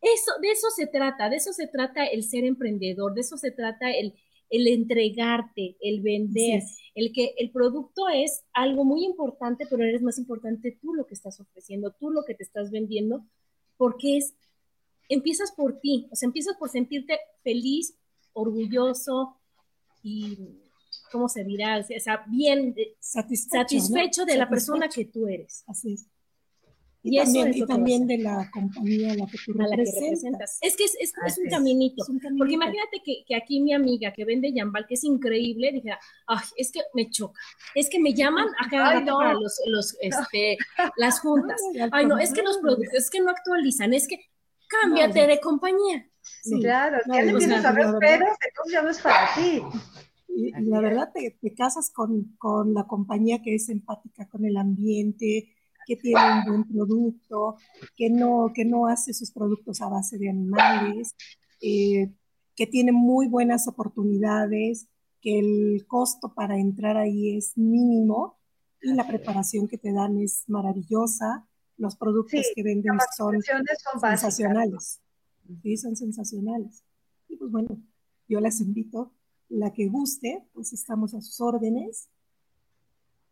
eso, 0.00 0.32
de 0.40 0.50
eso 0.50 0.68
se 0.74 0.86
trata, 0.86 1.28
de 1.28 1.36
eso 1.36 1.52
se 1.52 1.66
trata 1.66 2.06
el 2.06 2.24
ser 2.24 2.44
emprendedor, 2.44 3.12
de 3.12 3.20
eso 3.20 3.36
se 3.36 3.50
trata 3.50 3.90
el, 3.90 4.14
el 4.48 4.66
entregarte, 4.66 5.76
el 5.80 6.00
vender, 6.00 6.62
el 6.94 7.12
que 7.12 7.34
el 7.36 7.50
producto 7.50 8.08
es 8.08 8.44
algo 8.54 8.84
muy 8.84 9.04
importante, 9.04 9.66
pero 9.68 9.84
eres 9.84 10.00
más 10.00 10.16
importante 10.18 10.78
tú 10.80 10.94
lo 10.94 11.06
que 11.06 11.14
estás 11.14 11.38
ofreciendo, 11.38 11.94
tú 12.00 12.10
lo 12.10 12.24
que 12.24 12.34
te 12.34 12.44
estás 12.44 12.70
vendiendo, 12.70 13.26
porque 13.76 14.16
es, 14.16 14.34
empiezas 15.10 15.52
por 15.52 15.80
ti, 15.80 16.08
o 16.10 16.16
sea, 16.16 16.28
empiezas 16.28 16.56
por 16.56 16.70
sentirte 16.70 17.18
feliz, 17.42 17.94
orgulloso 18.32 19.36
y 20.02 20.62
¿cómo 21.16 21.30
se 21.30 21.44
dirá? 21.44 21.78
O 21.78 22.00
sea, 22.00 22.24
bien 22.28 22.74
satisfecho, 23.00 24.26
de 24.26 24.36
la 24.36 24.48
persona 24.48 24.86
que 24.88 25.06
tú 25.06 25.26
eres. 25.26 25.64
Así 25.66 25.94
es. 25.94 26.06
Y, 27.02 27.64
también, 27.66 28.06
de 28.06 28.18
la 28.18 28.50
compañía 28.52 29.12
a 29.12 29.14
la 29.14 29.26
que 29.26 29.38
tú 29.46 29.52
representas. 29.52 30.58
Es 30.60 30.76
que 30.76 30.84
es, 30.84 30.96
es, 30.98 31.38
un 31.38 31.48
caminito. 31.48 32.04
Porque 32.36 32.54
imagínate 32.54 33.00
que, 33.02 33.24
que, 33.24 33.36
aquí 33.36 33.60
mi 33.60 33.72
amiga 33.72 34.12
que 34.12 34.24
vende 34.24 34.52
Yambal, 34.52 34.86
que 34.88 34.94
es 34.94 35.04
increíble, 35.04 35.70
dijera, 35.72 36.00
ay, 36.26 36.44
es 36.56 36.72
que 36.72 36.80
me 36.94 37.08
choca. 37.08 37.40
Es 37.76 37.88
que 37.88 38.00
me 38.00 38.12
llaman 38.12 38.48
a 38.58 38.68
cada 38.68 38.94
rato 38.94 39.16
para 39.16 39.34
los, 39.34 39.60
los, 39.66 39.96
este, 40.00 40.58
las 40.96 41.20
juntas. 41.20 41.60
Ay, 41.92 42.06
no, 42.06 42.18
es 42.18 42.32
que 42.32 42.42
los 42.42 42.58
productos, 42.58 42.94
es 42.94 43.08
que 43.08 43.20
no 43.20 43.30
actualizan, 43.30 43.94
es 43.94 44.08
que 44.08 44.18
cámbiate 44.66 45.28
de 45.28 45.40
compañía. 45.40 46.10
Sí, 46.42 46.60
claro, 46.60 46.98
ya 47.06 47.22
le 47.22 47.30
empiezas 47.30 47.64
a 47.64 47.72
ver 47.72 47.86
pedos, 48.00 48.36
entonces 48.48 48.72
ya 48.72 48.82
no 48.82 48.90
es 48.90 48.98
para 48.98 49.32
ti. 49.36 49.62
Y, 50.38 50.52
la 50.66 50.80
verdad 50.80 51.12
te, 51.14 51.54
casas 51.54 51.90
con, 51.90 52.36
con, 52.36 52.74
la 52.74 52.86
compañía 52.86 53.40
que 53.42 53.54
es 53.54 53.70
empática 53.70 54.28
con 54.28 54.44
el 54.44 54.58
ambiente, 54.58 55.48
que 55.86 55.96
tiene 55.96 56.20
un 56.20 56.44
buen 56.44 56.64
producto, 56.64 57.56
que 57.96 58.10
no, 58.10 58.52
que 58.54 58.66
no 58.66 58.86
hace 58.86 59.14
sus 59.14 59.30
productos 59.30 59.80
a 59.80 59.88
base 59.88 60.18
de 60.18 60.28
animales, 60.28 61.14
eh, 61.62 62.12
que 62.54 62.66
tiene 62.66 62.92
muy 62.92 63.28
buenas 63.28 63.66
oportunidades, 63.66 64.88
que 65.22 65.38
el 65.38 65.86
costo 65.86 66.34
para 66.34 66.58
entrar 66.58 66.98
ahí 66.98 67.38
es 67.38 67.56
mínimo 67.56 68.38
y 68.82 68.92
la 68.92 69.06
preparación 69.06 69.68
que 69.68 69.78
te 69.78 69.90
dan 69.90 70.18
es 70.18 70.44
maravillosa. 70.48 71.48
Los 71.78 71.96
productos 71.96 72.42
que 72.54 72.62
venden 72.62 72.98
son, 73.16 73.40
sensacionales. 74.00 75.00
Sí, 75.62 75.76
son 75.78 75.96
sensacionales. 75.96 76.84
Y 77.28 77.36
pues 77.36 77.50
bueno, 77.50 77.80
yo 78.28 78.40
les 78.40 78.60
invito 78.60 79.12
la 79.48 79.72
que 79.72 79.88
guste, 79.88 80.44
pues 80.52 80.72
estamos 80.72 81.14
a 81.14 81.20
sus 81.20 81.40
órdenes. 81.40 82.08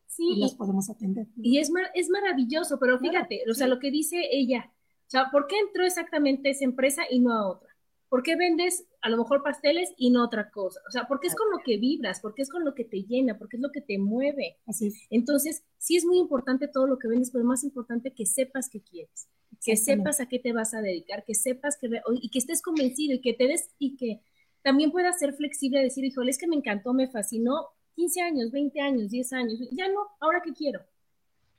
Sí, 0.07 0.35
y 0.37 0.41
las 0.41 0.55
podemos 0.55 0.91
atender. 0.91 1.27
Y 1.37 1.59
es, 1.59 1.73
es 1.95 2.09
maravilloso, 2.09 2.79
pero 2.79 2.99
fíjate, 2.99 3.43
o 3.51 3.55
sea, 3.55 3.67
lo 3.67 3.81
que 3.81 3.91
dice 3.91 4.29
ella, 4.31 4.73
o 5.07 5.11
sea, 5.11 5.31
¿por 5.31 5.47
qué 5.47 5.59
entró 5.59 5.85
exactamente 5.85 6.51
esa 6.51 6.65
empresa 6.65 7.03
y 7.11 7.21
no 7.21 7.33
a 7.33 7.49
otra? 7.49 7.75
¿Por 8.09 8.23
qué 8.23 8.37
vendes 8.37 8.87
a 9.03 9.09
lo 9.09 9.17
mejor 9.17 9.43
pasteles 9.43 9.93
y 9.97 10.11
no 10.11 10.25
otra 10.25 10.51
cosa? 10.51 10.81
O 10.87 10.91
sea, 10.93 11.09
porque 11.09 11.27
es 11.27 11.35
con 11.35 11.51
lo 11.51 11.59
que 11.65 11.79
vibras, 11.79 12.21
porque 12.21 12.43
es 12.43 12.49
con 12.49 12.65
lo 12.65 12.75
que 12.75 12.85
te 12.85 13.03
llena, 13.03 13.37
porque 13.39 13.57
es 13.57 13.63
lo 13.63 13.73
que 13.73 13.81
te 13.81 13.99
mueve. 13.99 14.59
Así 14.67 14.87
es. 14.87 14.95
Entonces, 15.11 15.65
sí 15.79 15.97
es 15.97 16.05
muy 16.05 16.19
importante 16.19 16.69
todo 16.69 16.87
lo 16.87 16.97
que 16.97 17.09
vendes, 17.09 17.33
pero 17.33 17.45
más 17.45 17.65
importante 17.65 18.13
que 18.13 18.25
sepas 18.25 18.69
qué 18.69 18.81
quieres, 18.81 19.27
que 19.65 19.77
sepas 19.77 20.21
a 20.21 20.27
qué 20.27 20.39
te 20.39 20.53
vas 20.53 20.75
a 20.75 20.81
dedicar, 20.81 21.25
que 21.25 21.35
sepas 21.35 21.77
que, 21.77 21.91
y 22.21 22.31
que 22.31 22.39
estés 22.39 22.63
convencido 22.63 23.15
y 23.15 23.21
que 23.21 23.33
te 23.33 23.49
des, 23.49 23.71
y 23.81 23.97
que 23.97 24.21
también 24.65 24.91
pueda 24.91 25.13
ser 25.13 25.35
flexible, 25.35 25.83
decir, 25.83 26.05
híjole, 26.05 26.31
es 26.31 26.39
que 26.39 26.49
me 26.49 26.57
encantó, 26.57 26.95
me 26.95 27.07
fascinó, 27.07 27.69
15 27.97 28.23
años, 28.23 28.51
20 28.51 28.81
años, 28.81 29.11
10 29.11 29.33
años, 29.35 29.59
ya 29.71 29.89
no, 29.89 30.09
ahora 30.21 30.41
qué 30.43 30.55
quiero. 30.55 30.81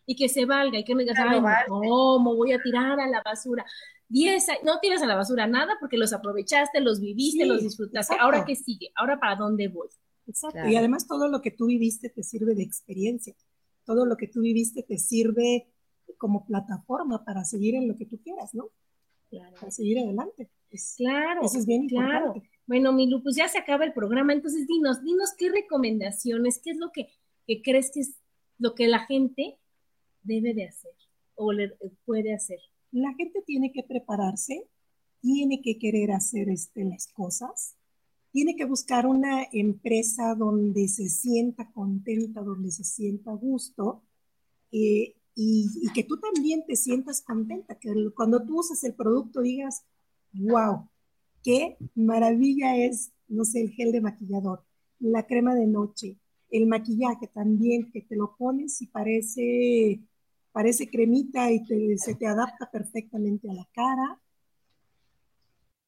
Y 0.07 0.15
que 0.15 0.27
se 0.27 0.45
valga 0.45 0.79
y 0.79 0.83
que 0.83 0.95
me 0.95 1.03
digas, 1.03 1.17
ay, 1.19 1.39
¿cómo 1.67 2.35
voy 2.35 2.51
a 2.51 2.61
tirar 2.61 2.99
a 2.99 3.07
la 3.07 3.21
basura? 3.23 3.63
10 4.09 4.47
no 4.63 4.79
tiras 4.79 5.03
a 5.03 5.05
la 5.05 5.15
basura 5.15 5.47
nada 5.47 5.77
porque 5.79 5.97
los 5.97 6.13
aprovechaste, 6.13 6.81
los 6.81 6.99
viviste, 6.99 7.45
los 7.45 7.61
disfrutaste. 7.61 8.15
Ahora 8.19 8.43
qué 8.43 8.55
sigue, 8.55 8.91
ahora 8.95 9.19
para 9.19 9.35
dónde 9.35 9.67
voy. 9.67 9.87
Exacto. 10.27 10.67
Y 10.67 10.75
además 10.75 11.07
todo 11.07 11.27
lo 11.27 11.41
que 11.41 11.51
tú 11.51 11.67
viviste 11.67 12.09
te 12.09 12.23
sirve 12.23 12.55
de 12.55 12.63
experiencia. 12.63 13.35
Todo 13.83 14.07
lo 14.07 14.17
que 14.17 14.27
tú 14.27 14.41
viviste 14.41 14.81
te 14.81 14.97
sirve 14.97 15.67
como 16.17 16.45
plataforma 16.45 17.23
para 17.23 17.43
seguir 17.45 17.75
en 17.75 17.87
lo 17.87 17.95
que 17.95 18.07
tú 18.07 18.19
quieras, 18.19 18.55
¿no? 18.55 18.69
Claro. 19.29 19.55
Para 19.59 19.71
seguir 19.71 19.99
adelante. 19.99 20.49
claro. 20.97 21.41
Eso 21.43 21.59
es 21.59 21.65
bien 21.67 21.87
claro. 21.87 22.27
importante. 22.27 22.54
Bueno, 22.67 22.91
Milu, 22.93 23.21
pues 23.21 23.35
ya 23.35 23.47
se 23.47 23.59
acaba 23.59 23.85
el 23.85 23.93
programa, 23.93 24.33
entonces 24.33 24.67
dinos, 24.67 25.03
dinos 25.03 25.33
qué 25.37 25.49
recomendaciones, 25.51 26.59
qué 26.63 26.71
es 26.71 26.77
lo 26.77 26.91
que, 26.91 27.09
crees 27.61 27.91
que 27.93 27.99
es 27.99 28.15
lo 28.57 28.73
que 28.73 28.87
la 28.87 29.05
gente 29.05 29.59
debe 30.23 30.53
de 30.55 30.67
hacer 30.67 30.93
o 31.35 31.51
le, 31.51 31.77
puede 32.05 32.33
hacer. 32.33 32.59
La 32.91 33.13
gente 33.13 33.43
tiene 33.45 33.71
que 33.71 33.83
prepararse, 33.83 34.67
tiene 35.21 35.61
que 35.61 35.77
querer 35.77 36.11
hacer 36.11 36.49
este, 36.49 36.83
las 36.85 37.07
cosas, 37.07 37.75
tiene 38.31 38.55
que 38.55 38.65
buscar 38.65 39.05
una 39.05 39.43
empresa 39.51 40.33
donde 40.33 40.87
se 40.87 41.07
sienta 41.07 41.71
contenta, 41.71 42.41
donde 42.41 42.71
se 42.71 42.83
sienta 42.83 43.31
a 43.31 43.35
gusto 43.35 44.01
eh, 44.71 45.15
y, 45.35 45.69
y, 45.81 45.93
que 45.93 46.03
tú 46.03 46.17
también 46.17 46.65
te 46.65 46.75
sientas 46.75 47.21
contenta, 47.21 47.77
que 47.77 47.93
cuando 48.15 48.43
tú 48.43 48.59
usas 48.59 48.83
el 48.83 48.93
producto 48.95 49.41
digas, 49.41 49.85
wow, 50.33 50.89
qué 51.45 51.77
maravilla 51.93 52.75
es, 52.75 53.13
no 53.27 53.45
sé, 53.45 53.61
el 53.61 53.69
gel 53.69 53.91
de 53.91 54.01
maquillador, 54.01 54.65
la 54.99 55.27
crema 55.27 55.53
de 55.53 55.67
noche, 55.67 56.17
el 56.49 56.65
maquillaje 56.65 57.27
también, 57.27 57.91
que 57.91 58.01
te 58.01 58.15
lo 58.15 58.35
pones 58.35 58.81
y 58.81 58.87
parece, 58.87 60.01
parece 60.51 60.89
cremita 60.89 61.51
y 61.51 61.63
se 61.97 62.15
te 62.15 62.25
adapta 62.25 62.69
perfectamente 62.71 63.47
a 63.49 63.53
la 63.53 63.67
cara. 63.73 64.19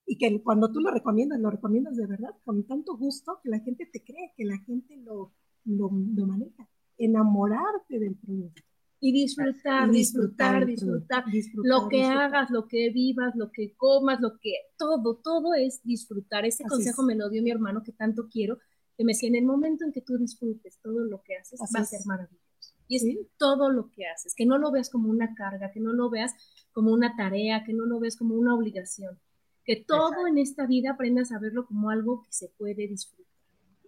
Y 0.05 0.17
que 0.17 0.41
cuando 0.43 0.71
tú 0.71 0.79
lo 0.79 0.91
recomiendas, 0.91 1.39
lo 1.39 1.49
recomiendas 1.49 1.97
de 1.97 2.05
verdad, 2.05 2.35
con 2.45 2.63
tanto 2.63 2.95
gusto 2.95 3.39
que 3.43 3.49
la 3.49 3.59
gente 3.59 3.87
te 3.91 4.03
cree, 4.03 4.33
que 4.37 4.45
la 4.45 4.57
gente 4.59 4.95
lo, 4.97 5.33
lo, 5.65 5.89
lo 5.91 6.27
maneja. 6.27 6.69
Enamorarte 6.97 7.99
del 7.99 8.15
producto. 8.15 8.61
Y 8.99 9.11
disfrutar, 9.11 9.91
disfrutar, 9.91 10.65
disfrutar, 10.65 11.23
Lo 11.63 11.87
que 11.87 12.03
hagas, 12.03 12.49
lo 12.49 12.67
que 12.67 12.89
vivas, 12.89 13.35
lo 13.35 13.51
que 13.51 13.75
comas, 13.75 14.19
lo 14.19 14.39
que 14.39 14.53
todo, 14.75 15.17
todo 15.17 15.53
es 15.53 15.81
disfrutar. 15.83 16.45
Ese 16.45 16.63
consejo 16.63 17.03
me 17.03 17.15
lo 17.15 17.29
dio 17.29 17.43
mi 17.43 17.51
hermano 17.51 17.83
que 17.83 17.91
tanto 17.91 18.27
quiero, 18.27 18.57
que 18.97 19.03
me 19.03 19.13
decía, 19.13 19.29
en 19.29 19.35
el 19.35 19.45
momento 19.45 19.85
en 19.85 19.91
que 19.91 20.01
tú 20.01 20.17
disfrutes 20.17 20.79
todo 20.81 21.03
lo 21.03 21.21
que 21.21 21.35
haces, 21.35 21.59
va 21.59 21.81
a 21.81 21.85
ser 21.85 21.99
maravilloso. 22.05 22.47
Y 22.87 22.95
es 22.95 23.17
todo 23.37 23.69
lo 23.69 23.91
que 23.91 24.07
haces, 24.07 24.33
que 24.33 24.45
no 24.45 24.57
lo 24.57 24.71
veas 24.71 24.89
como 24.89 25.09
una 25.09 25.35
carga, 25.35 25.71
que 25.71 25.79
no 25.79 25.93
lo 25.93 26.09
veas 26.09 26.33
como 26.71 26.91
una 26.91 27.15
tarea, 27.15 27.63
que 27.65 27.73
no 27.73 27.85
lo 27.85 27.99
veas 27.99 28.15
como 28.15 28.35
una 28.35 28.55
obligación, 28.55 29.19
que 29.63 29.75
todo 29.75 30.25
en 30.25 30.37
esta 30.37 30.65
vida 30.65 30.91
aprendas 30.91 31.31
a 31.31 31.39
verlo 31.39 31.65
como 31.65 31.89
algo 31.89 32.23
que 32.23 32.31
se 32.31 32.47
puede 32.49 32.87
disfrutar. 32.87 33.27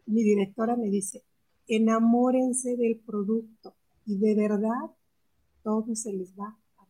Mi 0.05 0.23
directora 0.23 0.75
me 0.75 0.89
dice, 0.89 1.23
enamórense 1.67 2.75
del 2.75 2.99
producto 2.99 3.75
y 4.05 4.17
de 4.17 4.35
verdad 4.35 4.91
todo 5.69 5.95
se 5.95 6.11
les 6.11 6.33
va 6.33 6.57
a 6.77 6.85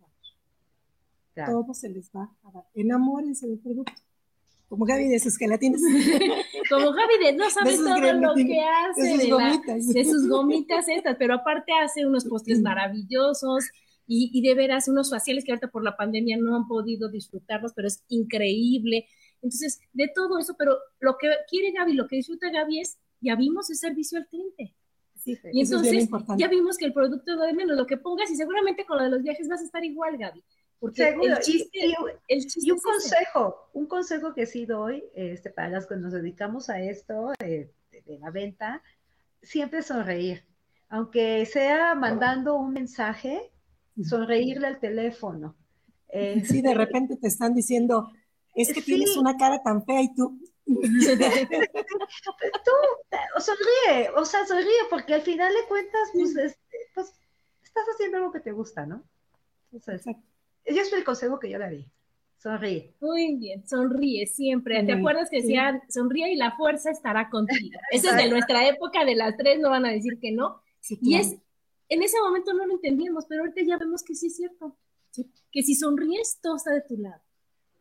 dar. 1.36 1.50
Todo 1.50 1.74
se 1.74 1.90
les 1.90 2.10
va 2.16 2.32
a 2.44 2.52
dar. 2.52 2.64
Enamórense 2.74 3.46
del 3.46 3.60
producto. 3.60 3.92
Como 4.70 4.86
Gaby 4.86 5.10
de 5.10 5.20
sus 5.20 5.36
gelatinas. 5.36 5.82
Como 6.70 6.94
Gaby 6.94 7.26
de 7.26 7.34
no 7.34 7.50
sabe 7.50 7.76
todo 7.76 8.14
lo 8.14 8.36
que 8.36 8.62
hace 8.62 9.02
de 9.02 9.20
sus, 9.20 9.30
gomitas. 9.30 9.88
de 9.88 10.06
sus 10.06 10.30
gomitas 10.30 10.88
estas, 10.88 11.18
pero 11.18 11.34
aparte 11.34 11.74
hace 11.74 12.06
unos 12.06 12.24
postres 12.24 12.62
maravillosos 12.62 13.66
y, 14.08 14.32
y 14.32 14.48
de 14.48 14.56
veras 14.56 14.88
unos 14.88 15.10
faciales 15.10 15.44
que 15.44 15.52
ahorita 15.52 15.72
por 15.72 15.84
la 15.84 15.98
pandemia 15.98 16.38
no 16.38 16.56
han 16.56 16.68
podido 16.68 17.10
disfrutarlos, 17.10 17.74
pero 17.74 17.90
es 17.90 18.04
increíble. 18.08 19.08
Entonces, 19.42 19.82
de 19.92 20.10
todo 20.16 20.40
eso, 20.40 20.56
pero 20.58 20.78
lo 21.02 21.18
que 21.18 21.28
quiere 21.50 21.72
Gaby, 21.72 21.94
lo 21.94 22.08
que 22.08 22.16
disfruta 22.16 22.50
Gaby 22.50 22.80
es, 22.80 22.98
ya 23.20 23.36
vimos 23.36 23.70
el 23.70 23.76
servicio 23.76 24.20
al 24.20 24.28
cliente. 24.28 24.74
Sí, 25.20 25.38
y 25.52 25.62
entonces 25.62 26.08
ya 26.38 26.48
vimos 26.48 26.78
que 26.78 26.86
el 26.86 26.94
producto 26.94 27.36
de 27.38 27.54
menos 27.54 27.78
lo 27.78 27.86
que 27.86 27.98
pongas 27.98 28.32
y 28.32 28.36
seguramente 28.36 28.86
con 28.86 28.98
lo 28.98 29.04
de 29.04 29.10
los 29.10 29.22
viajes 29.22 29.50
vas 29.50 29.62
a 29.62 29.66
estar 29.66 29.84
igual, 29.84 30.18
Gaby. 30.18 30.42
Porque 30.80 31.04
Seguro. 31.04 31.36
El 31.36 31.40
chiste, 31.40 31.80
y, 32.66 32.72
un 32.72 32.80
consejo, 32.80 33.70
un 33.74 33.86
consejo 33.86 34.34
que 34.34 34.46
sí 34.46 34.66
doy 34.66 35.04
este, 35.14 35.50
para 35.50 35.70
las 35.70 35.88
que 35.88 35.98
nos 35.98 36.14
dedicamos 36.14 36.70
a 36.70 36.80
esto 36.80 37.34
eh, 37.40 37.70
de, 37.92 38.20
la 38.20 38.32
venta, 38.32 38.82
siempre 39.42 39.82
sonreír. 39.82 40.46
Aunque 40.88 41.46
sea 41.46 41.96
mandando 41.96 42.56
un 42.56 42.72
mensaje, 42.72 43.52
sonreírle 44.02 44.68
al 44.68 44.80
teléfono. 44.80 45.56
sí, 46.46 46.62
de 46.62 46.74
repente 46.74 47.18
te 47.18 47.28
están 47.28 47.54
diciendo, 47.54 48.10
es 48.56 48.74
que 48.74 48.82
tienes 48.82 49.18
una 49.18 49.36
cara 49.38 49.62
tan 49.62 49.86
fea 49.86 50.02
y 50.02 50.16
tú... 50.16 50.40
tú 52.66 52.72
sonríe, 53.40 54.10
o 54.16 54.26
sea, 54.26 54.46
sonríe, 54.46 54.86
porque 54.90 55.16
al 55.16 55.22
final 55.22 55.54
de 55.54 55.68
cuentas, 55.68 56.10
pues, 56.14 56.36
este, 56.36 56.78
pues 56.94 57.14
estás 57.64 57.86
haciendo 57.94 58.18
algo 58.18 58.32
que 58.32 58.40
te 58.40 58.52
gusta, 58.52 58.86
¿no? 58.86 59.04
Exacto. 59.72 60.12
Ese 60.64 60.82
es 60.82 60.94
el 60.94 61.04
consejo 61.04 61.40
que 61.40 61.50
yo 61.50 61.58
le 61.58 61.70
di. 61.70 61.92
Sonríe. 62.38 62.96
Muy 63.02 63.36
bien, 63.36 63.68
sonríe 63.68 64.26
siempre. 64.26 64.84
¿Te 64.84 64.94
acuerdas 64.94 65.30
que 65.30 65.42
decían 65.42 65.82
sonríe 65.90 66.32
y 66.32 66.38
la 66.38 66.56
fuerza 66.56 66.90
estará 66.92 67.30
contigo? 67.30 67.80
Eso 67.92 68.12
es 68.12 68.16
de 68.16 68.30
nuestra 68.30 68.68
época, 68.68 69.04
de 69.04 69.16
las 69.16 69.36
tres, 69.36 69.60
no 69.60 69.70
van 69.70 69.86
a 69.86 69.92
decir 69.92 70.20
que 70.22 70.32
no. 70.32 70.62
Y 71.02 71.16
es, 71.16 71.36
en 71.90 72.04
ese 72.04 72.18
momento 72.22 72.54
no 72.54 72.66
lo 72.66 72.74
entendíamos, 72.76 73.26
pero 73.28 73.42
ahorita 73.42 73.62
ya 73.64 73.78
vemos 73.78 74.04
que 74.04 74.16
sí 74.16 74.28
es 74.28 74.38
cierto. 74.38 74.78
Que 75.52 75.64
si 75.64 75.76
sonríes, 75.76 76.40
todo 76.42 76.56
está 76.56 76.72
de 76.72 76.82
tu 76.82 76.98
lado. 76.98 77.22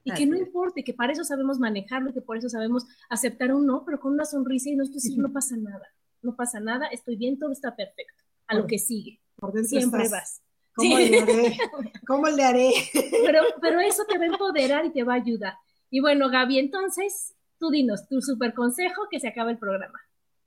Y 0.09 0.15
que 0.15 0.27
no 0.27 0.37
importe, 0.37 0.85
que 0.85 0.95
para 0.95 1.13
eso 1.13 1.25
sabemos 1.25 1.59
manejarlo, 1.59 2.13
que 2.13 2.21
por 2.21 2.37
eso 2.37 2.49
sabemos 2.49 2.87
aceptar 3.09 3.53
un 3.53 3.67
no, 3.67 3.85
pero 3.85 4.01
con 4.01 4.13
una 4.13 4.25
sonrisa 4.25 4.71
y 4.71 4.77
no 4.77 4.85
decir, 4.85 5.19
no 5.19 5.33
pasa 5.33 5.57
nada, 5.57 5.87
no 6.23 6.37
pasa 6.37 6.61
nada, 6.61 6.87
estoy 6.87 7.17
bien, 7.17 7.39
todo 7.39 7.53
está 7.53 7.77
perfecto. 7.77 8.23
A 8.47 8.55
lo 8.55 8.67
que 8.67 8.79
sigue. 8.79 9.21
Siempre 9.65 10.09
vas. 10.09 10.43
¿Cómo 10.75 10.99
le 10.99 11.21
haré? 11.21 11.59
¿Cómo 12.07 12.29
le 12.29 12.43
haré? 12.43 12.73
Pero, 13.27 13.43
pero 13.61 13.81
eso 13.81 14.05
te 14.07 14.17
va 14.17 14.25
a 14.25 14.29
empoderar 14.29 14.87
y 14.87 14.93
te 14.93 15.03
va 15.03 15.15
a 15.15 15.17
ayudar. 15.17 15.55
Y 15.91 16.01
bueno, 16.01 16.31
Gaby, 16.31 16.59
entonces, 16.59 17.35
tú 17.59 17.71
dinos 17.71 18.09
tu 18.09 18.23
super 18.23 18.55
consejo 18.55 19.09
que 19.11 19.21
se 19.21 19.29
acaba 19.29 19.51
el 19.51 19.59
programa. 19.59 20.01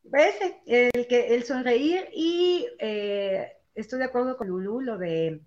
Pues 0.09 0.35
el, 0.65 1.07
que, 1.07 1.35
el 1.35 1.43
sonreír 1.43 2.07
y 2.13 2.65
eh, 2.79 3.51
estoy 3.75 3.99
de 3.99 4.05
acuerdo 4.05 4.37
con 4.37 4.47
Lulu, 4.47 4.81
lo 4.81 4.97
de 4.97 5.41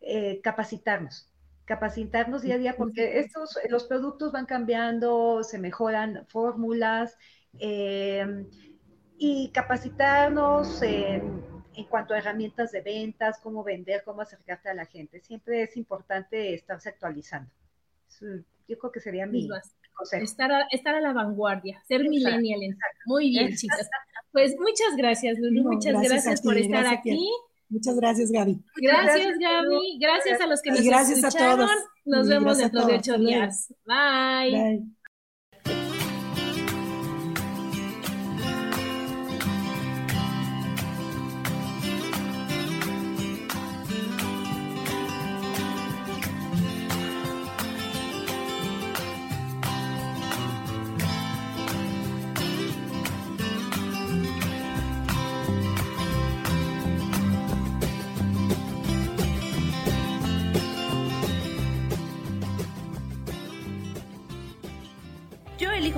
eh, 0.00 0.40
capacitarnos, 0.42 1.30
capacitarnos 1.68 2.42
día 2.42 2.56
a 2.56 2.58
día 2.58 2.76
porque 2.76 3.20
estos, 3.20 3.56
los 3.68 3.84
productos 3.84 4.32
van 4.32 4.46
cambiando, 4.46 5.44
se 5.44 5.58
mejoran 5.58 6.26
fórmulas 6.26 7.16
eh, 7.60 8.46
y 9.18 9.50
capacitarnos 9.50 10.82
en 10.82 11.58
en 11.78 11.84
cuanto 11.84 12.12
a 12.12 12.18
herramientas 12.18 12.72
de 12.72 12.80
ventas, 12.80 13.38
cómo 13.40 13.62
vender, 13.62 14.02
cómo 14.04 14.20
acercarte 14.20 14.68
a 14.68 14.74
la 14.74 14.84
gente. 14.84 15.20
Siempre 15.20 15.62
es 15.62 15.76
importante 15.76 16.52
estarse 16.52 16.88
actualizando. 16.88 17.48
Yo 18.66 18.76
creo 18.78 18.90
que 18.90 18.98
sería 18.98 19.26
mi 19.26 19.48
consejo. 19.94 20.24
Estar 20.24 20.50
a, 20.50 20.62
estar 20.72 20.96
a 20.96 21.00
la 21.00 21.12
vanguardia, 21.12 21.80
ser 21.86 22.08
millennial. 22.08 22.76
Muy 23.06 23.30
bien, 23.30 23.54
chicas. 23.54 23.88
Pues 24.32 24.56
muchas 24.58 24.96
gracias, 24.96 25.38
Lulu. 25.38 25.72
muchas 25.72 26.02
gracias, 26.02 26.42
por 26.42 26.58
estar 26.58 26.84
aquí. 26.86 27.30
Muchas 27.70 27.96
gracias, 27.96 28.30
Gaby. 28.30 28.62
Gracias, 28.76 29.38
Gaby. 29.38 29.98
Gracias 30.00 30.40
a 30.40 30.46
los 30.46 30.62
que 30.62 30.70
nos 30.70 30.80
y 30.80 30.86
gracias 30.86 31.24
A 31.24 31.56
todos. 31.56 31.70
Nos 32.04 32.28
vemos 32.28 32.58
dentro 32.58 32.86
de 32.86 32.96
ocho 32.96 33.18
días. 33.18 33.72
Bye. 33.84 34.50
Bye. 34.50 34.97